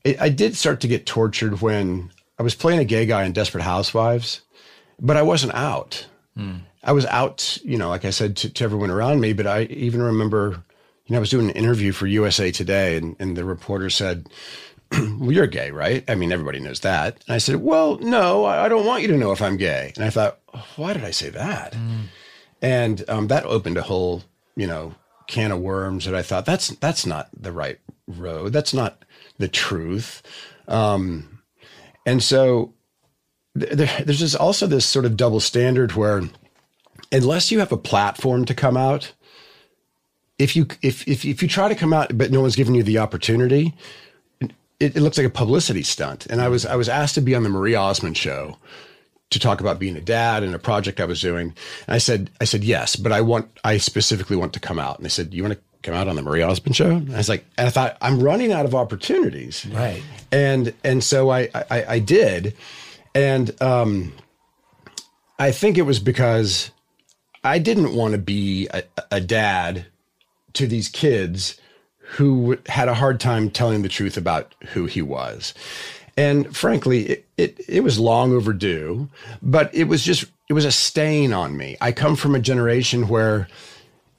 It, 0.04 0.20
I 0.20 0.28
did 0.28 0.56
start 0.56 0.80
to 0.80 0.88
get 0.88 1.06
tortured 1.06 1.60
when 1.60 2.10
I 2.38 2.42
was 2.42 2.54
playing 2.54 2.80
a 2.80 2.84
gay 2.84 3.06
guy 3.06 3.24
in 3.24 3.32
Desperate 3.32 3.64
Housewives, 3.64 4.42
but 5.00 5.16
I 5.16 5.22
wasn't 5.22 5.54
out. 5.54 6.06
I 6.84 6.92
was 6.92 7.06
out, 7.06 7.58
you 7.64 7.76
know, 7.78 7.88
like 7.88 8.04
I 8.04 8.10
said 8.10 8.36
to, 8.36 8.50
to 8.50 8.64
everyone 8.64 8.90
around 8.90 9.20
me. 9.20 9.32
But 9.32 9.46
I 9.46 9.62
even 9.64 10.00
remember, 10.02 10.62
you 11.06 11.12
know, 11.12 11.16
I 11.16 11.20
was 11.20 11.30
doing 11.30 11.50
an 11.50 11.56
interview 11.56 11.92
for 11.92 12.06
USA 12.06 12.52
Today, 12.52 12.96
and, 12.96 13.16
and 13.18 13.36
the 13.36 13.44
reporter 13.44 13.90
said, 13.90 14.28
well, 15.18 15.32
you're 15.32 15.46
gay, 15.46 15.70
right? 15.70 16.04
I 16.08 16.14
mean, 16.14 16.32
everybody 16.32 16.60
knows 16.60 16.80
that. 16.80 17.22
And 17.26 17.34
I 17.34 17.38
said, 17.38 17.56
well, 17.56 17.98
no, 17.98 18.44
I 18.44 18.66
I 18.66 18.68
don't 18.68 18.86
want 18.86 19.02
you 19.02 19.08
to 19.08 19.16
know 19.16 19.32
if 19.32 19.42
I'm 19.42 19.56
gay. 19.56 19.92
And 19.96 20.04
I 20.04 20.10
thought, 20.10 20.38
why 20.76 20.92
did 20.92 21.04
I 21.04 21.10
say 21.10 21.28
that? 21.30 21.74
And 22.62 23.04
um, 23.08 23.28
that 23.28 23.44
opened 23.44 23.76
a 23.76 23.82
whole, 23.82 24.22
you 24.56 24.66
know, 24.66 24.94
can 25.26 25.52
of 25.52 25.60
worms 25.60 26.04
that 26.04 26.14
I 26.14 26.22
thought 26.22 26.46
that's 26.46 26.68
that's 26.68 27.04
not 27.04 27.28
the 27.36 27.52
right 27.52 27.78
road. 28.06 28.52
That's 28.52 28.72
not 28.72 29.02
the 29.38 29.48
truth. 29.48 30.22
Um, 30.68 31.40
and 32.04 32.22
so 32.22 32.74
th- 33.58 33.72
there, 33.72 34.02
there's 34.04 34.20
just 34.20 34.36
also 34.36 34.66
this 34.66 34.86
sort 34.86 35.04
of 35.04 35.16
double 35.16 35.40
standard 35.40 35.92
where 35.92 36.22
unless 37.12 37.50
you 37.50 37.58
have 37.58 37.72
a 37.72 37.76
platform 37.76 38.44
to 38.44 38.54
come 38.54 38.76
out, 38.76 39.12
if 40.38 40.54
you 40.54 40.66
if 40.82 41.06
if 41.08 41.24
if 41.24 41.42
you 41.42 41.48
try 41.48 41.68
to 41.68 41.74
come 41.74 41.92
out 41.92 42.16
but 42.16 42.30
no 42.30 42.40
one's 42.40 42.56
giving 42.56 42.74
you 42.74 42.82
the 42.82 42.98
opportunity, 42.98 43.74
it, 44.80 44.96
it 44.96 45.00
looks 45.00 45.16
like 45.16 45.26
a 45.26 45.30
publicity 45.30 45.82
stunt. 45.82 46.26
And 46.26 46.40
I 46.40 46.48
was 46.48 46.66
I 46.66 46.76
was 46.76 46.88
asked 46.88 47.14
to 47.14 47.20
be 47.20 47.34
on 47.34 47.42
the 47.42 47.48
Marie 47.48 47.74
Osmond 47.74 48.16
show 48.16 48.58
to 49.30 49.38
talk 49.38 49.60
about 49.60 49.78
being 49.78 49.96
a 49.96 50.00
dad 50.00 50.42
and 50.42 50.54
a 50.54 50.58
project 50.58 51.00
I 51.00 51.04
was 51.04 51.20
doing. 51.20 51.54
And 51.86 51.94
I 51.94 51.98
said 51.98 52.30
I 52.40 52.44
said 52.44 52.64
yes, 52.64 52.96
but 52.96 53.12
I 53.12 53.20
want 53.20 53.48
I 53.64 53.78
specifically 53.78 54.36
want 54.36 54.52
to 54.54 54.60
come 54.60 54.78
out. 54.78 54.96
And 54.96 55.04
they 55.04 55.10
said 55.10 55.34
you 55.34 55.42
want 55.42 55.54
to 55.54 55.60
come 55.82 55.94
out 55.94 56.08
on 56.08 56.16
the 56.16 56.22
Marie 56.22 56.42
Osmond 56.42 56.76
show? 56.76 56.90
And 56.90 57.12
I 57.14 57.18
was 57.18 57.28
like, 57.28 57.44
and 57.56 57.66
I 57.66 57.70
thought, 57.70 57.96
I'm 58.00 58.20
running 58.20 58.52
out 58.52 58.66
of 58.66 58.74
opportunities. 58.74 59.64
Right. 59.66 60.02
And 60.30 60.74
and 60.84 61.02
so 61.02 61.30
I 61.30 61.48
I, 61.54 61.84
I 61.88 61.98
did. 61.98 62.54
And 63.14 63.60
um 63.62 64.12
I 65.38 65.52
think 65.52 65.78
it 65.78 65.82
was 65.82 65.98
because 65.98 66.70
I 67.44 67.58
didn't 67.58 67.94
want 67.94 68.12
to 68.12 68.18
be 68.18 68.68
a, 68.72 68.82
a 69.10 69.20
dad 69.20 69.86
to 70.54 70.66
these 70.66 70.88
kids 70.88 71.60
who 72.06 72.56
had 72.66 72.88
a 72.88 72.94
hard 72.94 73.20
time 73.20 73.50
telling 73.50 73.82
the 73.82 73.88
truth 73.88 74.16
about 74.16 74.54
who 74.68 74.86
he 74.86 75.02
was. 75.02 75.54
And 76.16 76.56
frankly, 76.56 77.06
it, 77.06 77.28
it, 77.36 77.60
it 77.68 77.80
was 77.80 77.98
long 77.98 78.32
overdue, 78.32 79.08
but 79.42 79.74
it 79.74 79.84
was 79.84 80.02
just, 80.02 80.24
it 80.48 80.54
was 80.54 80.64
a 80.64 80.72
stain 80.72 81.32
on 81.32 81.56
me. 81.56 81.76
I 81.80 81.92
come 81.92 82.16
from 82.16 82.34
a 82.34 82.40
generation 82.40 83.08
where 83.08 83.48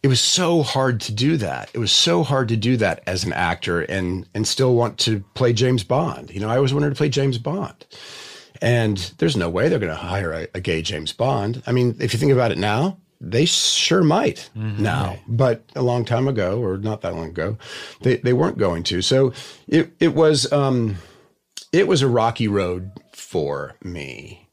it 0.03 0.07
was 0.07 0.19
so 0.19 0.61
hard 0.61 1.01
to 1.01 1.11
do 1.11 1.37
that. 1.37 1.71
It 1.73 1.79
was 1.79 1.91
so 1.91 2.23
hard 2.23 2.49
to 2.49 2.57
do 2.57 2.77
that 2.77 3.01
as 3.07 3.23
an 3.23 3.33
actor 3.33 3.81
and, 3.81 4.27
and 4.35 4.47
still 4.47 4.75
want 4.75 4.99
to 4.99 5.21
play 5.33 5.53
James 5.53 5.83
Bond. 5.83 6.29
You 6.29 6.39
know, 6.39 6.49
I 6.49 6.57
always 6.57 6.73
wanted 6.73 6.89
to 6.89 6.95
play 6.95 7.09
James 7.09 7.39
Bond. 7.39 7.85
And 8.61 8.97
there's 9.17 9.35
no 9.35 9.49
way 9.49 9.69
they're 9.69 9.79
going 9.79 9.91
to 9.91 9.95
hire 9.95 10.33
a, 10.33 10.47
a 10.55 10.61
gay 10.61 10.81
James 10.81 11.13
Bond. 11.13 11.63
I 11.65 11.71
mean, 11.71 11.95
if 11.99 12.13
you 12.13 12.19
think 12.19 12.31
about 12.31 12.51
it 12.51 12.57
now, 12.57 12.97
they 13.19 13.45
sure 13.45 14.03
might 14.03 14.49
now, 14.55 15.17
but 15.27 15.63
a 15.75 15.81
long 15.81 16.05
time 16.05 16.27
ago, 16.27 16.61
or 16.61 16.77
not 16.77 17.01
that 17.01 17.15
long 17.15 17.29
ago, 17.29 17.57
they, 18.01 18.17
they 18.17 18.33
weren't 18.33 18.57
going 18.57 18.83
to. 18.83 19.01
So 19.01 19.33
it 19.67 19.91
it 19.99 20.13
was 20.13 20.51
um, 20.51 20.97
it 21.71 21.87
was 21.87 22.01
a 22.01 22.07
rocky 22.07 22.47
road 22.47 22.91
for 23.13 23.75
me. 23.83 24.47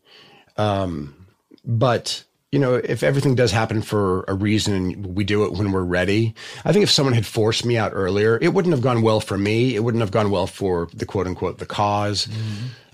Um, 0.56 1.26
but 1.64 2.24
you 2.52 2.60
know, 2.60 2.74
if 2.74 3.02
everything 3.02 3.34
does 3.34 3.50
happen 3.50 3.82
for 3.82 4.24
a 4.28 4.34
reason 4.34 5.14
we 5.14 5.24
do 5.24 5.44
it 5.44 5.52
when 5.52 5.72
we're 5.72 5.82
ready, 5.82 6.34
I 6.64 6.72
think 6.72 6.84
if 6.84 6.90
someone 6.90 7.14
had 7.14 7.26
forced 7.26 7.64
me 7.64 7.76
out 7.76 7.90
earlier, 7.94 8.38
it 8.40 8.54
wouldn't 8.54 8.72
have 8.72 8.82
gone 8.82 9.02
well 9.02 9.18
for 9.20 9.36
me. 9.36 9.74
It 9.74 9.80
wouldn't 9.82 10.00
have 10.02 10.12
gone 10.12 10.30
well 10.30 10.46
for 10.46 10.88
the 10.94 11.04
quote 11.04 11.26
unquote 11.26 11.58
the 11.58 11.64
because 11.64 12.28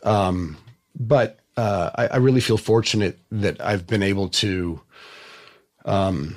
Um, 0.03 0.57
but 0.99 1.41
uh, 1.59 1.91
I, 1.95 2.07
I 2.07 2.17
really 2.17 2.41
feel 2.41 2.57
fortunate 2.57 3.19
that 3.31 3.61
I've 3.61 3.87
been 3.87 4.03
able 4.03 4.29
to, 4.29 4.81
um, 5.85 6.37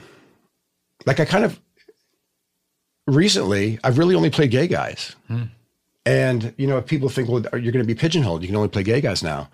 like 1.05 1.19
I 1.19 1.25
kind 1.25 1.45
of 1.45 1.59
recently, 3.07 3.79
I've 3.83 3.97
really 3.97 4.15
only 4.15 4.29
played 4.29 4.51
gay 4.51 4.67
guys. 4.67 5.15
And, 6.05 6.53
you 6.57 6.67
know, 6.67 6.77
if 6.77 6.85
people 6.85 7.07
think, 7.07 7.29
well, 7.29 7.41
you're 7.53 7.71
going 7.71 7.83
to 7.83 7.85
be 7.85 7.95
pigeonholed, 7.95 8.41
you 8.41 8.47
can 8.47 8.57
only 8.57 8.67
play 8.67 8.83
gay 8.83 8.99
guys 8.99 9.23
now. 9.23 9.49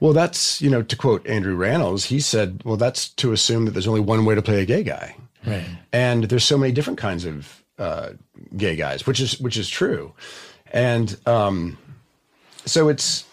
Well, 0.00 0.12
that's, 0.12 0.60
you 0.60 0.68
know, 0.68 0.82
to 0.82 0.96
quote 0.96 1.26
Andrew 1.26 1.56
Rannells, 1.56 2.06
he 2.06 2.20
said, 2.20 2.60
well, 2.62 2.76
that's 2.76 3.08
to 3.08 3.32
assume 3.32 3.64
that 3.64 3.70
there's 3.70 3.88
only 3.88 4.00
one 4.00 4.26
way 4.26 4.34
to 4.34 4.42
play 4.42 4.60
a 4.60 4.66
gay 4.66 4.82
guy. 4.82 5.16
Right. 5.46 5.64
And 5.94 6.24
there's 6.24 6.44
so 6.44 6.58
many 6.58 6.72
different 6.72 6.98
kinds 6.98 7.24
of 7.24 7.64
uh, 7.78 8.10
gay 8.54 8.76
guys, 8.76 9.06
which 9.06 9.18
is, 9.18 9.40
which 9.40 9.56
is 9.56 9.68
true. 9.68 10.12
And 10.72 11.16
um, 11.24 11.78
so 12.66 12.88
it's, 12.90 13.24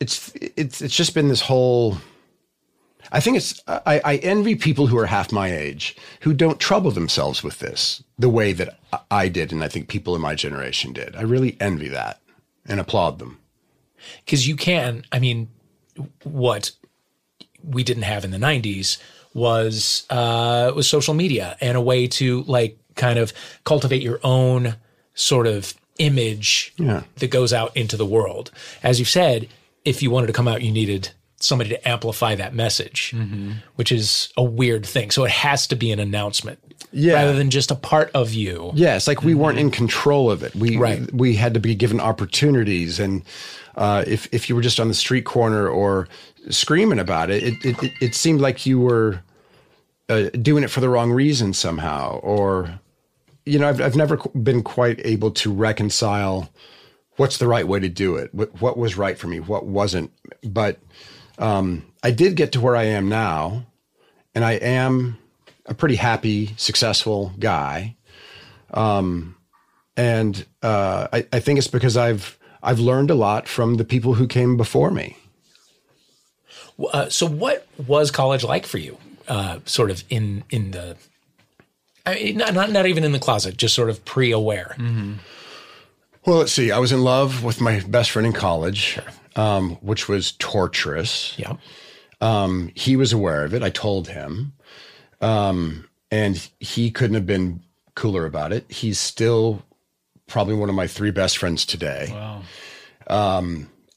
it's, 0.00 0.32
it's, 0.34 0.82
it's 0.82 0.96
just 0.96 1.14
been 1.14 1.28
this 1.28 1.40
whole, 1.40 1.98
I 3.12 3.20
think 3.20 3.36
it's 3.36 3.60
I, 3.66 4.00
I 4.04 4.16
envy 4.16 4.54
people 4.54 4.86
who 4.88 4.98
are 4.98 5.06
half 5.06 5.32
my 5.32 5.52
age 5.52 5.96
who 6.20 6.32
don't 6.34 6.58
trouble 6.60 6.90
themselves 6.90 7.42
with 7.42 7.58
this 7.60 8.02
the 8.18 8.28
way 8.28 8.52
that 8.52 8.78
I- 9.10 9.28
did, 9.28 9.52
and 9.52 9.62
I 9.64 9.68
think 9.68 9.88
people 9.88 10.14
in 10.14 10.20
my 10.22 10.34
generation 10.34 10.92
did. 10.92 11.16
I 11.16 11.22
really 11.22 11.56
envy 11.60 11.88
that 11.88 12.20
and 12.66 12.78
applaud 12.80 13.18
them. 13.18 13.38
because 14.24 14.46
you 14.46 14.54
can 14.56 15.04
i 15.10 15.18
mean 15.18 15.48
what 16.22 16.70
we 17.64 17.82
didn't 17.82 18.04
have 18.04 18.24
in 18.24 18.30
the 18.30 18.38
90s 18.38 18.98
was 19.34 20.06
uh 20.10 20.70
was 20.74 20.88
social 20.88 21.14
media 21.14 21.56
and 21.60 21.76
a 21.76 21.80
way 21.80 22.06
to 22.06 22.42
like 22.44 22.78
kind 22.94 23.18
of 23.18 23.32
cultivate 23.64 24.02
your 24.02 24.20
own 24.22 24.76
sort 25.14 25.46
of 25.46 25.74
image 25.98 26.72
Yeah. 26.76 27.02
that 27.16 27.30
goes 27.30 27.52
out 27.52 27.76
into 27.76 27.96
the 27.96 28.06
world 28.06 28.50
as 28.82 28.98
you've 28.98 29.08
said 29.08 29.48
if 29.84 30.02
you 30.02 30.10
wanted 30.10 30.28
to 30.28 30.32
come 30.32 30.46
out 30.48 30.62
you 30.62 30.70
needed 30.70 31.10
somebody 31.40 31.70
to 31.70 31.88
amplify 31.88 32.34
that 32.34 32.52
message 32.54 33.14
which 33.76 33.92
is 33.92 34.32
a 34.36 34.42
weird 34.42 34.84
thing. 34.84 35.10
So 35.10 35.24
it 35.24 35.30
has 35.30 35.66
to 35.68 35.76
be 35.76 35.92
an 35.92 36.00
announcement 36.00 36.58
Yeah. 36.92 37.14
rather 37.14 37.32
than 37.34 37.50
just 37.50 37.70
a 37.70 37.74
part 37.76 38.10
of 38.14 38.32
you. 38.34 38.72
Yeah, 38.74 38.96
it's 38.96 39.06
like 39.06 39.22
we 39.22 39.34
weren't 39.34 39.58
in 39.58 39.70
control 39.70 40.30
of 40.30 40.42
it. 40.42 40.54
We 40.56 40.76
Right. 40.76 41.12
we 41.12 41.34
had 41.36 41.54
to 41.54 41.60
be 41.60 41.74
given 41.74 42.00
opportunities, 42.00 42.98
and 42.98 43.22
uh, 43.76 44.02
if 44.06 44.28
if 44.32 44.48
you 44.48 44.56
were 44.56 44.62
just 44.62 44.80
on 44.80 44.88
the 44.88 44.94
street 44.94 45.24
corner 45.24 45.68
or 45.68 46.08
screaming 46.50 46.98
about 46.98 47.30
it, 47.30 47.42
it 47.44 47.54
it, 47.64 47.82
it, 47.82 47.92
it 48.00 48.14
seemed 48.14 48.40
like 48.40 48.66
you 48.66 48.80
were 48.80 49.20
uh, 50.08 50.30
doing 50.42 50.64
it 50.64 50.70
for 50.70 50.80
the 50.80 50.88
wrong 50.88 51.12
reason 51.12 51.52
somehow, 51.52 52.18
or 52.20 52.80
you 53.46 53.58
know, 53.60 53.68
I've 53.68 53.80
I've 53.80 53.96
never 53.96 54.16
been 54.16 54.62
quite 54.62 55.00
able 55.06 55.30
to 55.32 55.52
reconcile 55.52 56.50
what's 57.16 57.38
the 57.38 57.46
right 57.48 57.66
way 57.68 57.78
to 57.80 57.88
do 57.88 58.16
it, 58.16 58.34
what 58.34 58.60
what 58.60 58.76
was 58.76 58.96
right 58.96 59.16
for 59.18 59.28
me, 59.28 59.38
what 59.38 59.66
wasn't, 59.66 60.10
but 60.42 60.78
um, 61.38 61.84
I 62.02 62.10
did 62.10 62.36
get 62.36 62.52
to 62.52 62.60
where 62.60 62.76
I 62.76 62.84
am 62.84 63.08
now, 63.08 63.66
and 64.34 64.44
I 64.44 64.52
am 64.52 65.18
a 65.66 65.74
pretty 65.74 65.96
happy, 65.96 66.54
successful 66.56 67.32
guy 67.38 67.96
and 69.98 70.46
uh, 70.62 71.08
I, 71.12 71.26
I 71.32 71.40
think 71.40 71.58
it's 71.58 71.68
because 71.68 71.96
I've 71.96 72.38
I've 72.62 72.78
learned 72.78 73.10
a 73.10 73.14
lot 73.14 73.48
from 73.48 73.74
the 73.74 73.84
people 73.84 74.14
who 74.14 74.26
came 74.26 74.56
before 74.56 74.90
me. 74.90 75.16
Uh, 76.92 77.08
so 77.08 77.26
what 77.26 77.66
was 77.86 78.10
college 78.10 78.44
like 78.44 78.64
for 78.64 78.78
you? 78.78 78.96
Uh, 79.26 79.58
sort 79.64 79.90
of 79.90 80.04
in 80.08 80.44
in 80.50 80.70
the, 80.70 80.96
I 82.06 82.14
mean, 82.14 82.36
not, 82.38 82.54
not 82.54 82.70
not 82.70 82.86
even 82.86 83.04
in 83.04 83.12
the 83.12 83.18
closet, 83.18 83.56
just 83.56 83.74
sort 83.74 83.90
of 83.90 84.04
pre-aware. 84.04 84.76
Well, 86.24 86.38
let's 86.38 86.52
see. 86.52 86.70
I 86.70 86.78
was 86.78 86.92
in 86.92 87.02
love 87.02 87.42
with 87.42 87.60
my 87.60 87.80
best 87.80 88.10
friend 88.10 88.26
in 88.26 88.32
college, 88.32 88.98
um, 89.38 89.76
which 89.76 90.08
was 90.08 90.32
torturous. 90.32 91.34
Yeah, 91.38 91.54
Um, 92.20 92.70
he 92.74 92.96
was 92.96 93.12
aware 93.12 93.44
of 93.44 93.54
it. 93.54 93.62
I 93.62 93.70
told 93.70 94.08
him, 94.08 94.52
um, 95.20 95.88
and 96.10 96.48
he 96.60 96.90
couldn't 96.90 97.14
have 97.14 97.26
been 97.26 97.62
cooler 97.94 98.26
about 98.26 98.52
it. 98.52 98.70
He's 98.70 98.98
still 98.98 99.62
probably 100.26 100.54
one 100.54 100.68
of 100.68 100.74
my 100.74 100.86
three 100.86 101.10
best 101.12 101.38
friends 101.38 101.64
today. 101.64 102.08
Wow. 102.10 102.42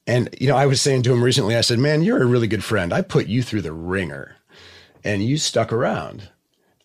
And 0.08 0.30
you 0.40 0.48
know, 0.48 0.58
I 0.58 0.66
was 0.66 0.82
saying 0.82 1.04
to 1.04 1.14
him 1.14 1.24
recently, 1.24 1.56
I 1.56 1.62
said, 1.62 1.80
"Man, 1.80 2.02
you're 2.02 2.22
a 2.22 2.26
really 2.26 2.48
good 2.48 2.64
friend. 2.64 2.92
I 2.92 3.02
put 3.02 3.28
you 3.28 3.44
through 3.44 3.62
the 3.62 3.72
wringer, 3.74 4.36
and 5.04 5.24
you 5.24 5.38
stuck 5.38 5.72
around." 5.72 6.30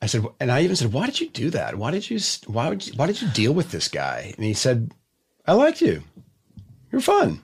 I 0.03 0.07
said, 0.07 0.25
and 0.38 0.53
I 0.53 0.62
even 0.62 0.77
said, 0.77 0.92
"Why 0.92 1.07
did 1.07 1.21
you 1.21 1.31
do 1.31 1.49
that? 1.51 1.77
Why 1.79 1.90
did 1.90 2.11
you? 2.11 2.21
Why 2.47 2.69
would? 2.69 2.87
You, 2.87 2.92
why 2.97 3.07
did 3.07 3.23
you 3.23 3.29
deal 3.29 3.53
with 3.53 3.71
this 3.71 3.88
guy?" 3.88 4.35
And 4.37 4.45
he 4.45 4.53
said, 4.53 4.92
"I 5.47 5.55
liked 5.55 5.81
you. 5.81 6.03
You're 6.92 7.01
fun." 7.01 7.42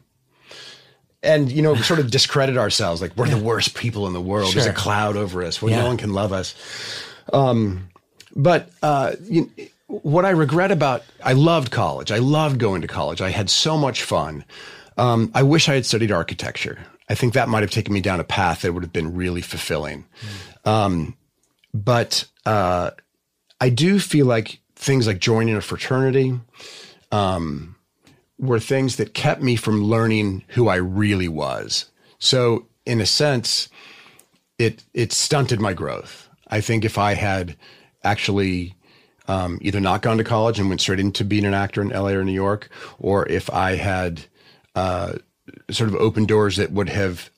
And 1.22 1.52
you 1.52 1.62
know, 1.62 1.76
sort 1.76 2.00
of 2.00 2.10
discredit 2.10 2.56
ourselves, 2.56 3.00
like 3.00 3.16
we're 3.16 3.28
the 3.28 3.36
worst 3.36 3.74
people 3.74 4.06
in 4.08 4.12
the 4.12 4.20
world. 4.20 4.54
There's 4.54 4.66
a 4.66 4.72
cloud 4.72 5.16
over 5.16 5.44
us. 5.44 5.62
Well, 5.62 5.70
Yeah. 5.70 5.82
no 5.82 5.86
one 5.86 5.96
can 5.96 6.12
love 6.12 6.32
us. 6.32 6.54
Um, 7.32 7.88
but 8.34 8.70
uh, 8.82 9.12
you, 9.22 9.48
what 9.86 10.24
I 10.24 10.30
regret 10.30 10.72
about 10.72 11.04
I 11.22 11.34
loved 11.34 11.70
college. 11.70 12.10
I 12.10 12.18
loved 12.18 12.58
going 12.58 12.82
to 12.82 12.88
college. 12.88 13.20
I 13.20 13.30
had 13.30 13.48
so 13.50 13.76
much 13.76 14.02
fun. 14.02 14.44
Um, 14.96 15.30
I 15.34 15.42
wish 15.44 15.68
I 15.68 15.74
had 15.74 15.86
studied 15.86 16.10
architecture. 16.10 16.78
I 17.08 17.14
think 17.14 17.34
that 17.34 17.48
might 17.48 17.62
have 17.62 17.70
taken 17.70 17.92
me 17.94 18.00
down 18.00 18.18
a 18.20 18.24
path 18.24 18.62
that 18.62 18.72
would 18.72 18.82
have 18.82 18.92
been 18.92 19.14
really 19.14 19.42
fulfilling. 19.42 20.06
Um, 20.64 21.16
but 21.74 22.24
uh, 22.46 22.90
I 23.60 23.68
do 23.68 23.98
feel 24.00 24.26
like 24.26 24.60
things 24.76 25.06
like 25.06 25.18
joining 25.20 25.54
a 25.54 25.60
fraternity 25.60 26.38
um, 27.10 27.76
were 28.42 28.60
things 28.60 28.96
that 28.96 29.14
kept 29.14 29.40
me 29.40 29.56
from 29.56 29.84
learning 29.84 30.44
who 30.48 30.68
I 30.68 30.74
really 30.74 31.28
was. 31.28 31.86
So, 32.18 32.66
in 32.84 33.00
a 33.00 33.06
sense, 33.06 33.68
it 34.58 34.84
it 34.92 35.12
stunted 35.12 35.60
my 35.60 35.72
growth. 35.72 36.28
I 36.48 36.60
think 36.60 36.84
if 36.84 36.98
I 36.98 37.14
had 37.14 37.56
actually 38.04 38.74
um, 39.28 39.58
either 39.62 39.80
not 39.80 40.02
gone 40.02 40.18
to 40.18 40.24
college 40.24 40.58
and 40.58 40.68
went 40.68 40.80
straight 40.80 41.00
into 41.00 41.24
being 41.24 41.44
an 41.44 41.54
actor 41.54 41.80
in 41.80 41.88
LA 41.88 42.10
or 42.10 42.24
New 42.24 42.32
York, 42.32 42.68
or 42.98 43.26
if 43.28 43.48
I 43.50 43.76
had 43.76 44.24
uh, 44.74 45.14
sort 45.70 45.88
of 45.88 45.94
opened 45.96 46.28
doors 46.28 46.56
that 46.56 46.72
would 46.72 46.88
have 46.88 47.30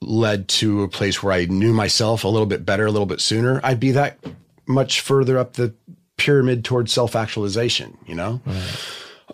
led 0.00 0.48
to 0.48 0.82
a 0.82 0.88
place 0.88 1.22
where 1.22 1.32
I 1.32 1.44
knew 1.44 1.72
myself 1.72 2.24
a 2.24 2.28
little 2.28 2.46
bit 2.46 2.66
better, 2.66 2.86
a 2.86 2.90
little 2.90 3.06
bit 3.06 3.20
sooner, 3.20 3.60
I'd 3.62 3.80
be 3.80 3.92
that 3.92 4.18
much 4.66 5.00
further 5.00 5.38
up 5.38 5.52
the 5.54 5.74
pyramid 6.16 6.64
towards 6.64 6.92
self 6.92 7.14
actualization. 7.14 7.96
You 8.06 8.16
know. 8.16 8.40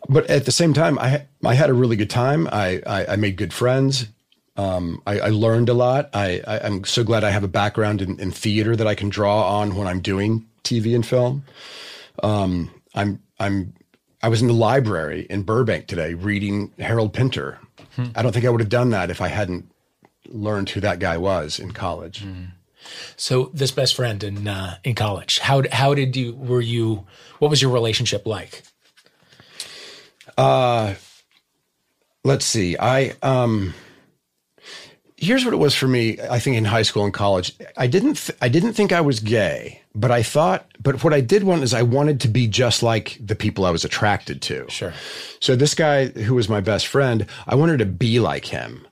But 0.08 0.28
at 0.30 0.44
the 0.44 0.52
same 0.52 0.72
time, 0.72 0.98
I 0.98 1.26
I 1.44 1.54
had 1.54 1.70
a 1.70 1.74
really 1.74 1.96
good 1.96 2.10
time. 2.10 2.48
I 2.50 2.82
I, 2.86 3.06
I 3.12 3.16
made 3.16 3.36
good 3.36 3.52
friends. 3.52 4.06
Um, 4.56 5.02
I, 5.06 5.20
I 5.20 5.28
learned 5.28 5.68
a 5.68 5.74
lot. 5.74 6.08
I, 6.14 6.40
I 6.46 6.60
I'm 6.60 6.84
so 6.84 7.04
glad 7.04 7.24
I 7.24 7.30
have 7.30 7.44
a 7.44 7.48
background 7.48 8.00
in, 8.00 8.18
in 8.18 8.30
theater 8.30 8.74
that 8.74 8.86
I 8.86 8.94
can 8.94 9.10
draw 9.10 9.60
on 9.60 9.76
when 9.76 9.86
I'm 9.86 10.00
doing 10.00 10.46
TV 10.64 10.94
and 10.94 11.04
film. 11.04 11.44
Um, 12.22 12.70
I'm 12.94 13.22
I'm 13.38 13.74
I 14.22 14.28
was 14.28 14.40
in 14.40 14.48
the 14.48 14.54
library 14.54 15.26
in 15.28 15.42
Burbank 15.42 15.86
today 15.86 16.14
reading 16.14 16.72
Harold 16.78 17.12
Pinter. 17.12 17.58
I 18.14 18.22
don't 18.22 18.32
think 18.32 18.44
I 18.44 18.50
would 18.50 18.60
have 18.60 18.68
done 18.68 18.90
that 18.90 19.10
if 19.10 19.20
I 19.20 19.28
hadn't 19.28 19.70
learned 20.28 20.70
who 20.70 20.80
that 20.80 20.98
guy 20.98 21.16
was 21.16 21.58
in 21.58 21.72
college. 21.72 22.24
So 23.16 23.50
this 23.52 23.70
best 23.70 23.94
friend 23.94 24.22
in 24.22 24.46
uh, 24.48 24.78
in 24.84 24.94
college, 24.94 25.38
how 25.40 25.62
how 25.70 25.94
did 25.94 26.16
you 26.16 26.34
were 26.34 26.60
you? 26.60 27.06
What 27.40 27.50
was 27.50 27.60
your 27.60 27.72
relationship 27.72 28.26
like? 28.26 28.62
Let's 32.24 32.44
see. 32.44 32.76
I 32.78 33.14
um 33.22 33.74
here's 35.18 35.44
what 35.46 35.54
it 35.54 35.56
was 35.56 35.74
for 35.74 35.88
me 35.88 36.18
i 36.30 36.38
think 36.38 36.58
in 36.58 36.64
high 36.66 36.82
school 36.82 37.02
and 37.04 37.14
college. 37.14 37.52
I 37.76 37.86
didn't 37.86 38.16
th- 38.16 38.38
i 38.42 38.48
didn't 38.48 38.74
think 38.74 38.92
i 38.92 39.00
was 39.00 39.18
gay 39.18 39.80
but 39.94 40.10
i 40.10 40.22
thought 40.22 40.66
but 40.82 41.02
what 41.02 41.14
i 41.14 41.22
did 41.22 41.42
want 41.42 41.62
is 41.62 41.72
i 41.72 41.80
wanted 41.80 42.20
to 42.20 42.28
be 42.28 42.46
just 42.46 42.82
like 42.82 43.16
the 43.18 43.34
people 43.34 43.64
i 43.64 43.70
was 43.70 43.82
attracted 43.82 44.42
to. 44.42 44.66
Sure. 44.68 44.92
so 45.40 45.56
this 45.56 45.74
guy 45.74 46.08
who 46.08 46.34
was 46.34 46.50
my 46.50 46.60
best 46.60 46.86
friend 46.86 47.26
i 47.46 47.54
wanted 47.54 47.78
to 47.78 47.86
be 47.86 48.20
like 48.20 48.44
him. 48.46 48.86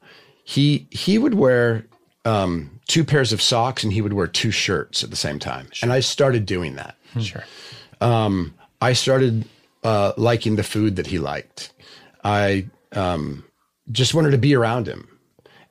He 0.44 0.86
he 0.90 1.18
would 1.18 1.34
wear 1.34 1.84
um 2.24 2.80
two 2.88 3.04
pairs 3.04 3.32
of 3.32 3.42
socks 3.42 3.84
and 3.84 3.92
he 3.92 4.00
would 4.00 4.14
wear 4.14 4.26
two 4.26 4.50
shirts 4.50 5.04
at 5.04 5.10
the 5.10 5.16
same 5.16 5.38
time. 5.38 5.68
And 5.82 5.92
i 5.92 6.00
started 6.00 6.46
doing 6.46 6.76
that. 6.76 6.96
Sure. 7.20 7.44
Um, 8.00 8.54
I 8.80 8.92
started 8.94 9.44
uh, 9.84 10.12
liking 10.16 10.56
the 10.56 10.62
food 10.62 10.96
that 10.96 11.06
he 11.06 11.18
liked. 11.18 11.72
I 12.24 12.66
um, 12.92 13.44
just 13.92 14.14
wanted 14.14 14.30
to 14.30 14.38
be 14.38 14.54
around 14.54 14.86
him. 14.86 15.08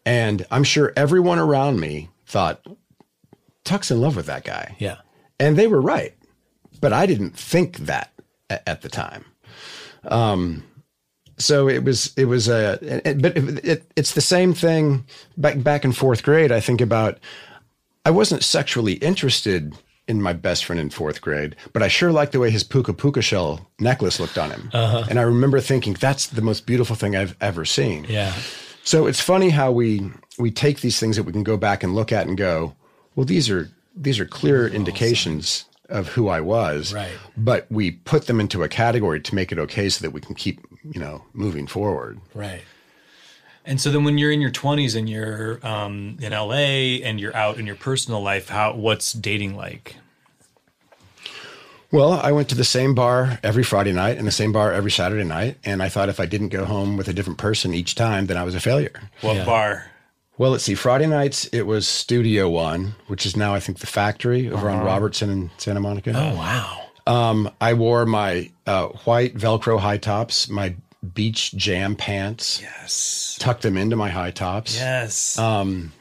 And 0.05 0.45
I'm 0.51 0.64
sure 0.64 0.93
everyone 0.95 1.39
around 1.39 1.80
me 1.80 2.09
thought, 2.26 2.66
Tuc's 3.64 3.89
in 3.91 4.01
love 4.01 4.16
with 4.16 4.26
that 4.28 4.43
guy. 4.43 4.76
Yeah. 4.80 4.97
And 5.39 5.57
they 5.57 5.68
were 5.68 5.82
right. 5.82 6.14
But 6.80 6.93
I 6.93 7.05
didn't 7.05 7.38
think 7.38 7.78
that 7.78 8.11
at, 8.49 8.64
at 8.68 8.82
the 8.82 8.89
time. 8.89 9.26
Um, 10.05 10.64
so 11.38 11.68
it 11.70 11.84
was, 11.84 12.14
it 12.18 12.26
was 12.26 12.47
a, 12.49 12.78
it, 12.82 13.22
but 13.22 13.38
it, 13.38 13.66
it, 13.66 13.91
it's 13.95 14.14
the 14.14 14.22
same 14.22 14.53
thing 14.53 15.05
back, 15.38 15.64
back 15.64 15.86
in 15.86 15.93
fourth 15.93 16.24
grade. 16.24 16.51
I 16.51 16.59
think 16.59 16.82
about, 16.82 17.20
I 18.05 18.11
wasn't 18.11 18.43
sexually 18.43 18.93
interested 18.95 19.74
in 20.07 20.21
my 20.21 20.33
best 20.33 20.65
friend 20.65 20.79
in 20.79 20.89
fourth 20.89 21.21
grade, 21.21 21.55
but 21.71 21.81
I 21.81 21.87
sure 21.87 22.11
liked 22.11 22.33
the 22.33 22.39
way 22.39 22.51
his 22.51 22.63
puka 22.63 22.93
puka 22.93 23.21
shell 23.21 23.69
necklace 23.79 24.19
looked 24.19 24.37
on 24.37 24.51
him. 24.51 24.69
Uh-huh. 24.73 25.05
And 25.09 25.17
I 25.19 25.23
remember 25.23 25.59
thinking, 25.59 25.93
that's 25.93 26.27
the 26.27 26.41
most 26.41 26.65
beautiful 26.65 26.95
thing 26.95 27.15
I've 27.15 27.35
ever 27.39 27.65
seen. 27.65 28.05
Yeah. 28.09 28.33
So 28.83 29.07
it's 29.07 29.21
funny 29.21 29.49
how 29.49 29.71
we 29.71 30.11
we 30.37 30.51
take 30.51 30.81
these 30.81 30.99
things 30.99 31.15
that 31.15 31.23
we 31.23 31.31
can 31.31 31.43
go 31.43 31.57
back 31.57 31.83
and 31.83 31.95
look 31.95 32.11
at 32.11 32.27
and 32.27 32.37
go, 32.37 32.75
well, 33.15 33.25
these 33.25 33.49
are 33.49 33.69
these 33.95 34.19
are 34.19 34.25
clear 34.25 34.67
indications 34.67 35.65
of 35.89 36.07
who 36.09 36.27
I 36.27 36.41
was. 36.41 36.93
Right. 36.93 37.13
But 37.37 37.67
we 37.69 37.91
put 37.91 38.27
them 38.27 38.39
into 38.39 38.63
a 38.63 38.67
category 38.67 39.21
to 39.21 39.35
make 39.35 39.51
it 39.51 39.59
okay 39.59 39.89
so 39.89 40.01
that 40.01 40.11
we 40.11 40.21
can 40.21 40.35
keep, 40.35 40.59
you 40.83 40.99
know, 40.99 41.23
moving 41.33 41.67
forward. 41.67 42.19
Right. 42.33 42.63
And 43.66 43.80
so 43.80 43.91
then 43.91 44.03
when 44.03 44.18
you're 44.18 44.32
in 44.32 44.41
your 44.41 44.51
20s 44.51 44.95
and 44.95 45.09
you're 45.09 45.66
um, 45.66 46.18
in 46.22 46.32
LA 46.34 46.99
and 47.07 47.20
you're 47.20 47.36
out 47.36 47.57
in 47.57 47.66
your 47.66 47.76
personal 47.78 48.22
life, 48.22 48.49
how 48.49 48.76
what's 48.76 49.14
dating 49.14 49.55
like? 49.55 49.95
Well, 51.91 52.14
I 52.14 52.32
went 52.32 52.49
to 52.49 52.55
the 52.55 52.64
same 52.64 52.95
bar 52.95 53.39
every 53.43 53.64
Friday 53.64 53.91
night 53.93 54.18
and 54.18 54.26
the 54.28 54.32
same 54.32 54.51
bar 54.51 54.74
every 54.74 54.89
Saturday 54.91 55.24
night. 55.24 55.59
And 55.64 55.82
I 55.84 55.89
thought 55.89 56.09
if 56.09 56.20
I 56.20 56.26
didn't 56.26 56.49
go 56.49 56.66
home 56.66 56.97
with 56.97 57.07
a 57.07 57.14
different 57.14 57.38
person 57.38 57.74
each 57.74 57.93
time, 57.95 58.26
then 58.26 58.36
I 58.36 58.43
was 58.43 58.55
a 58.55 58.59
failure. 58.59 59.09
What 59.22 59.36
Yeah. 59.36 59.45
bar? 59.45 59.86
Well, 60.36 60.51
let's 60.51 60.64
see. 60.64 60.74
Friday 60.74 61.05
nights, 61.05 61.45
it 61.53 61.68
was 61.68 61.88
Studio 61.88 62.49
One, 62.49 62.95
which 63.05 63.24
is 63.28 63.38
now, 63.38 63.53
I 63.53 63.59
think, 63.59 63.78
the 63.78 63.86
factory 63.88 64.49
over 64.49 64.68
on 64.68 64.84
Robertson 64.84 65.30
in 65.30 65.51
Santa 65.57 65.80
Monica. 65.80 66.11
Oh 66.16 66.36
wow. 66.36 66.80
Um, 67.05 67.51
I 67.61 67.74
wore 67.76 68.05
my 68.07 68.49
uh, 68.66 68.88
white 69.05 69.36
Velcro 69.36 69.78
high 69.80 69.97
tops, 69.97 70.49
my 70.49 70.74
beach 71.13 71.53
jam 71.55 71.95
pants, 71.95 72.59
Yes. 72.61 73.37
tucked 73.39 73.61
them 73.63 73.77
into 73.77 73.95
my 73.95 74.09
high 74.09 74.31
tops. 74.31 74.75
Yes. 74.77 75.37
Um, 75.37 75.91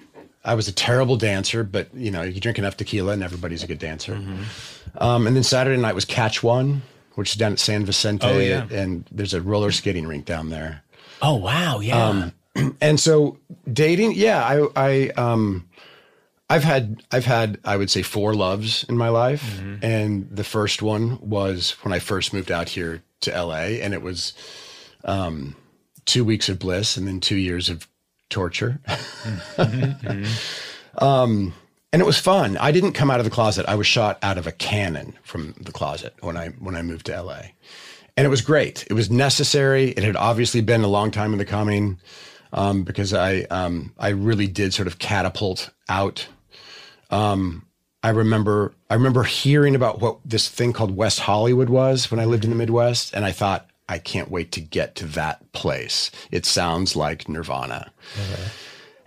I 0.44 0.54
was 0.54 0.68
a 0.68 0.72
terrible 0.72 1.16
dancer, 1.16 1.64
but 1.64 1.88
you 1.94 2.10
know, 2.10 2.22
you 2.22 2.40
drink 2.40 2.58
enough 2.58 2.76
tequila 2.76 3.12
and 3.12 3.22
everybody's 3.22 3.62
a 3.62 3.66
good 3.66 3.78
dancer. 3.78 4.20
Um, 4.98 5.26
and 5.26 5.34
then 5.36 5.42
Saturday 5.42 5.80
night 5.80 5.94
was 5.94 6.04
Catch 6.04 6.42
One, 6.42 6.82
which 7.14 7.30
is 7.30 7.36
down 7.36 7.52
at 7.52 7.58
San 7.58 7.84
Vicente, 7.84 8.26
Oh, 8.26 8.38
yeah. 8.38 8.66
and 8.70 9.04
there's 9.12 9.34
a 9.34 9.40
roller 9.42 9.70
skating 9.72 10.06
rink 10.06 10.24
down 10.24 10.50
there. 10.50 10.82
Oh 11.20 11.36
wow. 11.36 11.80
Yeah. 11.80 12.06
Um, 12.08 12.32
And 12.82 13.00
so 13.00 13.38
dating, 13.72 14.12
yeah, 14.14 14.44
I, 14.44 14.66
I, 14.76 15.08
um, 15.16 15.68
I've 16.50 16.64
had, 16.64 17.02
I've 17.10 17.24
had, 17.24 17.58
I 17.64 17.78
would 17.78 17.90
say 17.90 18.02
four 18.02 18.34
loves 18.34 18.84
in 18.90 18.96
my 18.98 19.08
life. 19.08 19.58
And 19.80 20.28
the 20.30 20.44
first 20.44 20.82
one 20.82 21.18
was 21.20 21.70
when 21.82 21.94
I 21.94 21.98
first 21.98 22.34
moved 22.34 22.50
out 22.52 22.68
here 22.68 23.02
to 23.20 23.30
LA 23.30 23.78
and 23.80 23.94
it 23.94 24.02
was, 24.02 24.34
um, 25.04 25.56
two 26.04 26.24
weeks 26.24 26.48
of 26.48 26.58
bliss 26.58 26.96
and 26.96 27.06
then 27.06 27.20
two 27.20 27.36
years 27.36 27.68
of 27.68 27.88
torture. 28.28 28.80
Um, 30.98 31.54
and 31.90 32.02
it 32.02 32.04
was 32.04 32.18
fun. 32.18 32.58
I 32.58 32.70
didn't 32.70 32.92
come 32.92 33.10
out 33.10 33.18
of 33.18 33.24
the 33.24 33.30
closet. 33.30 33.64
I 33.66 33.76
was 33.76 33.86
shot 33.86 34.18
out 34.22 34.36
of 34.36 34.46
a 34.46 34.52
cannon 34.52 35.14
from 35.22 35.54
the 35.58 35.72
closet 35.72 36.14
when 36.20 36.36
I, 36.36 36.48
when 36.48 36.76
I 36.76 36.82
moved 36.82 37.06
to 37.06 37.22
LA 37.22 37.44
and 38.16 38.26
it 38.26 38.30
was 38.30 38.40
great. 38.40 38.84
It 38.88 38.94
was 38.94 39.10
necessary. 39.10 39.90
It 39.90 40.02
had 40.02 40.16
obviously 40.16 40.60
been 40.60 40.82
a 40.82 40.88
long 40.88 41.10
time 41.10 41.32
in 41.32 41.38
the 41.38 41.44
coming 41.44 41.98
um, 42.52 42.84
because 42.84 43.14
I 43.14 43.42
um, 43.42 43.92
I 43.98 44.10
really 44.10 44.46
did 44.46 44.74
sort 44.74 44.86
of 44.86 44.98
catapult 44.98 45.70
out. 45.88 46.26
Um, 47.10 47.66
I 48.02 48.10
remember 48.10 48.74
I 48.90 48.94
remember 48.94 49.22
hearing 49.22 49.74
about 49.74 50.00
what 50.00 50.18
this 50.24 50.48
thing 50.48 50.72
called 50.72 50.94
West 50.96 51.20
Hollywood 51.20 51.70
was 51.70 52.10
when 52.10 52.20
I 52.20 52.26
lived 52.26 52.44
in 52.44 52.50
the 52.50 52.56
Midwest, 52.56 53.14
and 53.14 53.24
I 53.24 53.32
thought 53.32 53.68
I 53.92 53.98
can't 53.98 54.30
wait 54.30 54.52
to 54.52 54.60
get 54.62 54.94
to 54.96 55.06
that 55.08 55.52
place. 55.52 56.10
It 56.30 56.46
sounds 56.46 56.96
like 56.96 57.28
Nirvana. 57.28 57.92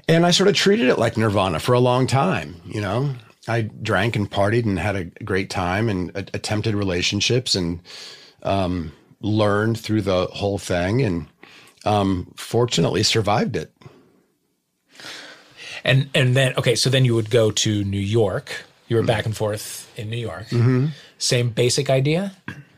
And 0.08 0.28
I 0.28 0.30
sort 0.30 0.48
of 0.48 0.54
treated 0.54 0.90
it 0.90 1.00
like 1.00 1.18
Nirvana 1.18 1.60
for 1.60 1.74
a 1.74 1.80
long 1.80 2.06
time, 2.06 2.62
you 2.68 2.82
know. 2.82 3.16
I 3.48 3.62
drank 3.62 4.16
and 4.16 4.30
partied 4.30 4.66
and 4.66 4.78
had 4.78 4.96
a 4.96 5.06
great 5.24 5.50
time 5.50 5.90
and 5.90 6.12
a- 6.16 6.28
attempted 6.36 6.76
relationships 6.76 7.56
and 7.56 7.80
um, 8.44 8.92
learned 9.22 9.80
through 9.80 10.02
the 10.04 10.28
whole 10.28 10.60
thing 10.60 11.02
and 11.02 11.26
um, 11.84 12.32
fortunately 12.36 13.02
survived 13.02 13.56
it. 13.56 13.74
and 15.84 16.10
and 16.14 16.36
then 16.36 16.54
okay, 16.58 16.76
so 16.76 16.92
then 16.92 17.06
you 17.06 17.16
would 17.16 17.32
go 17.32 17.50
to 17.50 17.84
New 17.84 18.00
York. 18.00 18.66
You 18.88 18.98
were 18.98 19.04
back 19.04 19.26
and 19.26 19.36
forth 19.36 19.92
in 19.98 20.12
New 20.12 20.18
York. 20.18 20.48
Mm-hmm. 20.50 20.88
Same 21.18 21.50
basic 21.50 21.90
idea. 21.90 22.36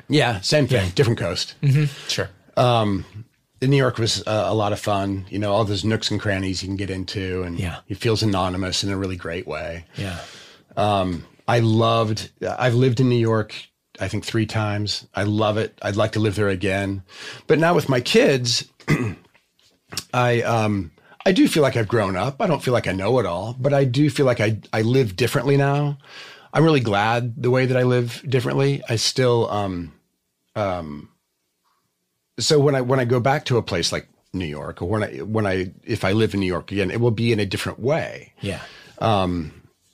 Yeah, 0.09 0.39
same 0.41 0.67
thing, 0.67 0.89
different 0.95 1.19
coast. 1.19 1.55
Sure. 2.07 2.29
New 3.59 3.75
York 3.75 3.97
was 3.97 4.21
uh, 4.27 4.45
a 4.47 4.53
lot 4.53 4.71
of 4.71 4.79
fun. 4.79 5.25
You 5.29 5.39
know, 5.39 5.51
all 5.51 5.65
those 5.65 5.83
nooks 5.83 6.11
and 6.11 6.19
crannies 6.19 6.61
you 6.61 6.67
can 6.69 6.77
get 6.77 6.89
into, 6.91 7.41
and 7.43 7.59
Yeah. 7.59 7.77
it 7.87 7.97
feels 7.97 8.21
anonymous 8.23 8.83
in 8.83 8.91
a 8.91 8.97
really 8.97 9.15
great 9.15 9.47
way. 9.47 9.85
Yeah. 9.97 10.19
I 11.49 11.59
loved. 11.59 12.29
I've 12.47 12.75
lived 12.75 12.99
in 12.99 13.09
New 13.09 13.15
York. 13.19 13.55
I 13.99 14.07
think 14.09 14.25
three 14.25 14.45
times. 14.45 15.07
I 15.15 15.23
love 15.23 15.57
it. 15.57 15.77
I'd 15.81 15.95
like 15.95 16.11
to 16.11 16.19
live 16.19 16.35
there 16.35 16.49
again. 16.49 17.01
But 17.47 17.57
now 17.57 17.73
with 17.73 17.89
my 17.89 17.99
kids, 18.01 18.65
I 20.13 20.41
um 20.43 20.91
I 21.25 21.31
do 21.31 21.47
feel 21.47 21.63
like 21.63 21.75
I've 21.75 21.87
grown 21.87 22.15
up. 22.15 22.41
I 22.41 22.47
don't 22.47 22.63
feel 22.63 22.73
like 22.73 22.87
I 22.87 22.91
know 22.91 23.17
it 23.19 23.25
all, 23.25 23.55
but 23.59 23.73
I 23.73 23.85
do 23.85 24.09
feel 24.09 24.25
like 24.25 24.39
I 24.39 24.59
I 24.71 24.81
live 24.83 25.15
differently 25.15 25.57
now. 25.57 25.97
I'm 26.53 26.63
really 26.63 26.79
glad 26.79 27.41
the 27.41 27.49
way 27.51 27.65
that 27.65 27.77
I 27.77 27.83
live 27.83 28.23
differently. 28.27 28.81
I 28.89 28.95
still 28.97 29.49
um 29.49 29.93
um 30.57 31.09
so 32.39 32.59
when 32.59 32.75
I 32.75 32.81
when 32.81 32.99
I 32.99 33.05
go 33.05 33.19
back 33.19 33.45
to 33.45 33.57
a 33.57 33.63
place 33.63 33.91
like 33.91 34.07
New 34.33 34.45
York 34.45 34.81
or 34.81 34.85
when 34.89 35.03
I 35.03 35.17
when 35.19 35.45
I 35.47 35.71
if 35.83 36.03
I 36.03 36.11
live 36.11 36.33
in 36.33 36.39
New 36.39 36.45
York 36.47 36.71
again, 36.71 36.91
it 36.91 36.99
will 37.01 37.11
be 37.11 37.31
in 37.31 37.39
a 37.39 37.45
different 37.45 37.79
way 37.79 38.33
Yeah. 38.41 38.61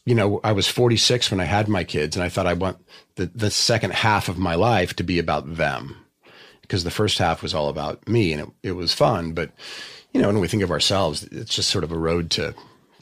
you 0.06 0.16
know, 0.16 0.42
I 0.44 0.52
was 0.52 0.68
46 0.68 1.32
when 1.32 1.40
I 1.40 1.46
had 1.46 1.68
my 1.70 1.84
kids, 1.86 2.18
and 2.18 2.24
I 2.26 2.30
thought 2.30 2.46
I 2.48 2.54
want 2.54 2.78
the, 3.16 3.28
the 3.34 3.50
second 3.50 3.94
half 3.94 4.28
of 4.28 4.38
my 4.38 4.56
life 4.56 4.94
to 4.98 5.04
be 5.04 5.18
about 5.20 5.56
them 5.56 5.96
because 6.62 6.84
the 6.84 6.92
first 6.92 7.18
half 7.20 7.42
was 7.42 7.54
all 7.54 7.70
about 7.70 8.06
me 8.08 8.34
and 8.34 8.42
it, 8.42 8.50
it 8.64 8.72
was 8.74 8.94
fun. 8.94 9.32
But, 9.34 9.52
you 10.12 10.22
know, 10.22 10.28
when 10.28 10.40
we 10.42 10.48
think 10.50 10.64
of 10.64 10.72
ourselves, 10.72 11.24
it's 11.24 11.56
just 11.56 11.70
sort 11.70 11.86
of 11.86 11.92
a 11.94 11.98
road 11.98 12.30
to 12.32 12.54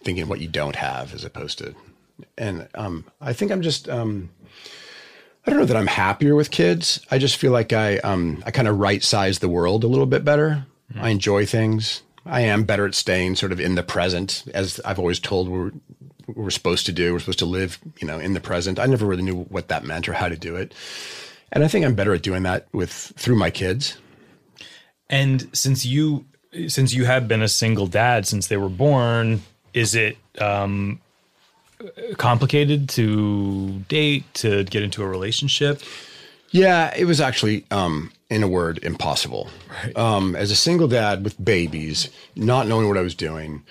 thinking 0.03 0.27
what 0.27 0.41
you 0.41 0.47
don't 0.47 0.75
have 0.75 1.13
as 1.15 1.23
opposed 1.23 1.57
to, 1.59 1.73
and 2.37 2.67
um, 2.75 3.05
I 3.19 3.33
think 3.33 3.51
I'm 3.51 3.61
just, 3.63 3.89
um, 3.89 4.29
I 5.45 5.49
don't 5.49 5.59
know 5.59 5.65
that 5.65 5.77
I'm 5.77 5.87
happier 5.87 6.35
with 6.35 6.51
kids. 6.51 7.03
I 7.09 7.17
just 7.17 7.37
feel 7.37 7.51
like 7.51 7.73
I, 7.73 7.97
um, 7.97 8.43
I 8.45 8.51
kind 8.51 8.67
of 8.67 8.77
right 8.77 9.03
size 9.03 9.39
the 9.39 9.49
world 9.49 9.83
a 9.83 9.87
little 9.87 10.05
bit 10.05 10.23
better. 10.23 10.65
I 10.99 11.09
enjoy 11.09 11.45
things. 11.45 12.01
I 12.25 12.41
am 12.41 12.63
better 12.63 12.85
at 12.85 12.95
staying 12.95 13.35
sort 13.35 13.51
of 13.51 13.59
in 13.59 13.75
the 13.75 13.83
present, 13.83 14.43
as 14.53 14.79
I've 14.85 14.99
always 14.99 15.19
told 15.19 15.49
we're 15.49 15.71
we're 16.27 16.49
supposed 16.49 16.85
to 16.85 16.91
do. 16.91 17.13
We're 17.13 17.19
supposed 17.19 17.39
to 17.39 17.45
live, 17.45 17.79
you 17.99 18.07
know, 18.07 18.19
in 18.19 18.33
the 18.33 18.39
present. 18.39 18.79
I 18.79 18.85
never 18.85 19.05
really 19.05 19.23
knew 19.23 19.43
what 19.43 19.69
that 19.69 19.83
meant 19.83 20.07
or 20.07 20.13
how 20.13 20.29
to 20.29 20.37
do 20.37 20.55
it, 20.55 20.73
and 21.51 21.63
I 21.63 21.67
think 21.67 21.85
I'm 21.85 21.95
better 21.95 22.13
at 22.13 22.21
doing 22.21 22.43
that 22.43 22.67
with 22.73 22.91
through 22.91 23.37
my 23.37 23.49
kids. 23.49 23.97
And 25.09 25.49
since 25.53 25.85
you 25.85 26.25
since 26.67 26.93
you 26.93 27.05
have 27.05 27.27
been 27.27 27.41
a 27.41 27.47
single 27.47 27.87
dad 27.87 28.27
since 28.27 28.47
they 28.47 28.57
were 28.57 28.69
born, 28.69 29.41
is 29.73 29.95
it 29.95 30.17
um, 30.39 31.01
complicated 32.17 32.89
to 32.89 33.79
date 33.87 34.31
to 34.35 34.63
get 34.65 34.83
into 34.83 35.03
a 35.03 35.07
relationship? 35.07 35.81
Yeah, 36.51 36.93
it 36.95 37.05
was 37.05 37.21
actually, 37.21 37.65
um, 37.71 38.11
in 38.29 38.43
a 38.43 38.47
word, 38.47 38.79
impossible. 38.83 39.47
Um, 39.95 40.35
as 40.35 40.51
a 40.51 40.55
single 40.55 40.87
dad 40.87 41.23
with 41.23 41.41
babies, 41.43 42.09
not 42.35 42.67
knowing 42.67 42.87
what 42.87 42.97
I 42.97 43.01
was 43.01 43.15
doing, 43.15 43.63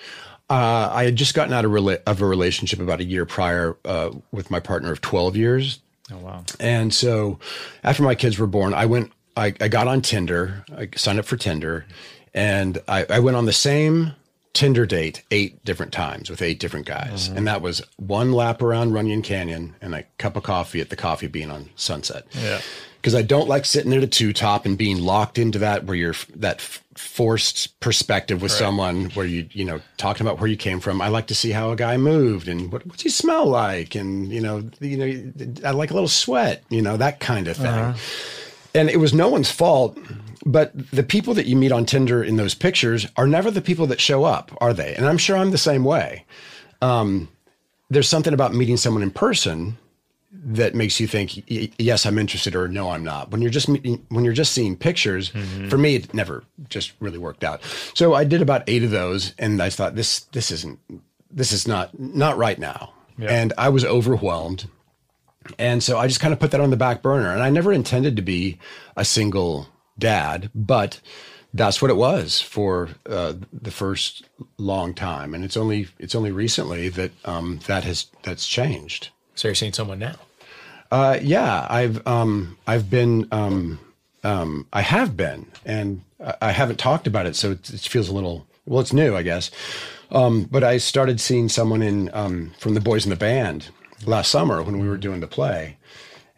Uh, 0.49 0.89
I 0.91 1.05
had 1.05 1.15
just 1.15 1.33
gotten 1.33 1.53
out 1.53 1.63
of, 1.63 1.71
rela- 1.71 2.01
of 2.05 2.21
a 2.21 2.25
relationship 2.25 2.81
about 2.81 2.99
a 2.99 3.05
year 3.05 3.25
prior 3.25 3.77
uh, 3.85 4.09
with 4.33 4.51
my 4.51 4.59
partner 4.59 4.91
of 4.91 4.99
12 4.99 5.37
years. 5.37 5.79
Oh 6.11 6.17
wow. 6.17 6.43
And 6.59 6.93
so 6.93 7.39
after 7.85 8.03
my 8.03 8.15
kids 8.15 8.37
were 8.37 8.47
born, 8.47 8.73
I 8.73 8.85
went, 8.85 9.13
I, 9.37 9.53
I 9.61 9.69
got 9.69 9.87
on 9.87 10.01
Tinder, 10.01 10.65
I 10.77 10.89
signed 10.97 11.19
up 11.19 11.25
for 11.25 11.37
Tinder, 11.37 11.85
and 12.33 12.81
I, 12.89 13.05
I 13.09 13.19
went 13.19 13.37
on 13.37 13.45
the 13.45 13.53
same 13.53 14.11
Tinder 14.53 14.85
date 14.85 15.23
eight 15.31 15.63
different 15.63 15.93
times 15.93 16.29
with 16.29 16.41
eight 16.41 16.59
different 16.59 16.85
guys. 16.85 17.27
Mm-hmm. 17.27 17.37
And 17.37 17.47
that 17.47 17.61
was 17.61 17.81
one 17.97 18.33
lap 18.33 18.61
around 18.61 18.91
Runyon 18.91 19.21
Canyon 19.21 19.75
and 19.81 19.95
a 19.95 20.03
cup 20.17 20.35
of 20.35 20.43
coffee 20.43 20.81
at 20.81 20.89
the 20.89 20.97
coffee 20.97 21.27
bean 21.27 21.49
on 21.49 21.69
Sunset. 21.75 22.25
Yeah. 22.33 22.59
Because 22.97 23.15
I 23.15 23.21
don't 23.21 23.47
like 23.47 23.65
sitting 23.65 23.93
at 23.93 24.03
a 24.03 24.07
two 24.07 24.33
top 24.33 24.65
and 24.65 24.77
being 24.77 24.99
locked 25.01 25.39
into 25.39 25.57
that 25.59 25.85
where 25.85 25.95
you're 25.95 26.15
that 26.35 26.61
forced 26.61 27.79
perspective 27.79 28.41
with 28.41 28.51
someone 28.51 29.05
where 29.11 29.25
you, 29.25 29.47
you 29.53 29.65
know, 29.65 29.81
talking 29.97 30.27
about 30.27 30.39
where 30.39 30.49
you 30.49 30.57
came 30.57 30.79
from. 30.79 31.01
I 31.01 31.07
like 31.07 31.27
to 31.27 31.35
see 31.35 31.49
how 31.51 31.71
a 31.71 31.75
guy 31.75 31.97
moved 31.97 32.47
and 32.47 32.71
what, 32.71 32.85
what's 32.85 33.01
he 33.01 33.09
smell 33.09 33.47
like? 33.47 33.95
And, 33.95 34.31
you 34.31 34.41
know, 34.41 34.69
you 34.81 34.97
know, 34.97 35.65
I 35.65 35.71
like 35.71 35.89
a 35.89 35.93
little 35.95 36.09
sweat, 36.09 36.63
you 36.69 36.81
know, 36.81 36.97
that 36.97 37.19
kind 37.19 37.47
of 37.47 37.57
thing 37.57 37.65
uh-huh. 37.65 37.97
and 38.75 38.89
it 38.89 38.97
was 38.97 39.13
no 39.13 39.29
one's 39.29 39.49
fault 39.49 39.97
but 40.45 40.71
the 40.91 41.03
people 41.03 41.33
that 41.35 41.45
you 41.45 41.55
meet 41.55 41.71
on 41.71 41.85
tinder 41.85 42.23
in 42.23 42.35
those 42.35 42.55
pictures 42.55 43.07
are 43.15 43.27
never 43.27 43.51
the 43.51 43.61
people 43.61 43.87
that 43.87 44.01
show 44.01 44.23
up 44.23 44.55
are 44.61 44.73
they? 44.73 44.95
And 44.95 45.05
i'm 45.05 45.17
sure 45.17 45.37
i'm 45.37 45.51
the 45.51 45.57
same 45.57 45.83
way. 45.83 46.25
Um, 46.81 47.29
there's 47.89 48.09
something 48.09 48.33
about 48.33 48.53
meeting 48.53 48.77
someone 48.77 49.03
in 49.03 49.11
person 49.11 49.77
that 50.33 50.73
makes 50.73 50.99
you 50.99 51.07
think 51.07 51.43
yes 51.77 52.05
i'm 52.05 52.17
interested 52.17 52.55
or 52.55 52.67
no 52.67 52.89
i'm 52.89 53.03
not. 53.03 53.31
When 53.31 53.41
you're 53.41 53.51
just 53.51 53.67
meeting, 53.67 54.03
when 54.09 54.23
you're 54.23 54.33
just 54.33 54.53
seeing 54.53 54.75
pictures 54.77 55.31
for 55.69 55.77
me 55.77 55.95
it 55.95 56.13
never 56.13 56.43
just 56.69 56.93
really 56.99 57.17
worked 57.17 57.43
out. 57.43 57.61
So 57.93 58.13
i 58.13 58.23
did 58.23 58.41
about 58.41 58.63
eight 58.67 58.83
of 58.83 58.91
those 58.91 59.33
and 59.37 59.61
i 59.61 59.69
thought 59.69 59.95
this 59.95 60.21
this 60.31 60.49
isn't 60.51 60.79
this 61.29 61.51
is 61.51 61.67
not 61.67 61.97
not 61.99 62.37
right 62.37 62.57
now. 62.57 62.93
And 63.29 63.53
i 63.57 63.69
was 63.69 63.83
overwhelmed. 63.85 64.67
And 65.59 65.83
so 65.83 65.97
I 65.97 66.07
just 66.07 66.19
kind 66.19 66.33
of 66.33 66.39
put 66.39 66.51
that 66.51 66.61
on 66.61 66.69
the 66.69 66.77
back 66.77 67.01
burner. 67.01 67.33
And 67.33 67.41
I 67.41 67.49
never 67.49 67.73
intended 67.73 68.15
to 68.15 68.21
be 68.21 68.59
a 68.95 69.03
single 69.03 69.67
dad, 70.01 70.49
but 70.53 70.99
that's 71.53 71.81
what 71.81 71.91
it 71.91 71.95
was 71.97 72.41
for 72.41 72.89
uh, 73.09 73.33
the 73.53 73.71
first 73.71 74.25
long 74.57 74.93
time. 74.93 75.33
And 75.33 75.43
it's 75.45 75.55
only 75.57 75.87
it's 75.99 76.15
only 76.15 76.31
recently 76.31 76.89
that 76.89 77.11
um, 77.25 77.59
that 77.67 77.83
has 77.85 78.07
that's 78.23 78.45
changed. 78.47 79.09
So 79.35 79.47
you're 79.47 79.55
seeing 79.55 79.73
someone 79.73 79.99
now. 79.99 80.15
Uh, 80.91 81.17
yeah, 81.21 81.65
I've 81.69 82.05
um, 82.05 82.57
I've 82.67 82.89
been 82.89 83.27
um, 83.31 83.79
um, 84.23 84.67
I 84.73 84.81
have 84.81 85.15
been, 85.15 85.45
and 85.65 86.01
I- 86.41 86.51
haven't 86.51 86.79
talked 86.79 87.07
about 87.07 87.25
it, 87.25 87.35
so 87.35 87.51
it, 87.51 87.69
it 87.73 87.81
feels 87.81 88.09
a 88.09 88.13
little 88.13 88.45
well. 88.65 88.81
It's 88.81 88.93
new, 88.93 89.15
I 89.15 89.23
guess. 89.23 89.51
Um, 90.11 90.43
but 90.51 90.63
I 90.63 90.77
started 90.77 91.21
seeing 91.21 91.47
someone 91.49 91.81
in 91.81 92.09
um, 92.13 92.51
from 92.59 92.73
the 92.73 92.81
boys 92.81 93.05
in 93.05 93.09
the 93.09 93.15
band 93.15 93.69
last 94.05 94.29
summer 94.29 94.61
when 94.61 94.79
we 94.79 94.87
were 94.89 94.97
doing 94.97 95.21
the 95.21 95.27
play, 95.27 95.77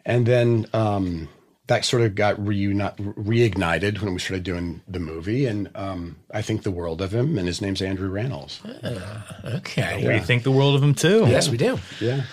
and 0.06 0.24
then 0.26 0.66
um, 0.72 1.28
that 1.66 1.84
sort 1.84 2.02
of 2.02 2.14
got 2.14 2.36
reuni- 2.36 2.94
reignited 3.14 4.00
when 4.00 4.12
we 4.12 4.20
started 4.20 4.44
doing 4.44 4.82
the 4.86 4.98
movie, 5.00 5.46
and 5.46 5.70
um, 5.74 6.16
I 6.30 6.42
think 6.42 6.62
the 6.62 6.70
world 6.70 7.00
of 7.00 7.14
him, 7.14 7.38
and 7.38 7.46
his 7.46 7.62
name's 7.62 7.80
Andrew 7.80 8.10
Rannells. 8.10 8.60
Okay. 9.56 10.06
We 10.06 10.18
think 10.20 10.42
the 10.42 10.50
world 10.50 10.74
of 10.74 10.82
him 10.82 10.94
too. 10.94 11.26
Yes, 11.26 11.48
we 11.48 11.56
do. 11.56 11.78
Yeah. 12.00 12.24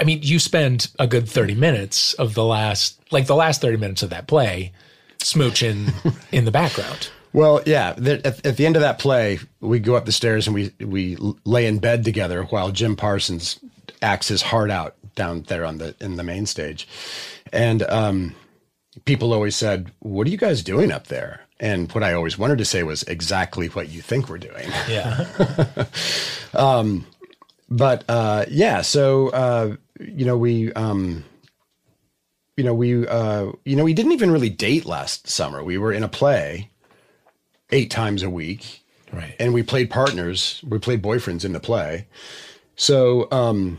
I 0.00 0.04
mean, 0.04 0.20
you 0.22 0.38
spend 0.38 0.88
a 0.98 1.06
good 1.06 1.28
30 1.28 1.54
minutes 1.54 2.14
of 2.14 2.34
the 2.34 2.44
last, 2.44 2.98
like 3.10 3.26
the 3.26 3.34
last 3.34 3.60
30 3.60 3.76
minutes 3.76 4.02
of 4.02 4.10
that 4.10 4.26
play, 4.26 4.72
smooching 5.18 5.92
in 6.32 6.44
the 6.44 6.50
background. 6.50 7.10
Well, 7.32 7.60
yeah. 7.66 7.92
The, 7.92 8.26
at, 8.26 8.46
at 8.46 8.56
the 8.56 8.64
end 8.64 8.76
of 8.76 8.82
that 8.82 8.98
play, 8.98 9.38
we 9.60 9.80
go 9.80 9.96
up 9.96 10.06
the 10.06 10.12
stairs 10.12 10.46
and 10.46 10.54
we 10.54 10.72
we 10.80 11.18
lay 11.44 11.66
in 11.66 11.78
bed 11.78 12.04
together 12.04 12.44
while 12.44 12.70
Jim 12.70 12.96
Parsons 12.96 13.58
acts 14.00 14.28
his 14.28 14.40
heart 14.40 14.70
out 14.70 14.94
down 15.18 15.42
there 15.42 15.66
on 15.66 15.76
the 15.78 15.94
in 16.00 16.16
the 16.16 16.22
main 16.24 16.46
stage, 16.46 16.88
and 17.52 17.82
um, 17.82 18.34
people 19.04 19.34
always 19.34 19.54
said, 19.56 19.92
"What 19.98 20.26
are 20.26 20.30
you 20.30 20.38
guys 20.38 20.62
doing 20.62 20.90
up 20.90 21.08
there?" 21.08 21.42
And 21.60 21.92
what 21.92 22.02
I 22.04 22.12
always 22.14 22.38
wanted 22.38 22.58
to 22.58 22.64
say 22.64 22.82
was 22.84 23.02
exactly 23.02 23.66
what 23.68 23.88
you 23.90 24.00
think 24.00 24.28
we're 24.30 24.38
doing. 24.38 24.68
Yeah. 24.88 25.26
but 27.68 28.04
uh, 28.08 28.44
yeah, 28.48 28.80
so 28.82 29.28
uh, 29.28 29.76
you 30.00 30.24
know 30.24 30.38
we. 30.38 30.72
Um, 30.72 31.24
you 32.56 32.64
know 32.64 32.74
we 32.74 33.06
uh, 33.06 33.52
you 33.64 33.76
know 33.76 33.84
we 33.84 33.94
didn't 33.94 34.10
even 34.12 34.32
really 34.32 34.50
date 34.50 34.84
last 34.84 35.28
summer. 35.28 35.62
We 35.62 35.78
were 35.78 35.92
in 35.92 36.02
a 36.02 36.08
play 36.08 36.70
eight 37.70 37.88
times 37.88 38.24
a 38.24 38.30
week, 38.30 38.82
Right. 39.12 39.36
and 39.38 39.54
we 39.54 39.62
played 39.62 39.90
partners. 39.90 40.60
We 40.66 40.80
played 40.80 41.00
boyfriends 41.00 41.44
in 41.44 41.52
the 41.52 41.60
play. 41.60 42.08
So 42.74 43.28
um, 43.30 43.78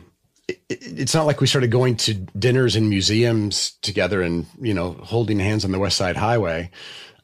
it's 0.69 1.13
not 1.13 1.25
like 1.25 1.41
we 1.41 1.47
started 1.47 1.71
going 1.71 1.95
to 1.97 2.13
dinners 2.13 2.75
and 2.75 2.89
museums 2.89 3.71
together 3.81 4.21
and 4.21 4.45
you 4.61 4.73
know 4.73 4.93
holding 5.03 5.39
hands 5.39 5.65
on 5.65 5.71
the 5.71 5.79
West 5.79 5.97
Side 5.97 6.17
Highway. 6.17 6.71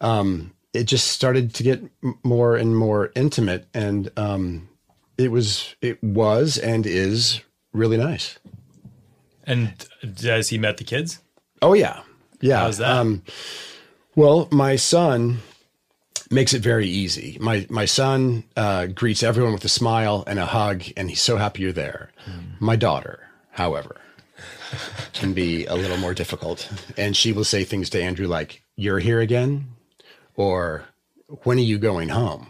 Um, 0.02 0.54
it 0.74 0.86
just 0.86 1.08
started 1.08 1.54
to 1.56 1.64
get 1.64 1.82
more 2.24 2.56
and 2.56 2.76
more 2.76 3.12
intimate, 3.16 3.68
and 3.74 4.12
um, 4.18 4.70
it 5.18 5.32
was 5.32 5.76
it 5.82 6.04
was 6.04 6.58
and 6.58 6.86
is 6.86 7.42
really 7.74 7.98
nice. 7.98 8.38
And 9.44 9.74
has 10.22 10.50
he 10.50 10.58
met 10.58 10.78
the 10.78 10.84
kids? 10.84 11.20
Oh 11.62 11.74
yeah, 11.74 12.02
yeah. 12.42 12.60
How's 12.60 12.78
that? 12.78 12.90
Um, 12.90 13.24
well, 14.16 14.48
my 14.52 14.76
son 14.76 15.40
makes 16.32 16.54
it 16.54 16.62
very 16.62 16.88
easy. 16.88 17.38
My 17.40 17.66
my 17.70 17.86
son 17.86 18.44
uh, 18.56 18.88
greets 18.88 19.24
everyone 19.24 19.54
with 19.54 19.66
a 19.66 19.70
smile 19.70 20.24
and 20.28 20.40
a 20.40 20.46
hug, 20.46 20.84
and 20.98 21.10
he's 21.10 21.22
so 21.22 21.38
happy 21.38 21.64
you're 21.64 21.72
there. 21.72 22.12
My 22.60 22.76
daughter, 22.76 23.20
however, 23.52 23.98
can 25.14 25.34
be 25.34 25.66
a 25.66 25.76
little 25.76 25.98
more 25.98 26.14
difficult, 26.14 26.70
and 26.98 27.16
she 27.16 27.32
will 27.32 27.44
say 27.44 27.64
things 27.64 27.90
to 27.92 28.02
Andrew 28.02 28.28
like, 28.28 28.64
"You're 28.76 29.00
here 29.00 29.20
again," 29.20 29.68
or 30.36 30.86
"When 31.44 31.58
are 31.58 31.62
you 31.62 31.78
going 31.78 32.10
home?" 32.10 32.48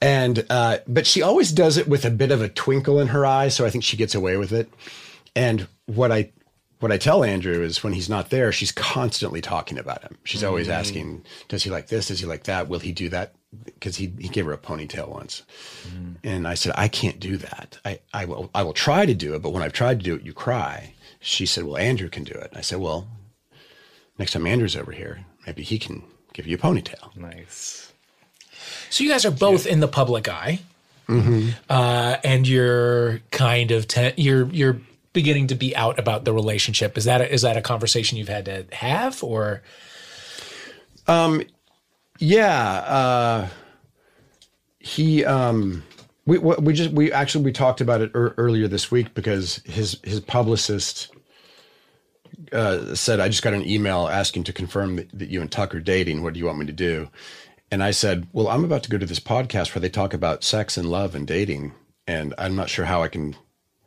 And 0.00 0.44
uh, 0.50 0.78
but 0.86 1.06
she 1.06 1.22
always 1.22 1.52
does 1.52 1.76
it 1.78 1.88
with 1.88 2.04
a 2.04 2.10
bit 2.10 2.30
of 2.30 2.42
a 2.42 2.48
twinkle 2.48 3.00
in 3.00 3.08
her 3.08 3.24
eye, 3.24 3.48
so 3.48 3.64
I 3.64 3.70
think 3.70 3.84
she 3.84 3.96
gets 3.96 4.14
away 4.14 4.36
with 4.36 4.52
it. 4.52 4.68
And 5.34 5.66
what 5.86 6.12
I 6.12 6.30
what 6.80 6.92
I 6.92 6.98
tell 6.98 7.24
Andrew 7.24 7.62
is 7.62 7.82
when 7.82 7.94
he's 7.94 8.08
not 8.08 8.30
there, 8.30 8.52
she's 8.52 8.72
constantly 8.72 9.40
talking 9.40 9.78
about 9.78 10.02
him. 10.02 10.18
She's 10.24 10.44
always 10.44 10.66
mm-hmm. 10.66 10.78
asking, 10.78 11.24
"Does 11.48 11.62
he 11.62 11.70
like 11.70 11.88
this? 11.88 12.08
Does 12.08 12.20
he 12.20 12.26
like 12.26 12.44
that? 12.44 12.68
Will 12.68 12.80
he 12.80 12.92
do 12.92 13.08
that?" 13.08 13.34
Because 13.64 13.96
he 13.96 14.12
he 14.18 14.28
gave 14.28 14.44
her 14.44 14.52
a 14.52 14.58
ponytail 14.58 15.08
once, 15.08 15.42
mm-hmm. 15.88 16.14
and 16.22 16.46
I 16.46 16.54
said, 16.54 16.74
"I 16.76 16.88
can't 16.88 17.18
do 17.18 17.38
that. 17.38 17.78
I 17.84 18.00
I 18.12 18.26
will 18.26 18.50
I 18.54 18.62
will 18.62 18.74
try 18.74 19.06
to 19.06 19.14
do 19.14 19.34
it, 19.34 19.42
but 19.42 19.50
when 19.50 19.62
I've 19.62 19.72
tried 19.72 20.00
to 20.00 20.04
do 20.04 20.14
it, 20.14 20.22
you 20.22 20.34
cry." 20.34 20.92
She 21.20 21.46
said, 21.46 21.64
"Well, 21.64 21.78
Andrew 21.78 22.10
can 22.10 22.24
do 22.24 22.34
it." 22.34 22.52
I 22.54 22.60
said, 22.60 22.78
"Well, 22.78 23.08
next 24.18 24.32
time 24.32 24.46
Andrew's 24.46 24.76
over 24.76 24.92
here, 24.92 25.24
maybe 25.46 25.62
he 25.62 25.78
can 25.78 26.02
give 26.34 26.46
you 26.46 26.56
a 26.56 26.60
ponytail." 26.60 27.16
Nice. 27.16 27.92
So 28.90 29.02
you 29.02 29.10
guys 29.10 29.24
are 29.24 29.30
both 29.30 29.66
in 29.66 29.80
the 29.80 29.88
public 29.88 30.28
eye, 30.28 30.60
mm-hmm. 31.08 31.50
uh, 31.70 32.16
and 32.22 32.46
you're 32.46 33.20
kind 33.30 33.70
of 33.70 33.88
te- 33.88 34.14
you're 34.16 34.46
you're 34.48 34.80
beginning 35.16 35.48
to 35.48 35.56
be 35.56 35.74
out 35.74 35.98
about 35.98 36.24
the 36.24 36.32
relationship. 36.32 36.96
Is 36.96 37.04
that 37.04 37.20
a, 37.20 37.26
is 37.32 37.42
that 37.42 37.56
a 37.56 37.62
conversation 37.62 38.18
you've 38.18 38.34
had 38.38 38.44
to 38.44 38.66
have, 38.72 39.24
or 39.24 39.62
Um, 41.08 41.42
Yeah, 42.18 42.62
uh, 42.98 43.48
he 44.78 45.24
um, 45.24 45.82
we 46.24 46.38
we 46.38 46.72
just 46.72 46.90
we 46.92 47.12
actually 47.12 47.44
we 47.44 47.52
talked 47.52 47.80
about 47.80 48.00
it 48.00 48.10
ear 48.14 48.34
earlier 48.38 48.68
this 48.68 48.90
week 48.90 49.12
because 49.14 49.60
his 49.64 49.98
his 50.02 50.20
publicist 50.20 51.12
uh, 52.52 52.94
said 52.94 53.20
I 53.20 53.28
just 53.28 53.42
got 53.42 53.52
an 53.54 53.68
email 53.68 54.08
asking 54.08 54.44
to 54.44 54.52
confirm 54.52 54.96
that, 54.96 55.18
that 55.18 55.28
you 55.28 55.40
and 55.40 55.50
Tuc 55.50 55.74
are 55.74 55.80
dating. 55.80 56.22
What 56.22 56.32
do 56.32 56.40
you 56.40 56.46
want 56.46 56.58
me 56.58 56.66
to 56.66 56.72
do? 56.72 57.08
And 57.70 57.82
I 57.82 57.92
said, 57.92 58.26
well, 58.32 58.48
I'm 58.48 58.64
about 58.64 58.84
to 58.84 58.90
go 58.90 58.98
to 58.98 59.06
this 59.06 59.20
podcast 59.20 59.74
where 59.74 59.80
they 59.80 59.90
talk 59.90 60.14
about 60.14 60.44
sex 60.44 60.78
and 60.78 60.88
love 60.88 61.14
and 61.14 61.26
dating, 61.26 61.72
and 62.06 62.32
I'm 62.38 62.56
not 62.56 62.70
sure 62.70 62.86
how 62.86 63.02
I 63.02 63.08
can. 63.08 63.36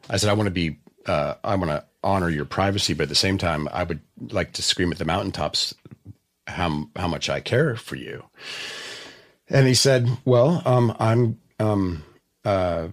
I 0.09 0.17
said 0.17 0.29
I 0.29 0.33
want 0.33 0.47
to 0.47 0.61
be 0.63 0.79
uh, 1.09 1.35
I 1.43 1.55
want 1.55 1.71
to 1.71 1.83
honor 2.03 2.29
your 2.29 2.45
privacy, 2.45 2.93
but 2.93 3.03
at 3.03 3.09
the 3.09 3.15
same 3.15 3.37
time, 3.37 3.67
I 3.73 3.83
would 3.83 3.99
like 4.31 4.53
to 4.53 4.61
scream 4.61 4.91
at 4.91 4.99
the 4.99 5.05
mountaintops 5.05 5.73
how 6.47 6.87
how 6.95 7.07
much 7.07 7.29
I 7.29 7.39
care 7.39 7.75
for 7.75 7.95
you. 7.95 8.23
And 9.49 9.65
he 9.67 9.73
said, 9.73 10.07
"Well, 10.23 10.61
um, 10.65 10.95
I'm 10.99 11.39
um, 11.59 12.03
uh, 12.45 12.89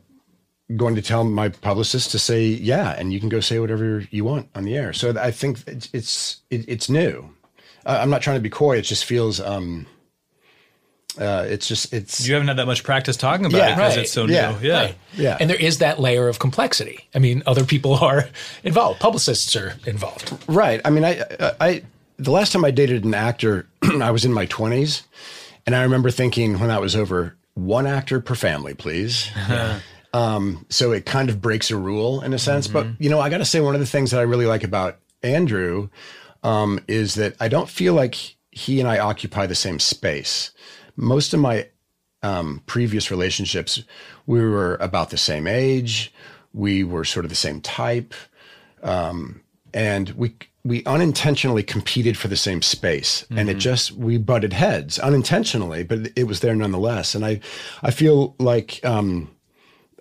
going 0.75 0.95
to 0.95 1.03
tell 1.03 1.25
my 1.25 1.51
publicist 1.51 2.11
to 2.13 2.19
say 2.19 2.47
yeah, 2.47 2.95
and 2.99 3.13
you 3.13 3.21
can 3.21 3.29
go 3.29 3.41
say 3.41 3.59
whatever 3.59 4.07
you 4.11 4.25
want 4.25 4.49
on 4.55 4.65
the 4.65 4.77
air." 4.77 4.95
So 4.95 5.15
I 5.19 5.31
think 5.31 5.59
it's 5.67 5.91
it's, 5.93 6.41
it, 6.51 6.65
it's 6.67 6.89
new. 6.89 7.31
Uh, 7.85 7.99
I'm 8.01 8.11
not 8.11 8.23
trying 8.23 8.39
to 8.39 8.43
be 8.43 8.51
coy. 8.51 8.79
It 8.79 8.83
just 8.83 9.05
feels. 9.05 9.41
Um, 9.41 9.87
uh, 11.19 11.47
it's 11.49 11.67
just 11.69 11.93
it's 11.93 12.27
You 12.27 12.35
haven't 12.35 12.49
had 12.49 12.59
that 12.59 12.67
much 12.67 12.85
practice 12.85 13.17
talking 13.17 13.47
about 13.47 13.59
Yeah, 13.59 13.69
it 13.73 13.77
because 13.77 13.97
right. 13.97 14.03
it's 14.03 14.13
so 14.13 14.27
Yeah, 14.27 14.59
new. 14.61 14.69
Yeah. 14.69 14.81
Right. 14.81 14.95
Yeah. 15.15 15.37
And 15.41 15.49
there 15.51 15.57
is 15.57 15.79
that 15.79 15.99
layer 16.01 16.29
of 16.29 16.39
complexity. 16.39 17.09
I 17.15 17.19
mean, 17.19 17.43
other 17.47 17.65
people 17.65 17.95
are 18.05 18.29
involved. 18.65 19.01
Publicists 19.01 19.55
are 19.57 19.75
involved. 19.87 20.37
Right. 20.49 20.81
I 20.85 20.91
mean, 20.91 21.05
I, 21.05 21.23
I, 21.61 21.83
the 22.19 22.31
last 22.31 22.53
time 22.53 22.65
I 22.65 22.71
dated 22.71 23.05
an 23.05 23.15
actor, 23.15 23.67
I 23.83 24.11
was 24.11 24.25
in 24.25 24.33
my 24.33 24.47
twenties, 24.47 25.03
and 25.67 25.75
I 25.75 25.83
remember 25.83 26.11
thinking 26.11 26.59
when 26.59 26.69
that 26.69 26.81
was 26.81 26.97
over, 26.97 27.37
one 27.55 27.87
actor 27.87 28.21
per 28.21 28.35
family, 28.35 28.75
please. 28.75 29.31
um, 30.13 30.65
so 30.69 30.93
it 30.93 31.05
kind 31.07 31.29
of 31.29 31.41
breaks 31.41 31.71
a 31.71 31.77
rule 31.77 32.23
in 32.23 32.33
a 32.33 32.39
sense. 32.39 32.69
But 32.69 32.87
you 32.99 33.11
know, 33.11 33.21
I 33.21 33.29
got 33.29 33.39
to 33.39 33.45
say, 33.45 33.61
one 33.61 33.75
of 33.75 33.81
the 33.81 33.87
things 33.87 34.11
that 34.13 34.21
I 34.21 34.23
really 34.23 34.47
like 34.47 34.65
about 34.65 34.99
Andrew 35.23 35.89
um, 36.43 36.81
is 36.89 37.15
that 37.17 37.35
I 37.41 37.49
don't 37.49 37.69
feel 37.69 37.95
like 37.95 38.37
he 38.51 38.81
and 38.81 38.89
I 38.89 38.99
occupy 38.99 39.47
the 39.47 39.55
same 39.55 39.79
space. 39.79 40.53
Most 40.97 41.35
of 41.35 41.41
my 41.41 41.69
um, 42.23 42.63
previous 42.67 43.11
relationships, 43.11 43.83
we 44.27 44.41
were 44.41 44.77
about 44.77 45.11
the 45.11 45.19
same 45.19 45.47
age. 45.47 46.13
We 46.53 46.85
were 46.85 47.05
sort 47.05 47.25
of 47.25 47.31
the 47.31 47.37
same 47.37 47.61
type. 47.61 48.15
And 49.75 50.11
we 50.11 50.35
we 50.65 50.85
unintentionally 50.85 51.63
competed 51.63 52.19
for 52.19 52.29
the 52.29 52.37
same 52.37 52.63
space. 52.63 53.25
And 53.31 53.49
it 53.49 53.59
just 53.59 53.93
we 53.93 54.19
butted 54.19 54.53
heads 54.53 54.99
unintentionally 54.99 55.85
but 55.85 56.11
it 56.17 56.25
was 56.25 56.41
there 56.41 56.55
nonetheless. 56.57 57.15
And 57.15 57.25
i 57.25 57.41
i 57.83 57.91
feel 57.91 58.35
like 58.39 58.81
um 58.85 59.31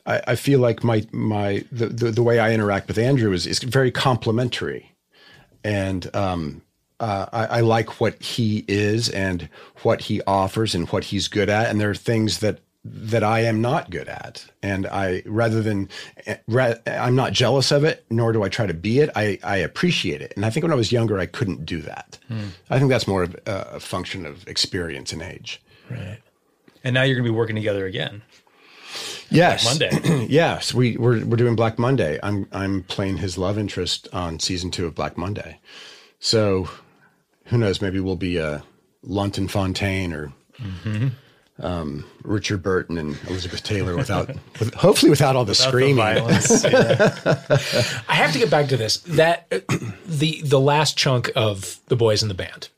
i, 0.05 0.21
I 0.29 0.35
feel 0.35 0.59
like 0.59 0.83
my 0.83 1.05
my 1.11 1.65
the, 1.71 1.87
the 1.87 2.11
the 2.11 2.23
way 2.23 2.39
i 2.39 2.51
interact 2.53 2.87
with 2.87 2.97
andrew 2.97 3.33
is 3.33 3.45
is 3.47 3.59
very 3.59 3.91
complementary. 3.91 4.91
And 5.63 6.13
um 6.15 6.61
uh, 6.99 7.25
I, 7.31 7.45
I 7.45 7.59
like 7.61 7.99
what 7.99 8.21
he 8.21 8.63
is 8.67 9.09
and 9.09 9.49
what 9.83 10.01
he 10.01 10.21
offers 10.23 10.73
and 10.75 10.87
what 10.89 11.05
he's 11.05 11.27
good 11.27 11.49
at, 11.49 11.69
and 11.69 11.79
there 11.79 11.89
are 11.89 11.95
things 11.95 12.39
that 12.39 12.59
that 12.87 13.23
I 13.23 13.39
am 13.39 13.61
not 13.61 13.89
good 13.89 14.07
at, 14.07 14.45
and 14.61 14.85
I 14.85 15.23
rather 15.25 15.61
than 15.61 15.89
eh, 16.27 16.37
ra- 16.47 16.75
I'm 16.85 17.15
not 17.15 17.33
jealous 17.33 17.71
of 17.71 17.83
it, 17.83 18.05
nor 18.11 18.31
do 18.31 18.43
I 18.43 18.49
try 18.49 18.67
to 18.67 18.73
be 18.73 18.99
it. 18.99 19.09
I 19.15 19.39
I 19.43 19.57
appreciate 19.57 20.21
it, 20.21 20.33
and 20.35 20.45
I 20.45 20.49
think 20.49 20.63
when 20.63 20.71
I 20.71 20.75
was 20.75 20.91
younger, 20.91 21.19
I 21.19 21.25
couldn't 21.25 21.65
do 21.65 21.81
that. 21.81 22.19
Hmm. 22.27 22.49
I 22.69 22.77
think 22.77 22.89
that's 22.89 23.07
more 23.07 23.23
of 23.23 23.35
a, 23.45 23.69
a 23.73 23.79
function 23.79 24.25
of 24.25 24.47
experience 24.47 25.11
and 25.11 25.21
age. 25.21 25.61
Right. 25.89 26.19
And 26.83 26.93
now 26.93 27.01
you're 27.01 27.15
going 27.15 27.25
to 27.25 27.31
be 27.31 27.35
working 27.35 27.55
together 27.55 27.85
again. 27.87 28.21
Yes, 29.29 29.65
Monday. 29.65 30.25
yes, 30.29 30.73
we 30.73 30.97
we're 30.97 31.25
we're 31.25 31.37
doing 31.37 31.55
Black 31.55 31.79
Monday. 31.79 32.19
I'm 32.21 32.47
I'm 32.51 32.83
playing 32.83 33.17
his 33.17 33.37
love 33.37 33.57
interest 33.57 34.07
on 34.13 34.39
season 34.39 34.71
two 34.71 34.85
of 34.85 34.95
Black 34.95 35.17
Monday. 35.17 35.59
So 36.19 36.69
who 37.45 37.57
knows? 37.57 37.81
Maybe 37.81 37.99
we'll 37.99 38.15
be 38.15 38.39
uh, 38.39 38.59
Lunt 39.03 39.37
and 39.37 39.49
Fontanne 39.49 40.13
or 40.13 40.31
um, 41.59 42.03
Richard 42.23 42.61
Burton 42.61 42.97
and 42.97 43.17
Elizabeth 43.27 43.63
Taylor 43.63 43.95
without, 43.95 44.27
with, 44.59 44.73
hopefully 44.73 45.09
without 45.09 45.35
all 45.35 45.45
the 45.45 45.51
Without 45.51 45.63
the 45.65 45.69
screaming. 45.69 45.95
violence. 45.95 46.63
Yeah. 46.63 48.01
I 48.09 48.15
have 48.15 48.33
to 48.33 48.39
get 48.39 48.49
back 48.51 48.67
to 48.69 48.77
this. 48.77 48.97
That 48.99 49.47
the 50.05 50.41
the 50.43 50.59
last 50.59 50.97
chunk 50.97 51.31
of 51.35 51.79
the 51.87 51.95
boys 51.95 52.21
in 52.23 52.27
the 52.29 52.33
band. 52.35 52.69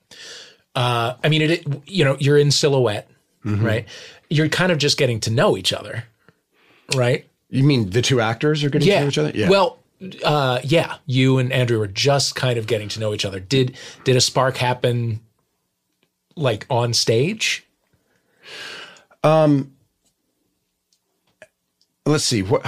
Uh, 0.75 1.15
I 1.23 1.29
mean, 1.29 1.41
it. 1.41 1.65
You 1.89 2.05
know, 2.05 2.17
you're 2.19 2.37
in 2.37 2.51
silhouette, 2.51 3.09
right? 3.43 3.87
You're 4.29 4.49
kind 4.49 4.71
of 4.71 4.77
just 4.77 4.97
getting 4.97 5.19
to 5.21 5.31
know 5.31 5.57
each 5.57 5.73
other, 5.73 6.03
right? 6.95 7.25
You 7.49 7.63
mean 7.63 7.89
the 7.89 8.01
two 8.01 8.19
actors 8.21 8.63
are 8.63 8.69
getting 8.69 8.87
to 8.89 8.99
know 9.01 9.07
each 9.07 9.17
other? 9.17 9.31
Yeah. 9.33 9.49
Well, 9.49 9.76
uh, 10.23 10.59
yeah. 10.63 10.97
You 11.05 11.37
and 11.37 11.51
Andrew 11.51 11.79
were 11.79 11.87
just 11.87 12.35
kind 12.35 12.57
of 12.57 12.67
getting 12.67 12.89
to 12.89 12.99
know 12.99 13.13
each 13.13 13.25
other. 13.25 13.39
Did 13.39 13.77
did 14.03 14.15
a 14.15 14.21
spark 14.21 14.57
happen, 14.57 15.21
like 16.35 16.65
on 16.69 16.93
stage? 16.93 17.65
Um 19.23 19.73
let's 22.05 22.23
see 22.23 22.41
what 22.43 22.65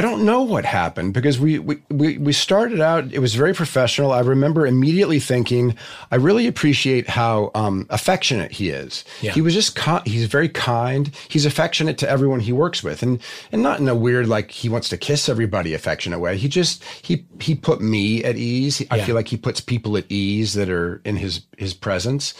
I 0.00 0.02
don't 0.02 0.24
know 0.24 0.40
what 0.40 0.64
happened 0.64 1.12
because 1.12 1.38
we, 1.38 1.58
we 1.58 1.76
we 1.90 2.16
we 2.16 2.32
started 2.32 2.80
out. 2.80 3.12
It 3.12 3.18
was 3.18 3.34
very 3.34 3.52
professional. 3.52 4.12
I 4.12 4.20
remember 4.20 4.66
immediately 4.66 5.20
thinking, 5.20 5.76
I 6.10 6.16
really 6.16 6.46
appreciate 6.46 7.06
how 7.06 7.50
um, 7.54 7.86
affectionate 7.90 8.50
he 8.50 8.70
is. 8.70 9.04
Yeah. 9.20 9.32
He 9.32 9.42
was 9.42 9.52
just 9.52 9.78
he's 10.06 10.24
very 10.24 10.48
kind. 10.48 11.10
He's 11.28 11.44
affectionate 11.44 11.98
to 11.98 12.08
everyone 12.08 12.40
he 12.40 12.50
works 12.50 12.82
with, 12.82 13.02
and 13.02 13.20
and 13.52 13.62
not 13.62 13.78
in 13.78 13.88
a 13.90 13.94
weird 13.94 14.26
like 14.26 14.50
he 14.50 14.70
wants 14.70 14.88
to 14.88 14.96
kiss 14.96 15.28
everybody 15.28 15.74
affectionate 15.74 16.18
way. 16.18 16.38
He 16.38 16.48
just 16.48 16.82
he 17.02 17.26
he 17.38 17.54
put 17.54 17.82
me 17.82 18.24
at 18.24 18.36
ease. 18.36 18.82
I 18.90 18.96
Yeah. 18.96 19.04
feel 19.04 19.14
like 19.14 19.28
he 19.28 19.36
puts 19.36 19.60
people 19.60 19.98
at 19.98 20.06
ease 20.10 20.54
that 20.54 20.70
are 20.70 21.02
in 21.04 21.16
his 21.16 21.42
his 21.58 21.74
presence. 21.74 22.32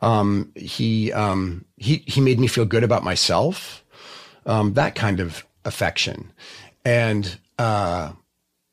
Um, 0.00 0.50
he 0.56 1.12
um, 1.12 1.66
he 1.76 2.04
he 2.06 2.22
made 2.22 2.40
me 2.40 2.46
feel 2.46 2.64
good 2.64 2.84
about 2.84 3.04
myself 3.04 3.84
um, 4.46 4.72
that 4.72 4.94
kind 4.94 5.20
of 5.20 5.44
affection. 5.66 6.32
And 6.84 7.38
uh, 7.58 8.12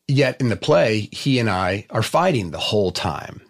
yet 0.08 0.40
in 0.42 0.50
the 0.50 0.56
play, 0.56 1.10
he 1.12 1.40
and 1.40 1.50
I 1.50 1.86
are 1.90 2.04
fighting 2.04 2.52
the 2.52 2.60
whole 2.60 2.92
time. 2.92 3.42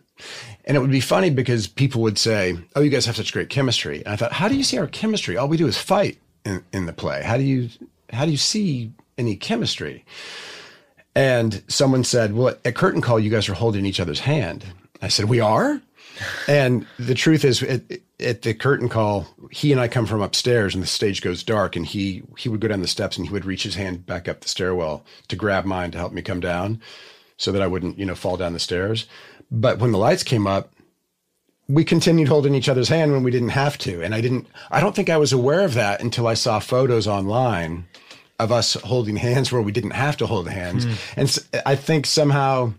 And 0.66 0.78
it 0.78 0.82
would 0.82 0.92
be 0.92 1.02
funny 1.02 1.30
because 1.30 1.68
people 1.68 2.02
would 2.02 2.18
say, 2.18 2.58
Oh, 2.76 2.82
you 2.82 2.90
guys 2.90 3.06
have 3.06 3.16
such 3.16 3.34
great 3.34 3.50
chemistry. 3.50 4.04
And 4.06 4.14
I 4.14 4.16
thought, 4.16 4.34
How 4.34 4.48
do 4.48 4.56
you 4.56 4.64
see 4.64 4.78
our 4.78 4.88
chemistry? 4.88 5.38
All 5.38 5.48
we 5.48 5.58
do 5.58 5.68
is 5.68 5.78
fight 5.78 6.20
in, 6.46 6.64
in 6.72 6.86
the 6.86 6.94
play. 6.94 7.24
How 7.24 7.38
do 7.38 7.44
you 7.44 7.70
how 8.12 8.26
do 8.26 8.32
you 8.32 8.38
see 8.38 8.92
any 9.18 9.36
chemistry? 9.36 10.06
And 11.16 11.64
someone 11.68 12.04
said, 12.04 12.34
Well, 12.36 12.56
at 12.66 12.76
curtain 12.76 13.02
call, 13.02 13.20
you 13.20 13.30
guys 13.30 13.50
are 13.50 13.54
holding 13.54 13.86
each 13.86 14.00
other's 14.00 14.20
hand. 14.20 14.66
I 15.02 15.08
said, 15.08 15.26
We 15.26 15.40
are? 15.40 15.82
And 16.48 16.86
the 16.98 17.16
truth 17.16 17.46
is, 17.46 17.64
at, 17.64 17.82
at 18.20 18.42
the 18.42 18.54
curtain 18.54 18.90
call, 18.90 19.28
he 19.52 19.72
and 19.72 19.80
I 19.80 19.88
come 19.88 20.06
from 20.06 20.22
upstairs, 20.22 20.74
and 20.74 20.84
the 20.84 20.88
stage 20.88 21.22
goes 21.22 21.44
dark, 21.44 21.76
and 21.76 21.86
he 21.86 22.24
he 22.38 22.50
would 22.50 22.60
go 22.60 22.68
down 22.68 22.82
the 22.82 22.88
steps, 22.88 23.18
and 23.18 23.26
he 23.26 23.32
would 23.32 23.46
reach 23.46 23.64
his 23.64 23.76
hand 23.76 24.06
back 24.06 24.28
up 24.28 24.42
the 24.42 24.50
stairwell 24.50 25.06
to 25.30 25.36
grab 25.36 25.66
mine 25.66 25.92
to 25.92 25.98
help 25.98 26.12
me 26.12 26.22
come 26.22 26.40
down, 26.40 26.82
so 27.38 27.52
that 27.52 27.62
I 27.62 27.68
wouldn't, 27.68 27.98
you 27.98 28.06
know, 28.06 28.16
fall 28.16 28.38
down 28.38 28.54
the 28.54 28.60
stairs. 28.60 29.06
But 29.50 29.80
when 29.80 29.92
the 29.92 29.98
lights 29.98 30.24
came 30.24 30.48
up, 30.48 30.74
we 31.68 31.84
continued 31.84 32.28
holding 32.28 32.56
each 32.56 32.70
other's 32.70 32.90
hand 32.90 33.12
when 33.12 33.24
we 33.24 33.32
didn't 33.32 33.50
have 33.50 33.78
to, 33.80 34.04
and 34.04 34.14
I 34.14 34.22
didn't. 34.22 34.48
I 34.70 34.82
don't 34.82 34.96
think 34.96 35.10
I 35.10 35.18
was 35.18 35.34
aware 35.34 35.64
of 35.64 35.76
that 35.76 36.02
until 36.02 36.28
I 36.28 36.34
saw 36.34 36.60
photos 36.60 37.08
online 37.08 37.88
of 38.38 38.52
us 38.52 38.74
holding 38.74 39.18
hands 39.18 39.52
where 39.52 39.62
we 39.62 39.72
didn't 39.72 39.92
have 39.92 40.18
to 40.18 40.28
hold 40.28 40.50
hands, 40.50 40.84
hmm. 40.84 40.94
and 41.16 41.38
I 41.66 41.76
think 41.76 42.06
somehow 42.06 42.74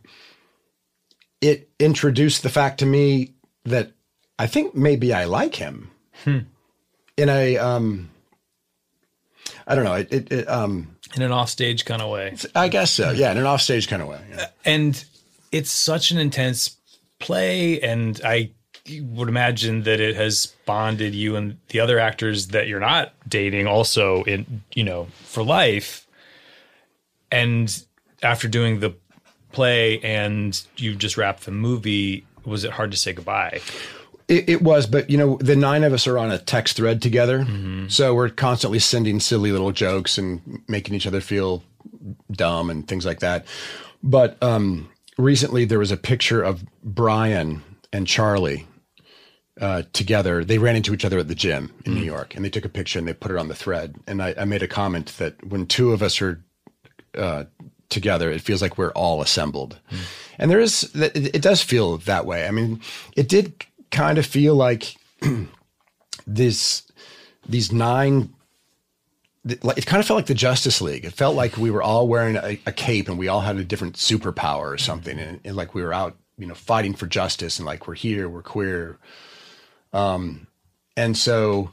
it 1.40 1.70
introduced 1.78 2.42
the 2.42 2.50
fact 2.50 2.80
to 2.80 2.86
me 2.86 3.32
that 3.64 3.92
I 4.40 4.46
think 4.46 4.74
maybe 4.74 5.12
I 5.12 5.24
like 5.24 5.54
him 5.54 5.90
in 6.24 7.28
a 7.28 7.58
um 7.58 8.08
I 9.66 9.74
don't 9.74 9.84
know 9.84 9.96
it, 9.96 10.10
it, 10.10 10.32
it 10.32 10.48
um 10.48 10.96
In 11.14 11.20
an 11.20 11.30
offstage 11.30 11.84
kind 11.84 12.00
of 12.00 12.08
way. 12.08 12.34
I 12.54 12.68
guess 12.68 12.90
so 12.90 13.10
yeah 13.10 13.32
in 13.32 13.36
an 13.36 13.44
offstage 13.44 13.86
kind 13.86 14.00
of 14.00 14.08
way 14.08 14.22
yeah. 14.30 14.46
and 14.64 15.04
it's 15.52 15.70
such 15.70 16.10
an 16.10 16.16
intense 16.18 16.76
play 17.18 17.82
and 17.82 18.18
i 18.24 18.50
would 19.02 19.28
imagine 19.28 19.82
that 19.82 20.00
it 20.00 20.16
has 20.16 20.54
bonded 20.64 21.14
you 21.14 21.36
and 21.36 21.58
the 21.68 21.80
other 21.80 21.98
actors 21.98 22.48
that 22.48 22.66
you're 22.66 22.80
not 22.80 23.12
dating 23.28 23.66
also 23.66 24.22
in 24.24 24.62
you 24.74 24.82
know 24.82 25.06
for 25.24 25.42
life 25.42 26.06
and 27.30 27.84
after 28.22 28.48
doing 28.48 28.80
the 28.80 28.94
play 29.52 30.00
and 30.00 30.62
you 30.78 30.94
just 30.94 31.18
wrapped 31.18 31.44
the 31.44 31.50
movie 31.50 32.24
was 32.46 32.64
it 32.64 32.70
hard 32.70 32.90
to 32.90 32.96
say 32.96 33.12
goodbye 33.12 33.60
It, 34.30 34.48
it 34.48 34.62
was, 34.62 34.86
but 34.86 35.10
you 35.10 35.18
know, 35.18 35.38
the 35.38 35.56
nine 35.56 35.82
of 35.82 35.92
us 35.92 36.06
are 36.06 36.16
on 36.16 36.30
a 36.30 36.38
text 36.38 36.76
thread 36.76 37.02
together, 37.02 37.44
so 37.88 38.14
we're 38.14 38.28
constantly 38.30 38.78
sending 38.78 39.18
silly 39.18 39.50
little 39.50 39.72
jokes 39.72 40.18
and 40.18 40.62
making 40.68 40.94
each 40.94 41.06
other 41.06 41.20
feel 41.20 41.64
dumb 42.30 42.70
and 42.70 42.86
things 42.86 43.04
like 43.04 43.18
that. 43.20 43.44
But 44.04 44.40
um, 44.40 44.88
recently, 45.18 45.64
there 45.64 45.80
was 45.80 45.90
a 45.90 45.96
picture 45.96 46.42
of 46.42 46.64
Brian 46.84 47.62
and 47.92 48.06
Charlie 48.06 48.68
uh, 49.60 49.82
together. 49.92 50.44
They 50.44 50.58
ran 50.58 50.76
into 50.76 50.94
each 50.94 51.04
other 51.04 51.18
at 51.18 51.26
the 51.26 51.34
gym 51.34 51.72
in 51.84 51.94
New 51.94 52.04
York, 52.04 52.36
and 52.36 52.44
they 52.44 52.50
took 52.50 52.64
a 52.64 52.68
picture 52.68 53.00
and 53.00 53.08
they 53.08 53.14
put 53.14 53.32
it 53.32 53.36
on 53.36 53.48
the 53.48 53.56
thread. 53.56 53.96
And 54.06 54.22
I, 54.22 54.34
I 54.38 54.44
made 54.44 54.62
a 54.62 54.68
comment 54.68 55.12
that 55.18 55.44
when 55.44 55.66
two 55.66 55.92
of 55.92 56.02
us 56.02 56.22
are 56.22 56.42
uh, 57.18 57.44
together, 57.88 58.30
it 58.30 58.42
feels 58.42 58.62
like 58.62 58.78
we're 58.78 58.92
all 58.92 59.20
assembled. 59.20 59.80
And 60.38 60.50
there 60.50 60.60
is, 60.60 60.88
it 60.94 61.42
does 61.42 61.62
feel 61.62 61.98
that 61.98 62.24
way. 62.24 62.46
I 62.46 62.52
mean, 62.52 62.80
it 63.16 63.28
did 63.28 63.66
kind 63.90 64.18
of 64.18 64.26
feel 64.26 64.54
like 64.54 64.96
this, 66.26 66.82
these 67.48 67.72
nine, 67.72 68.32
like- 69.62 69.78
it 69.78 69.86
kind 69.86 70.00
of 70.00 70.06
felt 70.06 70.18
like 70.18 70.26
the 70.26 70.34
Justice 70.34 70.80
League. 70.80 71.04
It 71.04 71.12
felt 71.12 71.36
like 71.36 71.56
we 71.56 71.70
were 71.70 71.82
all 71.82 72.08
wearing 72.08 72.36
a, 72.36 72.60
a 72.66 72.72
cape 72.72 73.08
and 73.08 73.18
we 73.18 73.28
all 73.28 73.40
had 73.40 73.56
a 73.56 73.64
different 73.64 73.96
superpower 73.96 74.72
or 74.72 74.78
something. 74.78 75.18
And, 75.18 75.40
and 75.44 75.56
like 75.56 75.74
we 75.74 75.82
were 75.82 75.92
out, 75.94 76.16
you 76.38 76.46
know, 76.46 76.54
fighting 76.54 76.94
for 76.94 77.06
justice 77.06 77.58
and 77.58 77.66
like 77.66 77.86
we're 77.86 77.94
here, 77.94 78.28
we're 78.28 78.42
queer. 78.42 78.98
Um, 79.92 80.46
and 80.96 81.16
so, 81.16 81.70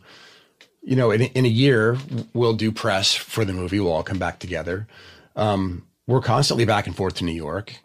you 0.81 0.95
know, 0.95 1.11
in, 1.11 1.21
in 1.21 1.45
a 1.45 1.49
year, 1.49 1.97
we'll 2.33 2.53
do 2.53 2.71
press 2.71 3.13
for 3.13 3.43
the 3.45 3.53
movie. 3.53 3.79
We'll 3.79 3.91
all 3.91 4.03
come 4.03 4.19
back 4.19 4.39
together. 4.39 4.87
Um, 5.35 5.85
we're 6.07 6.21
constantly 6.21 6.65
back 6.65 6.87
and 6.87 6.95
forth 6.95 7.15
to 7.15 7.25
New 7.25 7.33
York. 7.33 7.75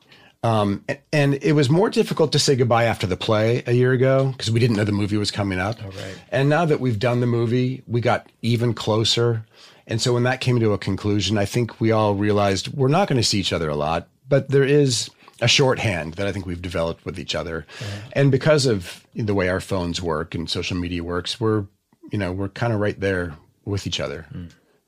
Um, 0.45 0.85
and 1.13 1.35
it 1.35 1.53
was 1.53 1.71
more 1.71 1.89
difficult 1.89 2.33
to 2.33 2.39
say 2.39 2.57
goodbye 2.57 2.85
after 2.85 3.07
the 3.07 3.17
play 3.17 3.63
a 3.67 3.73
year 3.73 3.93
ago 3.93 4.33
because 4.33 4.51
we 4.51 4.59
didn't 4.59 4.77
know 4.77 4.85
the 4.85 4.91
movie 4.93 5.17
was 5.17 5.31
coming 5.31 5.61
up. 5.61 5.81
right. 5.81 6.21
And 6.31 6.49
now 6.49 6.65
that 6.65 6.81
we've 6.81 6.99
done 6.99 7.21
the 7.21 7.27
movie, 7.27 7.83
we 7.87 8.01
got 8.01 8.27
even 8.43 8.75
closer. 8.75 9.47
And 9.87 10.01
so 10.01 10.13
when 10.13 10.25
that 10.25 10.41
came 10.41 10.59
to 10.59 10.73
a 10.73 10.79
conclusion, 10.79 11.39
I 11.39 11.45
think 11.45 11.81
we 11.81 11.93
all 11.93 12.15
realized 12.15 12.69
we're 12.69 12.89
not 12.89 13.07
going 13.09 13.21
to 13.21 13.27
see 13.27 13.39
each 13.39 13.53
other 13.53 13.69
a 13.69 13.77
lot, 13.77 14.09
but 14.29 14.49
there 14.49 14.65
is 14.65 15.11
a 15.41 15.49
shorthand 15.49 16.15
that 16.15 16.27
I 16.27 16.33
think 16.33 16.47
we've 16.47 16.63
developed 16.63 17.05
with 17.05 17.19
each 17.19 17.35
other. 17.35 17.67
And 18.13 18.31
because 18.31 18.67
of 18.67 19.07
the 19.15 19.35
way 19.35 19.49
our 19.49 19.61
phones 19.61 20.01
work 20.03 20.35
and 20.35 20.49
social 20.51 20.77
media 20.77 21.05
works, 21.05 21.41
we're, 21.41 21.67
you 22.11 22.19
know, 22.19 22.33
we're 22.33 22.49
kind 22.49 22.73
of 22.73 22.81
right 22.81 22.99
there 22.99 23.37
with 23.65 23.87
each 23.87 24.01
other. 24.01 24.27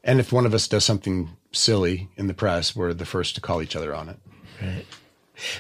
And 0.02 0.20
if 0.20 0.32
one 0.32 0.46
of 0.46 0.54
us 0.54 0.66
does 0.68 0.84
something 0.84 1.30
silly 1.52 2.08
in 2.16 2.26
the 2.26 2.34
press, 2.34 2.74
we're 2.74 2.92
the 2.92 3.06
first 3.06 3.36
to 3.36 3.40
call 3.40 3.62
each 3.62 3.76
other 3.76 3.94
on 3.94 4.08
it. 4.08 4.18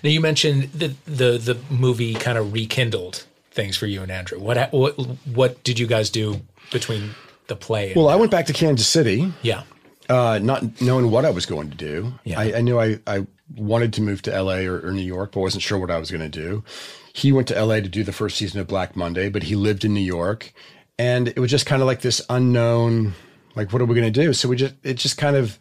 Now 0.02 0.10
you 0.10 0.20
mentioned 0.20 0.64
that 0.74 1.04
the 1.04 1.38
the 1.38 1.58
movie 1.70 2.14
kind 2.14 2.38
of 2.38 2.52
rekindled 2.52 3.24
things 3.50 3.76
for 3.76 3.86
you 3.86 4.02
and 4.02 4.10
Andrew. 4.10 4.38
What 4.38 4.72
what 4.72 4.94
what 5.26 5.62
did 5.64 5.78
you 5.78 5.86
guys 5.86 6.10
do 6.10 6.40
between 6.72 7.10
the 7.46 7.56
play? 7.56 7.88
And, 7.88 7.96
Well, 7.96 8.08
I 8.08 8.16
went 8.16 8.30
back 8.30 8.46
to 8.46 8.52
Kansas 8.52 8.86
City, 8.86 9.32
yeah, 9.42 9.62
uh, 10.08 10.38
not 10.42 10.80
knowing 10.80 11.10
what 11.10 11.24
I 11.24 11.30
was 11.30 11.46
going 11.46 11.70
to 11.70 11.76
do. 11.76 12.12
Yeah. 12.24 12.40
I, 12.40 12.58
I 12.58 12.60
knew 12.60 12.78
I, 12.78 12.98
I 13.06 13.26
wanted 13.56 13.92
to 13.94 14.02
move 14.02 14.22
to 14.22 14.42
LA 14.42 14.58
or, 14.60 14.86
or 14.86 14.92
New 14.92 15.02
York, 15.02 15.32
but 15.32 15.40
wasn't 15.40 15.62
sure 15.62 15.78
what 15.78 15.90
I 15.90 15.98
was 15.98 16.10
going 16.10 16.20
to 16.20 16.28
do. 16.28 16.64
He 17.12 17.32
went 17.32 17.48
to 17.48 17.64
LA 17.64 17.76
to 17.76 17.88
do 17.88 18.02
the 18.02 18.12
first 18.12 18.36
season 18.36 18.60
of 18.60 18.66
Black 18.66 18.96
Monday, 18.96 19.28
but 19.28 19.44
he 19.44 19.54
lived 19.56 19.84
in 19.84 19.94
New 19.94 20.00
York. 20.00 20.52
And 20.98 21.28
it 21.28 21.38
was 21.38 21.50
just 21.50 21.66
kind 21.66 21.80
of 21.82 21.86
like 21.86 22.00
this 22.00 22.22
unknown, 22.28 23.14
like, 23.54 23.72
what 23.72 23.82
are 23.82 23.84
we 23.84 23.94
going 23.94 24.12
to 24.12 24.20
do? 24.22 24.32
So 24.32 24.48
we 24.48 24.56
just, 24.56 24.74
it 24.82 24.94
just 24.94 25.16
kind 25.16 25.36
of, 25.36 25.58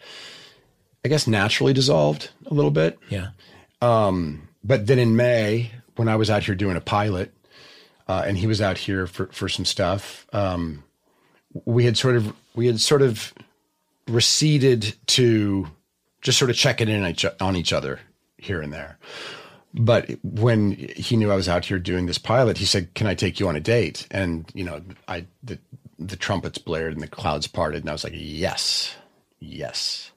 I 1.05 1.09
guess, 1.09 1.27
naturally 1.27 1.73
dissolved 1.73 2.29
a 2.47 2.53
little 2.53 2.71
bit. 2.71 2.97
yeah, 3.09 3.29
But 4.63 4.87
then 4.87 4.99
in 4.99 5.15
May, 5.15 5.71
when 5.95 6.07
I 6.07 6.15
was 6.15 6.29
out 6.29 6.43
here 6.43 6.55
doing 6.55 6.77
a 6.77 6.81
pilot, 6.81 7.33
uh, 8.07 8.23
and 8.25 8.37
he 8.37 8.47
was 8.47 8.61
out 8.61 8.77
here 8.77 9.07
for, 9.07 9.27
for 9.27 9.49
some 9.49 9.65
stuff, 9.65 10.25
um, 10.33 10.83
we 11.65 11.85
had 11.85 11.97
sort 11.97 12.15
of 12.15 12.33
we 12.55 12.67
had 12.67 12.79
sort 12.79 13.01
of 13.01 13.33
receded 14.07 14.95
to 15.07 15.67
just 16.21 16.37
sort 16.37 16.49
of 16.49 16.57
checking 16.57 16.89
in 16.89 17.03
on 17.03 17.09
each, 17.09 17.25
on 17.39 17.55
each 17.55 17.73
other 17.73 17.99
here 18.37 18.61
and 18.61 18.71
there. 18.73 18.97
But 19.73 20.09
when 20.23 20.71
he 20.71 21.17
knew 21.17 21.31
I 21.31 21.35
was 21.35 21.49
out 21.49 21.65
here 21.65 21.79
doing 21.79 22.05
this 22.05 22.17
pilot, 22.17 22.57
he 22.57 22.65
said, 22.65 22.93
"Can 22.93 23.07
I 23.07 23.15
take 23.15 23.39
you 23.39 23.47
on 23.47 23.55
a 23.55 23.59
date?" 23.59 24.07
And 24.11 24.45
you 24.53 24.63
know, 24.63 24.81
I 25.07 25.25
the 25.43 25.57
the 25.97 26.15
trumpets 26.15 26.57
blared 26.57 26.93
and 26.93 27.01
the 27.01 27.07
clouds 27.07 27.47
parted, 27.47 27.81
and 27.81 27.89
I 27.89 27.93
was 27.93 28.03
like, 28.03 28.13
"Yes, 28.15 28.95
yes." 29.39 30.11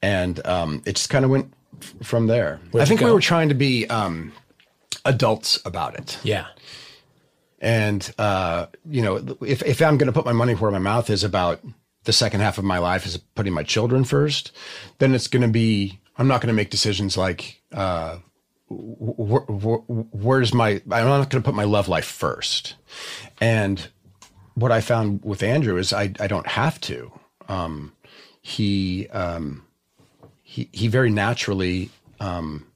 And 0.00 0.44
um, 0.46 0.82
it 0.86 0.94
just 0.94 1.10
kind 1.10 1.24
of 1.24 1.30
went 1.30 1.52
f- 1.80 1.94
from 2.02 2.26
there. 2.26 2.60
Where'd 2.70 2.82
I 2.82 2.88
think 2.88 3.00
we 3.00 3.10
were 3.10 3.20
trying 3.20 3.48
to 3.50 3.54
be 3.54 3.86
um, 3.88 4.32
adults 5.04 5.58
about 5.64 5.94
it. 5.98 6.18
yeah, 6.22 6.46
And 7.60 8.10
uh, 8.18 8.66
you 8.88 9.02
know, 9.02 9.16
if 9.42 9.62
if 9.62 9.80
I'm 9.82 9.98
going 9.98 10.06
to 10.06 10.12
put 10.12 10.24
my 10.24 10.32
money 10.32 10.54
where 10.54 10.70
my 10.70 10.78
mouth 10.78 11.10
is 11.10 11.24
about 11.24 11.60
the 12.04 12.12
second 12.12 12.40
half 12.40 12.58
of 12.58 12.64
my 12.64 12.78
life 12.78 13.04
is 13.06 13.16
putting 13.34 13.52
my 13.52 13.62
children 13.64 14.04
first, 14.04 14.52
then 14.98 15.14
it's 15.14 15.28
going 15.28 15.42
to 15.42 15.48
be. 15.48 16.00
I'm 16.16 16.26
not 16.28 16.40
going 16.40 16.48
to 16.48 16.54
make 16.54 16.70
decisions 16.70 17.16
like, 17.16 17.62
uh, 17.72 18.18
wh- 18.68 19.46
wh- 19.46 20.14
where's 20.14 20.52
my? 20.52 20.70
I'm 20.90 21.06
not 21.06 21.30
going 21.30 21.42
to 21.42 21.46
put 21.46 21.54
my 21.54 21.64
love 21.64 21.88
life 21.88 22.06
first. 22.06 22.74
And 23.40 23.86
what 24.54 24.72
I 24.72 24.80
found 24.80 25.20
with 25.24 25.42
Andrew 25.42 25.76
is 25.76 25.92
I 25.92 26.12
I 26.18 26.26
don't 26.26 26.46
have 26.48 26.80
to. 26.82 27.12
Um, 27.48 27.92
he 28.42 29.08
um, 29.08 29.64
he 30.58 30.68
he 30.72 30.88
very 30.88 31.10
naturally 31.10 31.90
um, 32.18 32.66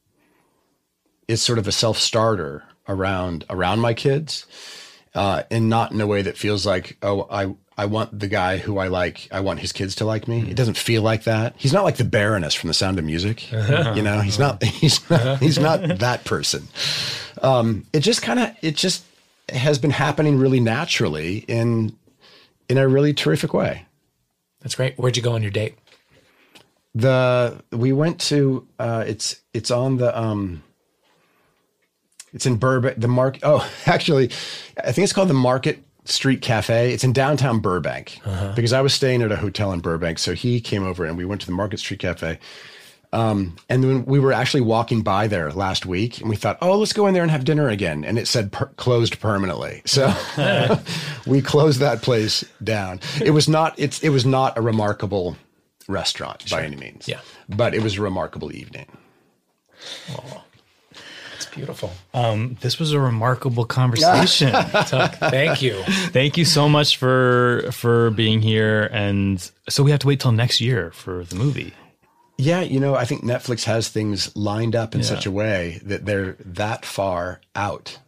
is 1.27 1.43
sort 1.43 1.59
of 1.59 1.67
a 1.67 1.73
self 1.73 1.99
starter 1.99 2.63
around 2.89 3.45
around 3.51 3.81
my 3.81 3.93
kids, 3.93 4.47
uh, 5.15 5.43
and 5.51 5.69
not 5.69 5.91
in 5.91 6.01
a 6.01 6.07
way 6.07 6.23
that 6.23 6.39
feels 6.39 6.65
like 6.65 6.97
oh 7.03 7.27
I 7.29 7.55
I 7.77 7.87
want 7.87 8.17
the 8.17 8.29
guy 8.29 8.59
who 8.59 8.79
I 8.79 8.87
like 8.87 9.27
I 9.33 9.41
want 9.41 9.59
his 9.59 9.73
kids 9.73 9.97
to 9.97 10.05
like 10.05 10.29
me. 10.29 10.49
It 10.49 10.55
doesn't 10.55 10.77
feel 10.77 11.03
like 11.03 11.25
that. 11.25 11.55
He's 11.57 11.73
not 11.73 11.83
like 11.83 11.97
the 11.97 12.05
Baroness 12.05 12.55
from 12.55 12.69
The 12.69 12.75
Sound 12.75 13.01
of 13.01 13.05
Music. 13.05 13.51
you 13.97 14.03
know, 14.03 14.21
he's 14.21 14.39
not 14.39 14.63
he's 14.83 15.11
not 15.11 15.39
he's 15.41 15.59
not 15.59 15.99
that 15.99 16.25
person. 16.25 16.69
Um, 17.43 17.85
it 17.93 18.01
just 18.01 18.23
kind 18.23 18.39
of 18.39 18.51
it 18.63 18.77
just 18.77 19.05
has 19.49 19.79
been 19.81 19.91
happening 19.91 20.39
really 20.39 20.61
naturally 20.61 21.39
in 21.49 21.97
in 22.69 22.79
a 22.79 22.87
really 22.87 23.13
terrific 23.13 23.53
way. 23.53 23.87
that's 24.61 24.77
great. 24.77 24.97
Where'd 24.97 25.17
you 25.17 25.23
go 25.23 25.33
on 25.33 25.43
your 25.43 25.51
date? 25.51 25.75
The 26.95 27.63
we 27.71 27.93
went 27.93 28.21
to 28.23 28.67
uh 28.79 29.05
it's 29.07 29.41
it's 29.55 29.71
on 29.71 29.97
the 29.97 30.19
um 30.19 30.63
it's 32.33 32.47
in 32.47 32.57
Burbank 32.57 32.99
the 33.01 33.09
market. 33.09 33.43
oh 33.45 33.69
actually 33.87 34.31
I 34.83 34.93
think 34.93 35.05
it's 35.05 35.13
called 35.13 35.29
the 35.29 35.35
Market 35.35 35.83
Street 36.05 36.43
Cafe. 36.43 36.93
It's 36.93 37.05
in 37.05 37.13
downtown 37.13 37.61
Burbank 37.61 38.21
because 38.57 38.73
I 38.73 38.81
was 38.81 38.93
staying 38.93 39.23
at 39.23 39.31
a 39.33 39.37
hotel 39.37 39.73
in 39.73 39.81
Burbank. 39.81 40.19
So 40.19 40.35
he 40.35 40.61
came 40.61 40.85
over 40.85 41.05
and 41.05 41.17
we 41.17 41.25
went 41.25 41.41
to 41.43 41.47
the 41.47 41.53
Market 41.53 41.79
Street 41.79 42.01
Cafe. 42.01 42.39
Um, 43.15 43.57
and 43.69 43.85
then 43.85 44.05
we 44.07 44.19
were 44.19 44.33
actually 44.33 44.63
walking 44.63 45.03
by 45.03 45.27
there 45.27 45.53
last 45.53 45.85
week 45.85 46.21
and 46.21 46.31
we 46.31 46.37
thought, 46.37 46.57
oh, 46.63 46.79
let's 46.79 46.95
go 46.95 47.07
in 47.07 47.13
there 47.15 47.23
and 47.23 47.31
have 47.31 47.45
dinner 47.45 47.69
again. 47.69 48.05
And 48.05 48.19
it 48.19 48.27
said 48.27 48.51
per- 48.53 48.67
closed 48.77 49.21
permanently. 49.21 49.83
So 49.85 50.13
we 51.27 51.43
closed 51.43 51.81
that 51.81 52.01
place 52.03 52.43
down. 52.65 53.01
It 53.23 53.33
was 53.33 53.49
not, 53.49 53.79
it's, 53.79 54.03
it 54.03 54.09
was 54.09 54.25
not 54.25 54.57
a 54.57 54.63
remarkable 54.63 55.37
restaurant 55.89 56.49
by 56.51 56.65
any 56.65 56.77
means. 56.77 57.09
Yeah. 57.09 57.21
But 57.49 57.75
it 57.75 57.83
was 57.83 57.97
a 57.99 58.03
remarkable 58.03 58.55
evening. 58.55 58.87
Oh, 60.11 60.45
It's 61.37 61.47
beautiful. 61.47 61.91
Um, 62.15 62.57
this 62.61 62.79
was 62.79 62.93
a 62.93 63.01
remarkable 63.01 63.65
conversation. 63.65 64.53
Tuc, 64.53 65.15
thank 65.31 65.61
you. 65.63 65.83
Thank 66.13 66.37
you 66.37 66.45
so 66.45 66.69
much 66.69 66.97
for 66.97 67.69
for 67.73 68.11
being 68.11 68.43
here. 68.43 68.89
And 68.93 69.41
so 69.69 69.83
we 69.83 69.91
have 69.91 70.01
to 70.01 70.07
wait 70.07 70.21
till 70.21 70.33
next 70.33 70.61
year 70.61 70.91
for 70.93 71.25
the 71.25 71.35
movie. 71.35 71.73
Yeah, 72.39 72.61
you 72.63 72.81
know, 72.81 72.95
I 72.95 73.05
think 73.05 73.23
Netflix 73.23 73.65
has 73.65 73.89
things 73.89 74.35
lined 74.37 74.75
up 74.75 74.95
in 74.95 75.03
such 75.05 75.27
a 75.27 75.31
way 75.31 75.81
that 75.85 76.07
they're 76.07 76.37
that 76.41 76.85
far 76.85 77.41
out. 77.55 77.99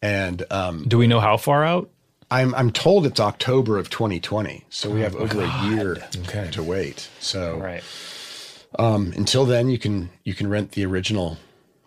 And 0.00 0.44
um, 0.50 0.84
Do 0.86 0.98
we 0.98 1.06
know 1.06 1.20
how 1.20 1.36
far 1.36 1.64
out? 1.64 1.90
I'm 2.32 2.54
I'm 2.54 2.70
told 2.72 3.04
it's 3.06 3.20
October 3.20 3.78
of 3.78 3.90
2020, 3.90 4.64
so 4.70 4.90
we 4.90 5.00
have 5.02 5.14
over 5.14 5.42
a 5.42 5.64
year 5.68 6.02
Okay. 6.28 6.48
to 6.52 6.62
wait. 6.62 7.08
So 7.20 7.58
Right. 7.58 7.84
um, 8.78 9.12
until 9.16 9.44
then, 9.44 9.68
you 9.68 9.78
can 9.78 10.08
you 10.24 10.34
can 10.34 10.48
rent 10.48 10.72
the 10.72 10.84
original 10.86 11.36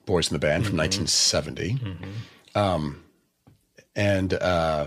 Boys 0.05 0.29
in 0.29 0.35
the 0.35 0.39
Band 0.39 0.67
from 0.67 0.77
1970, 0.77 1.79
um, 2.53 3.03
and 3.95 4.33
uh, 4.35 4.85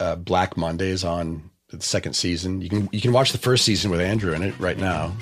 uh, 0.00 0.16
Black 0.16 0.56
Monday 0.56 0.88
is 0.88 1.04
on 1.04 1.50
the 1.68 1.80
second 1.80 2.14
season. 2.14 2.60
You 2.60 2.68
can 2.68 2.88
you 2.90 3.00
can 3.00 3.12
watch 3.12 3.30
the 3.32 3.38
first 3.38 3.64
season 3.64 3.90
with 3.92 4.00
Andrew 4.00 4.32
in 4.32 4.42
it 4.42 4.58
right 4.58 4.78
now. 4.78 5.12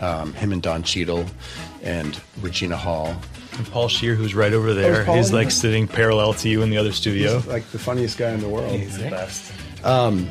Um, 0.00 0.32
him 0.34 0.52
and 0.52 0.62
Don 0.62 0.82
Cheadle 0.84 1.24
and 1.82 2.20
Regina 2.40 2.76
Hall. 2.76 3.16
And 3.56 3.70
Paul 3.70 3.88
Scheer, 3.88 4.14
who's 4.14 4.34
right 4.34 4.52
over 4.52 4.74
there, 4.74 5.04
Paul? 5.04 5.16
he's 5.16 5.32
like 5.32 5.50
sitting 5.50 5.86
parallel 5.86 6.34
to 6.34 6.48
you 6.48 6.62
in 6.62 6.70
the 6.70 6.78
other 6.78 6.92
studio. 6.92 7.42
like 7.46 7.64
the 7.70 7.78
funniest 7.78 8.18
guy 8.18 8.30
in 8.30 8.40
the 8.40 8.48
world. 8.48 8.72
He's 8.72 8.98
the 8.98 9.10
best. 9.10 9.52
Um, 9.84 10.28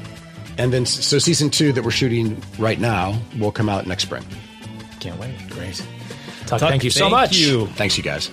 And 0.57 0.71
then, 0.71 0.86
so 0.86 1.17
season 1.19 1.49
two 1.49 1.74
that 1.74 1.84
we're 1.84 1.89
shooting 1.91 2.41
right 2.59 2.80
now 2.80 3.17
will 3.39 3.51
come 3.51 3.69
out 3.69 3.88
next 3.88 4.03
spring. 4.03 4.24
Can't 4.99 5.19
wait. 5.19 5.36
Great. 5.49 5.76
Tuc, 6.45 6.59
Tuc, 6.59 6.69
thank 6.69 6.84
you 6.84 6.89
so 6.91 7.09
much. 7.09 7.36
You. 7.38 7.65
Thanks, 7.67 7.97
you 7.97 8.03
guys. 8.03 8.30